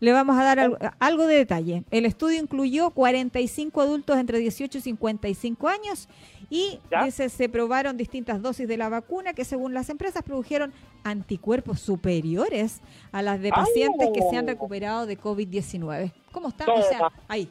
le 0.00 0.12
vamos 0.12 0.38
a 0.38 0.44
dar 0.44 0.94
algo, 0.98 1.26
de 1.26 1.36
detalle. 1.36 1.84
El 1.90 2.06
estudio 2.06 2.40
incluyó 2.40 2.90
45 2.90 3.80
adultos 3.80 4.18
entre 4.18 4.38
18 4.38 4.78
y 4.78 4.80
55 4.80 5.68
años 5.68 6.08
y 6.50 6.78
dice, 7.04 7.28
se 7.28 7.48
probaron 7.48 7.96
distintas 7.96 8.42
dosis 8.42 8.68
de 8.68 8.76
la 8.76 8.88
vacuna 8.88 9.32
que 9.32 9.44
según 9.44 9.74
las 9.74 9.88
empresas 9.90 10.22
produjeron 10.22 10.72
anticuerpos 11.02 11.80
superiores 11.80 12.82
a 13.12 13.22
las 13.22 13.40
de 13.40 13.50
pacientes 13.50 14.08
que 14.12 14.20
se 14.30 14.36
han 14.36 14.46
recuperado 14.46 15.06
de 15.06 15.18
COVID-19. 15.18 16.12
¿Cómo 16.30 16.48
están? 16.48 16.68
O 16.70 16.82
sea, 16.82 17.10
ahí. 17.28 17.50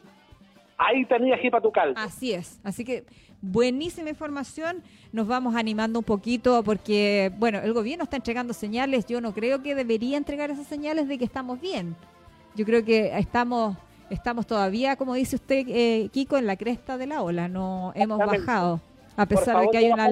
Ahí 0.78 1.04
tenías 1.06 1.40
para 1.50 1.62
tu 1.62 1.72
caldo. 1.72 1.98
Así 1.98 2.32
es. 2.32 2.60
Así 2.62 2.84
que 2.84 3.04
buenísima 3.40 4.10
información. 4.10 4.82
Nos 5.10 5.26
vamos 5.26 5.56
animando 5.56 5.98
un 5.98 6.04
poquito 6.04 6.62
porque, 6.62 7.32
bueno, 7.38 7.58
el 7.58 7.72
gobierno 7.72 8.04
está 8.04 8.16
entregando 8.16 8.52
señales. 8.52 9.06
Yo 9.06 9.20
no 9.20 9.32
creo 9.32 9.62
que 9.62 9.74
debería 9.74 10.16
entregar 10.16 10.50
esas 10.50 10.66
señales 10.66 11.08
de 11.08 11.18
que 11.18 11.24
estamos 11.24 11.60
bien 11.60 11.96
yo 12.56 12.64
creo 12.64 12.84
que 12.84 13.16
estamos 13.18 13.76
estamos 14.10 14.46
todavía, 14.46 14.96
como 14.96 15.14
dice 15.14 15.36
usted, 15.36 15.64
eh, 15.68 16.08
Kiko, 16.12 16.36
en 16.36 16.46
la 16.46 16.56
cresta 16.56 16.98
de 16.98 17.06
la 17.06 17.22
ola, 17.22 17.48
no 17.48 17.92
hemos 17.94 18.18
bajado, 18.18 18.80
a 19.16 19.26
pesar 19.26 19.60
de 19.60 19.68
que 19.68 19.78
hay 19.78 19.90
una... 19.90 20.10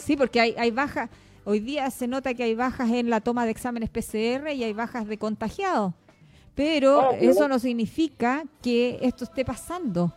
Sí, 0.00 0.16
porque 0.16 0.40
hay, 0.40 0.54
hay 0.56 0.70
bajas, 0.70 1.10
hoy 1.44 1.60
día 1.60 1.90
se 1.90 2.06
nota 2.06 2.34
que 2.34 2.44
hay 2.44 2.54
bajas 2.54 2.90
en 2.90 3.10
la 3.10 3.20
toma 3.20 3.44
de 3.44 3.50
exámenes 3.50 3.90
PCR 3.90 4.50
y 4.54 4.64
hay 4.64 4.72
bajas 4.72 5.06
de 5.06 5.18
contagiados, 5.18 5.92
pero 6.54 7.12
eso 7.12 7.48
no 7.48 7.58
significa 7.58 8.44
que 8.62 8.98
esto 9.02 9.24
esté 9.24 9.44
pasando. 9.44 10.12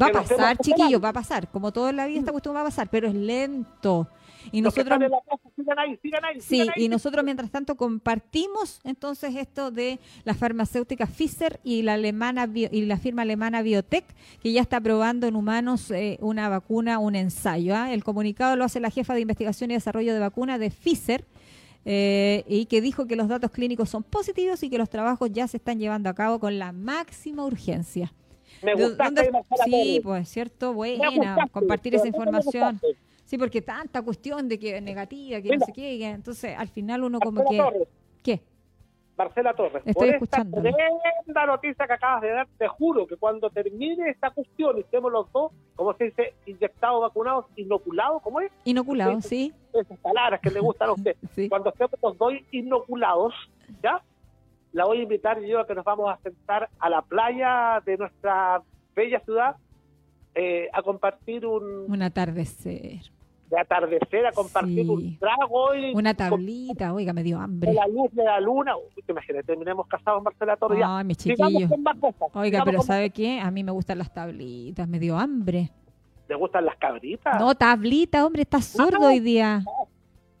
Va 0.00 0.08
a 0.08 0.12
pasar, 0.12 0.58
chiquillos, 0.58 1.02
va 1.02 1.08
a 1.08 1.14
pasar, 1.14 1.48
como 1.48 1.72
todo 1.72 1.88
en 1.88 1.96
la 1.96 2.06
vida 2.06 2.20
esta 2.20 2.30
cuestión 2.30 2.54
va 2.54 2.60
a 2.60 2.64
pasar, 2.64 2.88
pero 2.90 3.08
es 3.08 3.14
lento. 3.14 4.06
Y 4.52 4.62
nosotros, 4.62 4.98
sí, 6.40 6.68
y 6.76 6.88
nosotros 6.88 7.24
mientras 7.24 7.50
tanto 7.50 7.76
compartimos 7.76 8.80
entonces 8.84 9.34
esto 9.36 9.70
de 9.70 9.98
la 10.24 10.34
farmacéutica 10.34 11.06
Pfizer 11.06 11.60
y 11.64 11.82
la 11.82 11.94
alemana 11.94 12.48
y 12.54 12.82
la 12.86 12.98
firma 12.98 13.22
alemana 13.22 13.62
Biotech 13.62 14.04
que 14.42 14.52
ya 14.52 14.60
está 14.60 14.80
probando 14.80 15.26
en 15.26 15.36
humanos 15.36 15.90
eh, 15.90 16.18
una 16.20 16.48
vacuna, 16.48 16.98
un 16.98 17.16
ensayo. 17.16 17.74
¿ah? 17.74 17.92
El 17.92 18.04
comunicado 18.04 18.56
lo 18.56 18.64
hace 18.64 18.80
la 18.80 18.90
jefa 18.90 19.14
de 19.14 19.20
investigación 19.20 19.70
y 19.70 19.74
desarrollo 19.74 20.14
de 20.14 20.20
vacuna 20.20 20.58
de 20.58 20.70
Pfizer. 20.70 21.24
Eh, 21.84 22.44
y 22.46 22.66
que 22.66 22.82
dijo 22.82 23.06
que 23.06 23.16
los 23.16 23.28
datos 23.28 23.50
clínicos 23.50 23.88
son 23.88 24.02
positivos 24.02 24.62
y 24.62 24.68
que 24.68 24.76
los 24.76 24.90
trabajos 24.90 25.30
ya 25.32 25.48
se 25.48 25.56
están 25.56 25.78
llevando 25.78 26.10
a 26.10 26.14
cabo 26.14 26.38
con 26.38 26.58
la 26.58 26.72
máxima 26.72 27.46
urgencia. 27.46 28.12
Me 28.62 28.74
gusta. 28.74 29.10
Sí, 29.64 30.00
pues 30.02 30.28
cierto, 30.28 30.74
buena, 30.74 31.48
compartir 31.50 31.94
esa 31.94 32.08
información. 32.08 32.80
Sí, 33.28 33.36
porque 33.36 33.60
tanta 33.60 34.00
cuestión 34.00 34.48
de 34.48 34.58
que 34.58 34.80
negativa, 34.80 35.42
que 35.42 35.54
no 35.54 35.66
sé 35.66 35.72
qué, 35.74 36.02
entonces 36.02 36.56
al 36.56 36.68
final 36.68 37.04
uno 37.04 37.20
como 37.20 37.44
que... 37.46 37.62
¿Qué? 38.22 38.40
Marcela 39.18 39.52
Torres, 39.52 39.82
Estoy 39.84 40.08
escuchando. 40.08 40.62
tremenda 40.62 41.46
noticia 41.46 41.86
que 41.86 41.92
acabas 41.92 42.22
de 42.22 42.30
dar, 42.30 42.48
te 42.56 42.66
juro 42.68 43.06
que 43.06 43.18
cuando 43.18 43.50
termine 43.50 44.08
esta 44.08 44.30
cuestión 44.30 44.78
y 44.78 44.80
estemos 44.80 45.12
los 45.12 45.30
dos, 45.30 45.52
como 45.76 45.92
se 45.92 46.04
dice, 46.04 46.32
inyectados, 46.46 47.02
vacunados, 47.02 47.44
inoculados, 47.56 48.22
¿cómo 48.22 48.40
es? 48.40 48.50
Inoculados, 48.64 49.26
sí. 49.26 49.52
Esas 49.74 49.98
palabras 49.98 50.40
que 50.40 50.50
le 50.50 50.60
gustan 50.60 50.88
a 50.88 50.92
usted. 50.92 51.14
Cuando 51.50 51.68
estemos 51.68 51.92
los 52.02 52.16
dos 52.16 52.32
inoculados, 52.50 53.34
¿ya? 53.82 54.02
La 54.72 54.86
voy 54.86 55.00
a 55.00 55.02
invitar 55.02 55.38
yo 55.42 55.60
a 55.60 55.66
que 55.66 55.74
nos 55.74 55.84
vamos 55.84 56.10
a 56.10 56.16
sentar 56.22 56.70
a 56.78 56.88
la 56.88 57.02
playa 57.02 57.82
de 57.84 57.98
nuestra 57.98 58.62
bella 58.96 59.20
ciudad 59.20 59.56
eh, 60.34 60.70
a 60.72 60.80
compartir 60.80 61.44
un... 61.44 61.92
Un 61.92 62.00
atardecer 62.00 63.17
de 63.50 63.58
atardecer 63.58 64.26
a 64.26 64.32
compartir 64.32 64.88
un 64.90 65.18
trago 65.18 65.74
y 65.74 65.94
una 65.94 66.14
tablita, 66.14 66.92
oiga, 66.92 67.12
me 67.12 67.22
dio 67.22 67.38
hambre. 67.38 67.72
La 67.72 67.86
luz 67.86 68.12
de 68.12 68.24
la 68.24 68.40
luna, 68.40 68.76
Uy, 68.76 69.04
imagínate, 69.08 69.44
terminemos 69.44 69.86
casados 69.86 70.18
en 70.18 70.24
Marcela 70.24 70.56
Torres. 70.56 70.82
Ay, 70.84 71.04
mi 71.04 71.14
chiquillo. 71.14 71.68
Oiga, 72.34 72.62
pero 72.64 72.82
¿sabe 72.82 73.10
qué? 73.10 73.40
A 73.40 73.50
mí 73.50 73.64
me 73.64 73.72
gustan 73.72 73.98
las 73.98 74.12
tablitas, 74.12 74.86
me 74.86 74.98
dio 74.98 75.16
hambre. 75.16 75.70
¿Te 76.26 76.34
gustan 76.34 76.66
las 76.66 76.76
cabritas? 76.76 77.40
No, 77.40 77.54
tablita, 77.54 78.26
hombre, 78.26 78.42
estás 78.42 78.66
sordo 78.66 79.06
hoy 79.06 79.20
día. 79.20 79.62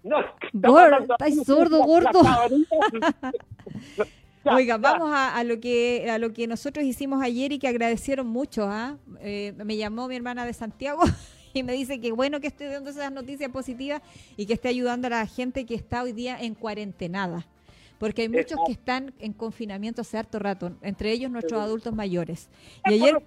No, 0.02 0.16
gordo, 0.52 1.14
estás 1.18 1.44
sordo, 1.44 1.82
gordo. 1.82 2.20
Oiga, 4.44 4.78
vamos 4.78 5.10
a, 5.12 5.42
lo 5.44 5.60
que 5.60 6.08
a 6.10 6.18
lo 6.18 6.32
que 6.32 6.46
nosotros 6.46 6.84
hicimos 6.84 7.22
ayer 7.22 7.52
y 7.52 7.58
que 7.58 7.68
agradecieron 7.68 8.26
mucho. 8.26 8.66
¿ah? 8.66 8.96
Eh, 9.20 9.52
me 9.56 9.76
llamó 9.76 10.08
mi 10.08 10.16
hermana 10.16 10.46
de 10.46 10.52
Santiago 10.52 11.02
y 11.58 11.62
me 11.62 11.72
dice 11.72 12.00
que 12.00 12.12
bueno 12.12 12.40
que 12.40 12.46
esté 12.46 12.66
dando 12.66 12.90
esas 12.90 13.12
noticias 13.12 13.50
positivas 13.50 14.02
y 14.36 14.46
que 14.46 14.54
esté 14.54 14.68
ayudando 14.68 15.06
a 15.08 15.10
la 15.10 15.26
gente 15.26 15.66
que 15.66 15.74
está 15.74 16.02
hoy 16.02 16.12
día 16.12 16.40
en 16.40 16.54
cuarentenada. 16.54 17.46
porque 17.98 18.22
hay 18.22 18.28
muchos 18.28 18.60
que 18.64 18.72
están 18.72 19.12
en 19.18 19.32
confinamiento 19.32 20.02
hace 20.02 20.18
harto 20.18 20.38
rato, 20.38 20.70
entre 20.82 21.10
ellos 21.10 21.32
nuestros 21.32 21.60
adultos 21.60 21.92
mayores. 21.92 22.48
Y 22.86 22.94
ayer, 22.94 23.20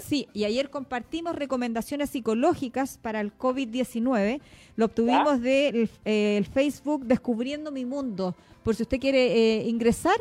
Sí, 0.00 0.26
y 0.32 0.42
ayer 0.42 0.70
compartimos 0.70 1.36
recomendaciones 1.36 2.10
psicológicas 2.10 2.98
para 2.98 3.20
el 3.20 3.32
COVID-19. 3.38 4.40
Lo 4.74 4.86
obtuvimos 4.86 5.40
del 5.40 5.88
de 6.04 6.46
Facebook 6.52 7.04
Descubriendo 7.04 7.70
mi 7.70 7.84
Mundo. 7.84 8.34
Por 8.64 8.74
si 8.74 8.82
usted 8.82 8.98
quiere 8.98 9.60
eh, 9.60 9.68
ingresar, 9.68 10.16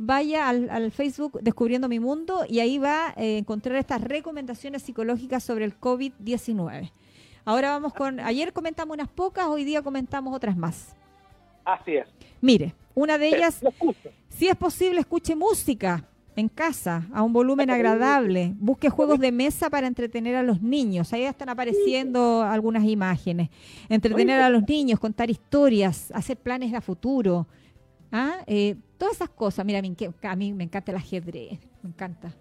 vaya 0.00 0.48
al, 0.48 0.90
Facebook 0.92 1.40
Descubriendo 1.42 1.86
mi 1.86 2.00
Mundo 2.00 2.44
y 2.48 2.60
ahí 2.60 2.78
va 2.78 3.08
a 3.08 3.14
eh, 3.16 3.36
encontrar 3.36 3.76
estas 3.76 4.00
recomendaciones 4.00 4.82
psicológicas 4.82 5.44
sobre 5.44 5.66
el 5.66 5.78
COVID-19. 5.78 6.90
Ahora 7.44 7.70
vamos 7.70 7.92
con, 7.92 8.18
ayer 8.18 8.52
comentamos 8.52 8.94
unas 8.94 9.08
pocas, 9.08 9.46
hoy 9.46 9.64
día 9.64 9.82
comentamos 9.82 10.34
otras 10.34 10.56
más. 10.56 10.96
Así 11.64 11.96
es. 11.96 12.08
Mire, 12.40 12.74
una 12.94 13.18
de 13.18 13.28
ellas, 13.28 13.60
si 14.30 14.48
es 14.48 14.56
posible, 14.56 15.00
escuche 15.00 15.36
música 15.36 16.04
en 16.34 16.48
casa 16.48 17.06
a 17.12 17.22
un 17.22 17.34
volumen 17.34 17.68
agradable, 17.68 18.54
busque 18.58 18.88
juegos 18.88 19.18
de 19.20 19.32
mesa 19.32 19.68
para 19.68 19.86
entretener 19.86 20.34
a 20.36 20.42
los 20.42 20.62
niños, 20.62 21.12
ahí 21.12 21.24
están 21.24 21.50
apareciendo 21.50 22.42
algunas 22.42 22.84
imágenes, 22.84 23.50
entretener 23.90 24.40
a 24.40 24.48
los 24.48 24.66
niños, 24.66 24.98
contar 24.98 25.28
historias, 25.28 26.10
hacer 26.14 26.38
planes 26.38 26.72
a 26.72 26.80
futuro, 26.80 27.46
¿Ah? 28.12 28.42
Eh, 28.46 28.76
todas 28.98 29.14
esas 29.14 29.30
cosas. 29.30 29.64
Mira, 29.64 29.78
a 29.78 30.36
mí 30.36 30.52
me 30.52 30.64
encanta 30.64 30.92
el 30.92 30.98
ajedrez, 30.98 31.60
me 31.82 31.90
encanta. 31.90 32.32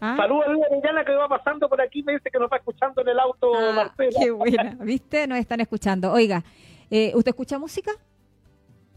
¿Ah? 0.00 0.16
Saludos 0.16 0.44
a 0.46 0.50
Luis 0.50 0.62
que 1.06 1.14
va 1.14 1.28
pasando 1.28 1.68
por 1.68 1.80
aquí, 1.80 2.02
me 2.02 2.12
dice 2.12 2.30
que 2.30 2.38
nos 2.38 2.50
va 2.50 2.58
escuchando 2.58 3.00
en 3.00 3.08
el 3.08 3.18
auto, 3.18 3.54
ah, 3.54 3.72
Marcela. 3.74 4.20
Qué 4.20 4.30
buena, 4.30 4.76
¿viste? 4.80 5.26
Nos 5.26 5.38
están 5.38 5.60
escuchando. 5.60 6.12
Oiga, 6.12 6.44
eh, 6.90 7.12
¿usted 7.14 7.30
escucha 7.30 7.58
música? 7.58 7.92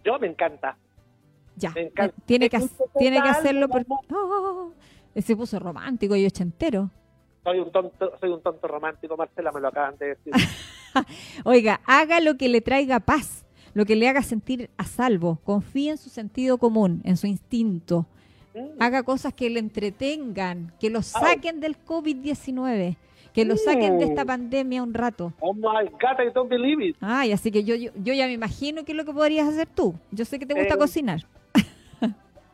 Yo 0.04 0.20
me 0.20 0.28
encanta. 0.28 0.78
Ya, 1.56 1.74
eh, 1.76 1.92
tiene 2.26 2.50
que, 2.50 2.60
tiene 2.98 3.22
que 3.22 3.30
hacerlo 3.30 3.68
porque... 3.68 3.88
Oh, 4.14 4.72
se 5.16 5.36
puso 5.36 5.60
romántico 5.60 6.16
y 6.16 6.26
ochentero. 6.26 6.90
Soy 7.44 7.60
un 7.60 7.72
tonto, 7.72 8.18
soy 8.20 8.30
un 8.30 8.42
tonto 8.42 8.68
romántico, 8.68 9.18
Marcela, 9.18 9.52
me 9.52 9.60
lo 9.60 9.70
acaban 9.70 9.98
de 9.98 10.08
decir. 10.08 10.34
Oiga, 11.44 11.82
haga 11.86 12.20
lo 12.20 12.38
que 12.38 12.48
le 12.48 12.62
traiga 12.62 13.00
paz 13.00 13.46
lo 13.80 13.86
que 13.86 13.95
le 13.95 14.09
haga 14.09 14.21
sentir 14.21 14.69
a 14.75 14.84
salvo. 14.84 15.39
Confíe 15.45 15.91
en 15.91 15.97
su 15.97 16.09
sentido 16.09 16.57
común, 16.57 16.99
en 17.05 17.15
su 17.15 17.27
instinto. 17.27 18.05
Haga 18.77 19.03
cosas 19.03 19.34
que 19.34 19.49
le 19.49 19.61
entretengan, 19.61 20.73
que 20.82 20.89
lo 20.89 21.01
saquen 21.01 21.61
del 21.61 21.77
COVID-19, 21.86 22.97
que 23.34 23.45
lo 23.45 23.55
saquen 23.55 23.97
de 23.97 24.03
esta 24.03 24.25
mm. 24.25 24.27
pandemia 24.27 24.84
un 24.84 24.93
rato. 24.93 25.32
Oh 25.39 25.53
my 25.53 25.86
God, 25.91 26.19
I 26.19 26.30
don't 26.34 26.49
believe 26.49 26.86
it. 26.86 26.97
Ay, 26.99 27.32
así 27.32 27.51
que 27.51 27.63
yo, 27.63 27.73
yo, 27.75 28.13
ya 28.13 28.25
me 28.25 28.34
imagino 28.34 28.84
que 28.84 28.91
es 28.91 28.97
lo 28.97 29.05
que 29.05 29.13
podrías 29.13 29.47
hacer 29.47 29.69
tú. 29.73 29.95
Yo 30.11 30.25
sé 30.25 30.39
que 30.39 30.45
te 30.45 30.55
gusta 30.55 30.73
eh, 30.73 30.77
cocinar. 30.77 31.21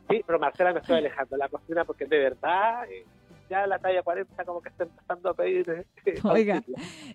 Sí, 0.08 0.22
pero 0.28 0.38
Marcela 0.38 0.72
me 0.72 0.82
estoy 0.82 0.98
alejando 0.98 1.32
de 1.32 1.40
la 1.40 1.50
cocina 1.50 1.84
porque 1.84 2.06
de 2.06 2.20
verdad 2.20 2.88
eh, 2.88 3.04
ya 3.50 3.68
la 3.68 3.80
talla 3.80 4.02
40 4.04 4.46
como 4.46 4.62
que 4.62 4.70
está 4.70 4.84
empezando 4.84 5.30
a 5.30 5.34
pedir. 5.34 5.70
Eh, 6.06 6.20
Oiga, 6.24 6.64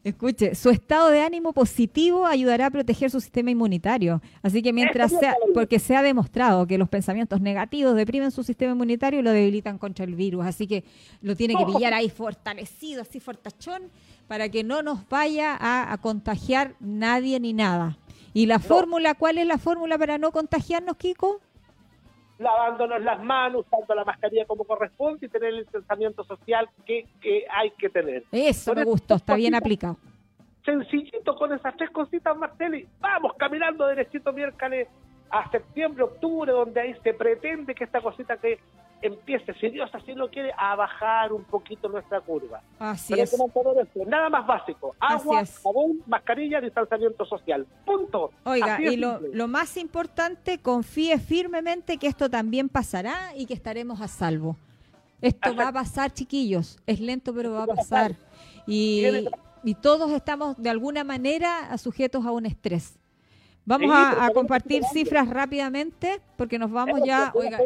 escuche, 0.05 0.55
su 0.55 0.71
estado 0.71 1.11
de 1.11 1.23
ánimo 1.23 1.53
positivo 1.53 2.27
ayudará 2.27 2.67
a 2.67 2.71
proteger 2.71 3.11
su 3.11 3.21
sistema 3.21 3.51
inmunitario. 3.51 4.21
Así 4.43 4.63
que 4.63 4.73
mientras 4.73 5.13
sea, 5.13 5.37
porque 5.55 5.79
se 5.79 5.97
ha 5.97 6.03
demostrado 6.03 6.67
que 6.67 6.79
los 6.79 6.89
pensamientos 6.89 7.41
negativos 7.41 7.95
deprimen 7.95 8.31
su 8.31 8.43
sistema 8.43 8.73
inmunitario 8.73 9.21
y 9.21 9.23
lo 9.23 9.33
debilitan 9.33 9.79
contra 9.79 10.05
el 10.05 10.15
virus. 10.15 10.47
Así 10.47 10.67
que 10.67 10.85
lo 11.23 11.37
tiene 11.37 11.55
que 11.57 11.65
pillar 11.65 11.95
ahí 11.95 12.11
fortalecido, 12.11 13.03
así 13.03 13.21
fortachón, 13.21 13.91
para 14.29 14.49
que 14.49 14.63
no 14.63 14.83
nos 14.83 15.09
vaya 15.09 15.57
a, 15.61 15.97
contagiar 15.99 16.75
nadie 16.79 17.41
ni 17.41 17.53
nada. 17.53 17.99
¿Y 18.33 18.47
la 18.47 18.61
fórmula, 18.61 19.15
cuál 19.15 19.39
es 19.39 19.47
la 19.47 19.59
fórmula 19.59 19.99
para 19.99 20.19
no 20.19 20.31
contagiarnos, 20.31 20.97
Kiko? 20.97 21.41
Lavándonos 22.41 23.03
las 23.03 23.23
manos, 23.23 23.67
usando 23.67 23.95
la 23.95 24.05
mascarilla 24.05 24.47
como 24.47 24.65
corresponde 24.65 25.27
y 25.27 25.29
tener 25.29 25.55
el 25.55 25.67
pensamiento 25.67 26.25
social 26.25 26.69
que, 26.87 27.07
hay 27.51 27.71
que 27.73 27.91
tener. 27.91 28.25
Eso 28.33 28.75
me 28.75 28.83
gustó, 28.83 29.17
está 29.17 29.35
bien 29.37 29.55
aplicado. 29.55 29.97
Sencillito 30.65 31.35
con 31.37 31.53
esas 31.53 31.77
tres 31.77 31.91
cositas, 31.91 32.37
Marceli. 32.37 32.87
Vamos 32.99 33.35
caminando 33.39 33.87
derechito 33.87 34.33
miércoles 34.33 34.89
a 35.31 35.51
septiembre, 35.51 36.05
octubre, 36.05 36.51
donde 36.53 36.81
ahí 36.81 36.95
se 37.03 37.13
pretende 37.13 37.75
que 37.75 37.85
esta 37.85 38.01
cosita 38.01 38.37
que 38.39 38.59
empiece, 39.03 39.55
si 39.55 39.71
Dios 39.71 39.91
así 39.93 40.13
lo 40.15 40.31
quiere, 40.31 40.53
a 40.57 40.75
bajar 40.77 41.33
un 41.33 41.45
poquito 41.45 41.89
nuestra 41.89 42.21
curva. 42.21 42.63
Así 42.79 43.15
es. 43.19 43.37
Nada 44.07 44.29
más 44.29 44.47
básico. 44.47 44.95
Agua, 45.01 45.43
jabón, 45.63 46.03
mascarilla, 46.07 46.61
distanciamiento 46.61 47.25
social. 47.25 47.67
Punto. 47.85 48.31
Oiga, 48.45 48.81
y 48.81 48.97
lo, 48.97 49.21
lo, 49.33 49.49
más 49.49 49.77
importante, 49.77 50.59
confíe 50.59 51.19
firmemente 51.19 51.97
que 51.99 52.07
esto 52.07 52.29
también 52.29 52.69
pasará 52.69 53.33
y 53.37 53.47
que 53.47 53.55
estaremos 53.55 54.01
a 54.01 54.09
salvo. 54.09 54.57
Esto 55.21 55.55
va 55.55 55.69
a 55.69 55.73
pasar, 55.73 56.13
chiquillos. 56.13 56.79
Es 56.87 57.01
lento, 57.01 57.35
pero 57.35 57.53
va 57.53 57.65
a 57.65 57.67
pasar. 57.67 58.17
Y, 58.67 59.05
y 59.63 59.75
todos 59.75 60.11
estamos 60.13 60.57
de 60.57 60.71
alguna 60.71 61.05
manera 61.05 61.77
sujetos 61.79 62.25
a 62.25 62.31
un 62.31 62.47
estrés. 62.47 62.99
Vamos 63.65 63.91
a, 63.95 64.31
compartir 64.33 64.83
cifras 64.93 65.29
rápidamente 65.29 66.21
porque 66.37 66.59
nos 66.59 66.71
vamos 66.71 67.01
ya. 67.05 67.31
Oiga, 67.35 67.59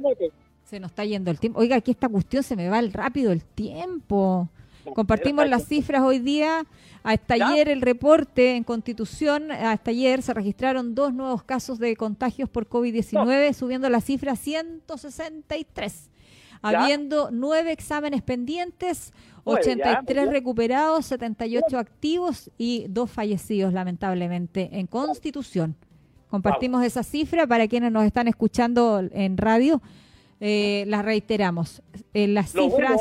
se 0.65 0.81
nos 0.81 0.91
está 0.91 1.05
yendo 1.05 1.31
el 1.31 1.39
tiempo. 1.39 1.61
Oiga, 1.61 1.77
aquí 1.77 1.91
esta 1.91 2.09
cuestión 2.09 2.43
se 2.43 2.57
me 2.57 2.69
va 2.69 2.81
rápido 2.93 3.33
el 3.33 3.45
tiempo. 3.45 4.49
Compartimos 4.95 5.49
las 5.49 5.67
cifras 5.67 6.03
hoy 6.03 6.19
día. 6.19 6.67
Hasta 7.03 7.35
ayer 7.35 7.69
el 7.69 7.83
reporte 7.83 8.57
en 8.57 8.65
Constitución, 8.65 9.53
hasta 9.53 9.91
ayer 9.91 10.23
se 10.23 10.33
registraron 10.33 10.95
dos 10.95 11.13
nuevos 11.13 11.43
casos 11.43 11.79
de 11.79 11.97
contagios 11.97 12.49
por 12.49 12.69
COVID-19, 12.69 13.53
subiendo 13.53 13.91
la 13.91 14.01
cifra 14.01 14.33
a 14.33 14.37
163. 14.37 16.11
Habiendo 16.63 17.29
nueve 17.31 17.73
exámenes 17.73 18.23
pendientes, 18.23 19.13
83 19.45 20.31
recuperados, 20.31 21.05
78 21.07 21.79
activos 21.79 22.51
y 22.57 22.87
dos 22.89 23.11
fallecidos, 23.11 23.75
lamentablemente, 23.75 24.71
en 24.73 24.87
Constitución. 24.87 25.77
Compartimos 26.31 26.83
esa 26.83 27.03
cifra 27.03 27.47
para 27.47 27.69
quienes 27.69 27.93
nos 27.93 28.05
están 28.05 28.29
escuchando 28.29 29.03
en 29.13 29.37
radio 29.37 29.83
eh, 30.47 30.85
las 30.89 31.03
reiteramos. 31.03 31.83
Eh, 32.13 32.29
las 32.29 32.53
cifras... 32.53 33.01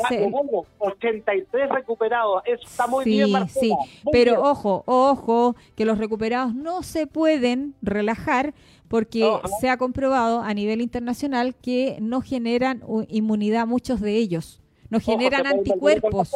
83 0.78 1.68
recuperados, 1.68 2.42
está 2.46 2.86
muy 2.86 3.04
bien, 3.04 3.48
Sí, 3.48 3.74
pero 4.10 4.42
ojo, 4.42 4.82
ojo, 4.86 5.54
que 5.76 5.84
los 5.84 5.98
recuperados 5.98 6.54
no 6.54 6.82
se 6.82 7.06
pueden 7.06 7.74
relajar 7.82 8.54
porque 8.88 9.30
se 9.60 9.68
ha 9.68 9.76
comprobado 9.76 10.40
a 10.40 10.54
nivel 10.54 10.80
internacional 10.80 11.54
que 11.54 11.98
no 12.00 12.22
generan 12.22 12.82
inmunidad 13.08 13.66
muchos 13.66 14.00
de 14.00 14.16
ellos, 14.16 14.62
no 14.88 14.98
generan 14.98 15.46
anticuerpos. 15.46 16.34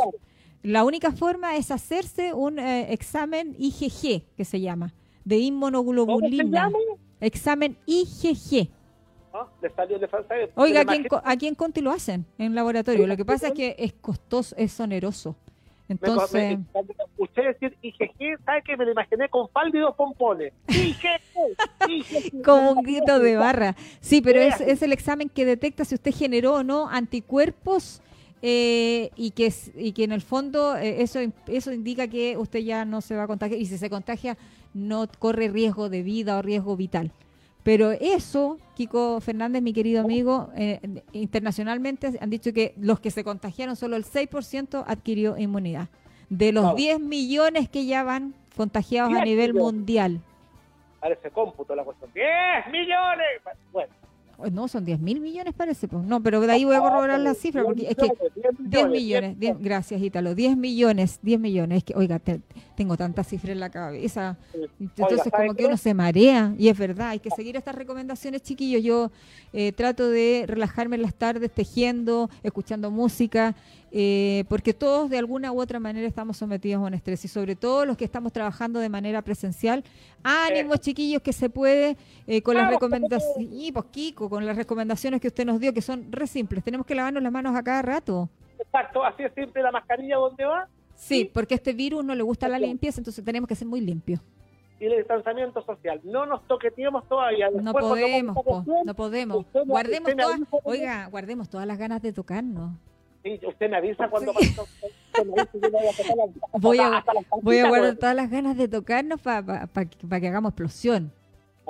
La 0.63 0.85
única 0.85 1.13
forma 1.13 1.57
es 1.57 1.71
hacerse 1.71 2.35
un 2.35 2.59
eh, 2.59 2.93
examen 2.93 3.57
IgG, 3.59 4.25
que 4.37 4.45
se 4.45 4.61
llama, 4.61 4.93
de 5.25 5.39
inmunoglobulina. 5.39 6.71
Examen 7.21 7.79
IgG. 7.87 8.69
Oiga, 10.55 10.85
aquí 11.25 11.47
en, 11.47 11.55
Conti 11.55 11.81
lo 11.81 11.91
hacen 11.91 12.25
en 12.39 12.55
laboratorio. 12.55 13.07
Lo 13.07 13.17
que 13.17 13.25
pasa 13.25 13.49
es 13.49 13.53
que 13.55 13.77
es 13.79 13.93
costoso, 13.95 14.55
es 14.57 14.79
oneroso. 14.81 15.37
Entonces. 15.89 16.59
usted 17.17 17.43
decir 17.45 17.77
IgG, 17.81 18.39
¿sabe 18.45 18.63
que 18.63 18.77
me 18.77 18.85
lo 18.85 18.93
imaginé 18.93 19.29
con 19.31 19.49
falda 19.49 19.79
y 19.79 19.81
dos 19.81 19.95
pompones? 19.95 20.53
IgG, 20.69 22.43
Como 22.45 22.73
un 22.73 22.83
grito 22.83 23.19
de 23.19 23.37
barra. 23.37 23.75
Sí, 24.01 24.21
pero 24.21 24.41
es, 24.41 24.61
es 24.61 24.83
el 24.83 24.93
examen 24.93 25.29
que 25.31 25.47
detecta 25.47 25.85
si 25.85 25.95
usted 25.95 26.15
generó 26.15 26.57
o 26.57 26.63
no 26.63 26.89
anticuerpos 26.89 28.03
eh, 28.41 29.11
y, 29.17 29.33
que, 29.33 29.53
y 29.77 29.93
que 29.93 30.05
en 30.05 30.13
el 30.13 30.21
fondo 30.21 30.77
eh, 30.77 31.03
eso, 31.03 31.19
eso 31.49 31.73
indica 31.73 32.07
que 32.07 32.37
usted 32.37 32.61
ya 32.61 32.85
no 32.85 33.01
se 33.01 33.17
va 33.17 33.25
a 33.25 33.27
contagiar 33.27 33.61
y 33.61 33.67
si 33.67 33.79
se 33.79 33.91
contagia 33.91 34.39
no 34.75 35.09
corre 35.19 35.49
riesgo 35.49 35.89
de 35.89 36.03
vida 36.03 36.39
o 36.39 36.43
riesgo 36.43 36.77
vital. 36.77 37.11
Pero 37.69 37.91
eso, 37.93 38.57
Kiko 38.77 39.21
Fernández, 39.21 39.61
mi 39.61 39.75
querido 39.75 40.01
amigo, 40.01 40.49
eh, 40.57 40.81
internacionalmente 41.13 42.19
han 42.19 42.31
dicho 42.31 42.55
que 42.55 42.73
los 42.79 42.99
que 42.99 43.11
se 43.11 43.25
contagiaron, 43.25 43.77
solo 43.77 43.97
el 43.97 44.07
6% 44.07 44.85
adquirió 44.87 45.37
inmunidad. 45.37 45.89
De 46.31 46.51
los 46.51 46.75
10 46.77 46.99
millones 46.99 47.69
que 47.69 47.85
ya 47.85 48.05
van 48.05 48.33
contagiados 48.57 49.13
a 49.13 49.23
nivel 49.23 49.53
mundial. 49.53 50.23
Parece 50.99 51.31
cómputo 51.31 51.75
la 51.77 51.85
cuestión. 51.85 52.11
¡10 52.15 52.71
millones! 52.71 53.27
Bueno. 53.71 53.93
No, 54.53 54.69
son 54.69 54.85
10 54.85 55.01
mil 55.01 55.21
millones 55.21 55.53
parece. 55.53 55.89
Pues. 55.89 56.05
No, 56.05 56.23
pero 56.23 56.41
de 56.41 56.53
ahí 56.53 56.65
voy 56.65 56.77
a 56.77 56.81
corroborar 56.81 57.19
la 57.19 57.35
cifra. 57.35 57.65
Porque 57.65 57.89
es 57.89 57.97
que 57.97 58.09
10 58.59 58.89
millones, 58.89 59.37
gracias 59.59 60.01
Ítalo, 60.01 60.35
10 60.35 60.57
millones, 60.57 61.19
10 61.23 61.41
millones. 61.41 61.79
Es 61.79 61.85
que, 61.85 61.95
oiga, 61.97 62.21
tengo 62.77 62.97
tanta 62.97 63.25
cifra 63.25 63.53
en 63.53 63.61
la 63.61 63.71
cabeza. 63.71 64.37
Entonces 64.79 65.33
como 65.35 65.55
que 65.55 65.67
uno 65.67 65.77
se 65.77 65.93
marea. 65.93 66.55
Y 66.57 66.69
es 66.69 66.79
verdad, 66.79 67.09
hay 67.09 67.19
que 67.19 67.31
seguir 67.31 67.57
estas 67.57 67.75
recomendaciones, 67.75 68.43
chiquillos. 68.43 68.83
Yo 68.83 69.11
eh, 69.53 69.73
trato 69.73 70.09
de 70.09 70.45
relajarme 70.47 70.97
en 70.97 71.03
las 71.03 71.15
tardes 71.15 71.51
tejiendo, 71.51 72.31
escuchando 72.45 72.91
música. 72.91 73.57
Eh, 73.91 74.45
porque 74.49 74.75
todos 74.75 75.09
de 75.09 75.17
alguna 75.17 75.51
u 75.51 75.61
otra 75.61 75.81
manera 75.81 76.07
estamos 76.07 76.37
sometidos 76.37 76.83
a 76.83 76.87
un 76.87 76.93
estrés 76.93 77.25
y 77.25 77.29
sobre 77.29 77.57
todo 77.57 77.87
los 77.87 77.97
que 77.97 78.05
estamos 78.05 78.33
trabajando 78.33 78.81
de 78.81 78.89
manera 78.89 79.23
presencial. 79.23 79.83
Ánimos, 80.23 80.77
eh. 80.77 80.81
chiquillos, 80.81 81.23
que 81.23 81.33
se 81.33 81.49
puede 81.49 81.97
eh, 82.27 82.43
con 82.43 82.57
las 82.57 82.71
recomendaciones, 82.71 83.49
y 83.51 83.73
pues 83.73 83.87
Kiko, 83.91 84.28
con 84.29 84.47
las 84.47 84.57
recomendaciones 84.57 85.21
que 85.21 85.29
usted 85.29 85.45
nos 85.45 85.61
dio, 85.61 85.73
que 85.73 85.83
son 85.83 86.11
re 86.11 86.27
simples. 86.27 86.65
Tenemos 86.65 86.87
que 86.87 86.95
lavarnos 86.95 87.23
las 87.23 87.33
manos 87.33 87.57
a 87.57 87.63
cada 87.63 87.83
rato. 87.83 88.29
Exacto, 88.59 89.05
así 89.05 89.23
es 89.23 89.33
siempre 89.35 89.63
la 89.63 89.71
mascarilla 89.71 90.17
donde 90.17 90.45
va. 90.45 90.69
Sí, 90.95 91.31
porque 91.33 91.55
a 91.55 91.57
este 91.57 91.73
virus 91.73 92.05
no 92.05 92.15
le 92.15 92.23
gusta 92.23 92.49
la 92.49 92.59
limpieza, 92.59 93.01
entonces 93.01 93.25
tenemos 93.25 93.49
que 93.49 93.55
ser 93.55 93.69
muy 93.69 93.81
limpios 93.81 94.21
y 94.81 94.87
el 94.87 94.97
distanciamiento 94.99 95.63
social. 95.63 96.01
No 96.05 96.27
nos 96.27 96.47
toqueteemos 96.47 97.07
todavía. 97.09 97.51
no 97.51 97.73
podemos, 97.73 98.37
no 98.85 98.95
podemos. 98.95 99.47
Guardemos 99.67 100.17
todas, 100.17 100.41
oiga, 100.65 101.07
guardemos 101.07 101.49
todas 101.49 101.67
las 101.67 101.79
ganas 101.79 102.03
de 102.03 102.13
tocarnos. 102.13 102.73
Sí, 103.23 103.41
usted 103.47 103.69
me 103.69 103.77
avisa 103.77 104.09
cuando 104.09 104.33
voy 106.61 106.79
a, 106.79 107.05
voy 107.43 107.59
a 107.59 107.69
guardar 107.69 107.97
todas 107.97 108.15
las 108.15 108.31
ganas 108.31 108.57
de 108.57 108.69
tocarnos 108.69 109.21
para 109.21 110.21
que 110.21 110.29
hagamos 110.29 110.51
explosión. 110.51 111.13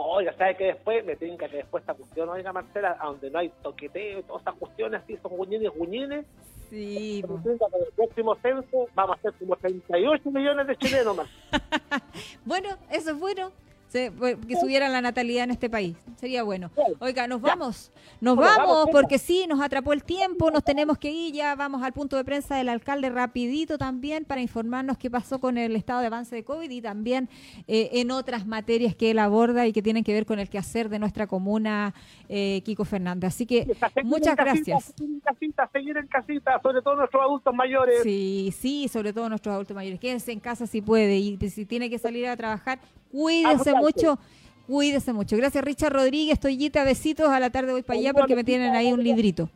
Oiga, 0.01 0.33
¿sabe 0.39 0.57
que 0.57 0.65
después? 0.67 1.05
Me 1.05 1.17
tinca 1.17 1.49
que 1.49 1.57
después 1.57 1.83
esta 1.83 1.95
cuestión, 1.95 2.29
oiga 2.29 2.53
Marcela, 2.53 2.97
a 3.01 3.07
donde 3.07 3.31
no 3.31 3.41
hay 3.41 3.49
toqueteo, 3.63 4.23
todas 4.23 4.43
estas 4.43 4.55
cuestiones 4.55 5.03
así, 5.03 5.17
son 5.17 5.37
guñines, 5.37 5.73
guñines. 5.75 6.25
Sí. 6.71 7.25
Que 7.27 7.51
el 7.51 7.93
próximo 7.97 8.37
censo 8.37 8.87
vamos 8.95 9.19
a 9.19 9.23
ser 9.23 9.33
como 9.35 9.57
38 9.57 10.31
millones 10.31 10.67
de 10.69 10.77
chilenos 10.77 11.17
más. 11.17 11.29
bueno, 12.45 12.69
eso 12.93 13.11
es 13.11 13.19
bueno 13.19 13.51
que 13.93 14.57
subiera 14.61 14.89
la 14.89 15.01
natalidad 15.01 15.45
en 15.45 15.51
este 15.51 15.71
país. 15.71 15.97
Sería 16.17 16.43
bueno. 16.43 16.71
Oiga, 17.01 17.27
nos 17.27 17.41
vamos. 17.41 17.91
Nos 18.21 18.37
vamos 18.37 18.89
porque 18.91 19.19
sí, 19.19 19.47
nos 19.49 19.61
atrapó 19.61 19.93
el 19.93 20.03
tiempo, 20.03 20.51
nos 20.51 20.65
tenemos 20.65 20.99
que 20.99 21.11
ir. 21.11 21.35
Ya 21.35 21.55
vamos 21.55 21.83
al 21.83 21.93
punto 21.93 22.17
de 22.17 22.25
prensa 22.25 22.57
del 22.57 22.69
alcalde 22.69 23.11
rapidito 23.11 23.79
también 23.79 24.25
para 24.25 24.41
informarnos 24.41 24.99
qué 24.99 25.11
pasó 25.11 25.39
con 25.39 25.59
el 25.59 25.77
estado 25.77 26.01
de 26.01 26.07
avance 26.07 26.35
de 26.35 26.45
COVID 26.45 26.71
y 26.71 26.81
también 26.81 27.29
eh, 27.67 27.91
en 27.93 28.11
otras 28.11 28.47
materias 28.47 28.95
que 28.95 29.11
él 29.11 29.19
aborda 29.19 29.67
y 29.67 29.73
que 29.73 29.83
tienen 29.83 30.05
que 30.05 30.13
ver 30.13 30.27
con 30.27 30.39
el 30.39 30.49
quehacer 30.49 30.89
de 30.89 30.99
nuestra 30.99 31.27
comuna, 31.27 31.95
eh, 32.29 32.63
Kiko 32.65 32.85
Fernández. 32.85 33.29
Así 33.29 33.47
que 33.47 33.67
muchas 34.05 34.37
gracias. 34.37 34.95
seguir 34.97 35.15
en 35.15 35.21
casita, 35.21 35.71
seguir 35.73 35.97
en 35.97 36.07
casita, 36.07 36.61
sobre 36.63 36.83
todo 36.83 36.97
nuestros 36.97 37.23
adultos 37.23 37.55
mayores. 37.55 38.03
Sí, 38.03 38.53
sí, 38.57 38.89
sobre 38.89 39.13
todo 39.13 39.29
nuestros 39.29 39.55
adultos 39.55 39.75
mayores. 39.75 40.01
Quédense 40.01 40.33
en 40.33 40.41
casa 40.41 40.67
si 40.67 40.83
puede 40.83 41.17
y 41.17 41.39
si 41.51 41.65
tiene 41.65 41.89
que 41.89 41.99
salir 41.99 42.27
a 42.27 42.37
trabajar, 42.37 42.81
Cuídense 43.11 43.75
mucho. 43.75 44.19
Cuídese 44.67 45.13
mucho. 45.13 45.37
Gracias, 45.37 45.65
Richard 45.65 45.93
Rodríguez. 45.93 46.39
Toyita, 46.39 46.85
besitos. 46.85 47.31
A 47.31 47.41
la 47.41 47.51
tarde 47.51 47.73
voy 47.73 47.83
para 47.83 47.99
allá 47.99 48.13
porque 48.13 48.37
me 48.37 48.45
tienen 48.45 48.75
ahí 48.75 48.93
un 48.93 49.03
librito. 49.03 49.49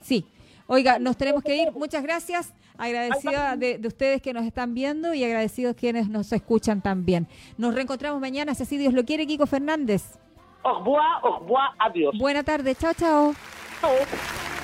Sí. 0.00 0.26
Oiga, 0.66 0.98
nos 0.98 1.16
tenemos 1.16 1.42
que 1.42 1.56
ir. 1.56 1.72
Muchas 1.72 2.02
gracias. 2.02 2.54
Agradecida 2.76 3.56
de, 3.56 3.80
ustedes 3.86 4.20
que 4.20 4.32
nos 4.32 4.44
están 4.44 4.74
viendo 4.74 5.14
y 5.14 5.22
agradecidos 5.22 5.76
quienes 5.76 6.08
nos 6.08 6.32
escuchan 6.32 6.80
también. 6.80 7.28
Nos 7.56 7.74
reencontramos 7.74 8.20
mañana, 8.20 8.54
si 8.54 8.64
así 8.64 8.78
Dios 8.78 8.94
lo 8.94 9.04
quiere, 9.04 9.26
Kiko 9.26 9.46
Fernández. 9.46 10.18
Au 10.62 10.78
revoir, 10.78 11.70
adiós. 11.78 12.14
Buena 12.18 12.42
tarde. 12.42 12.74
Chao, 12.74 12.94
chao. 12.94 13.34
Chao. 13.80 14.63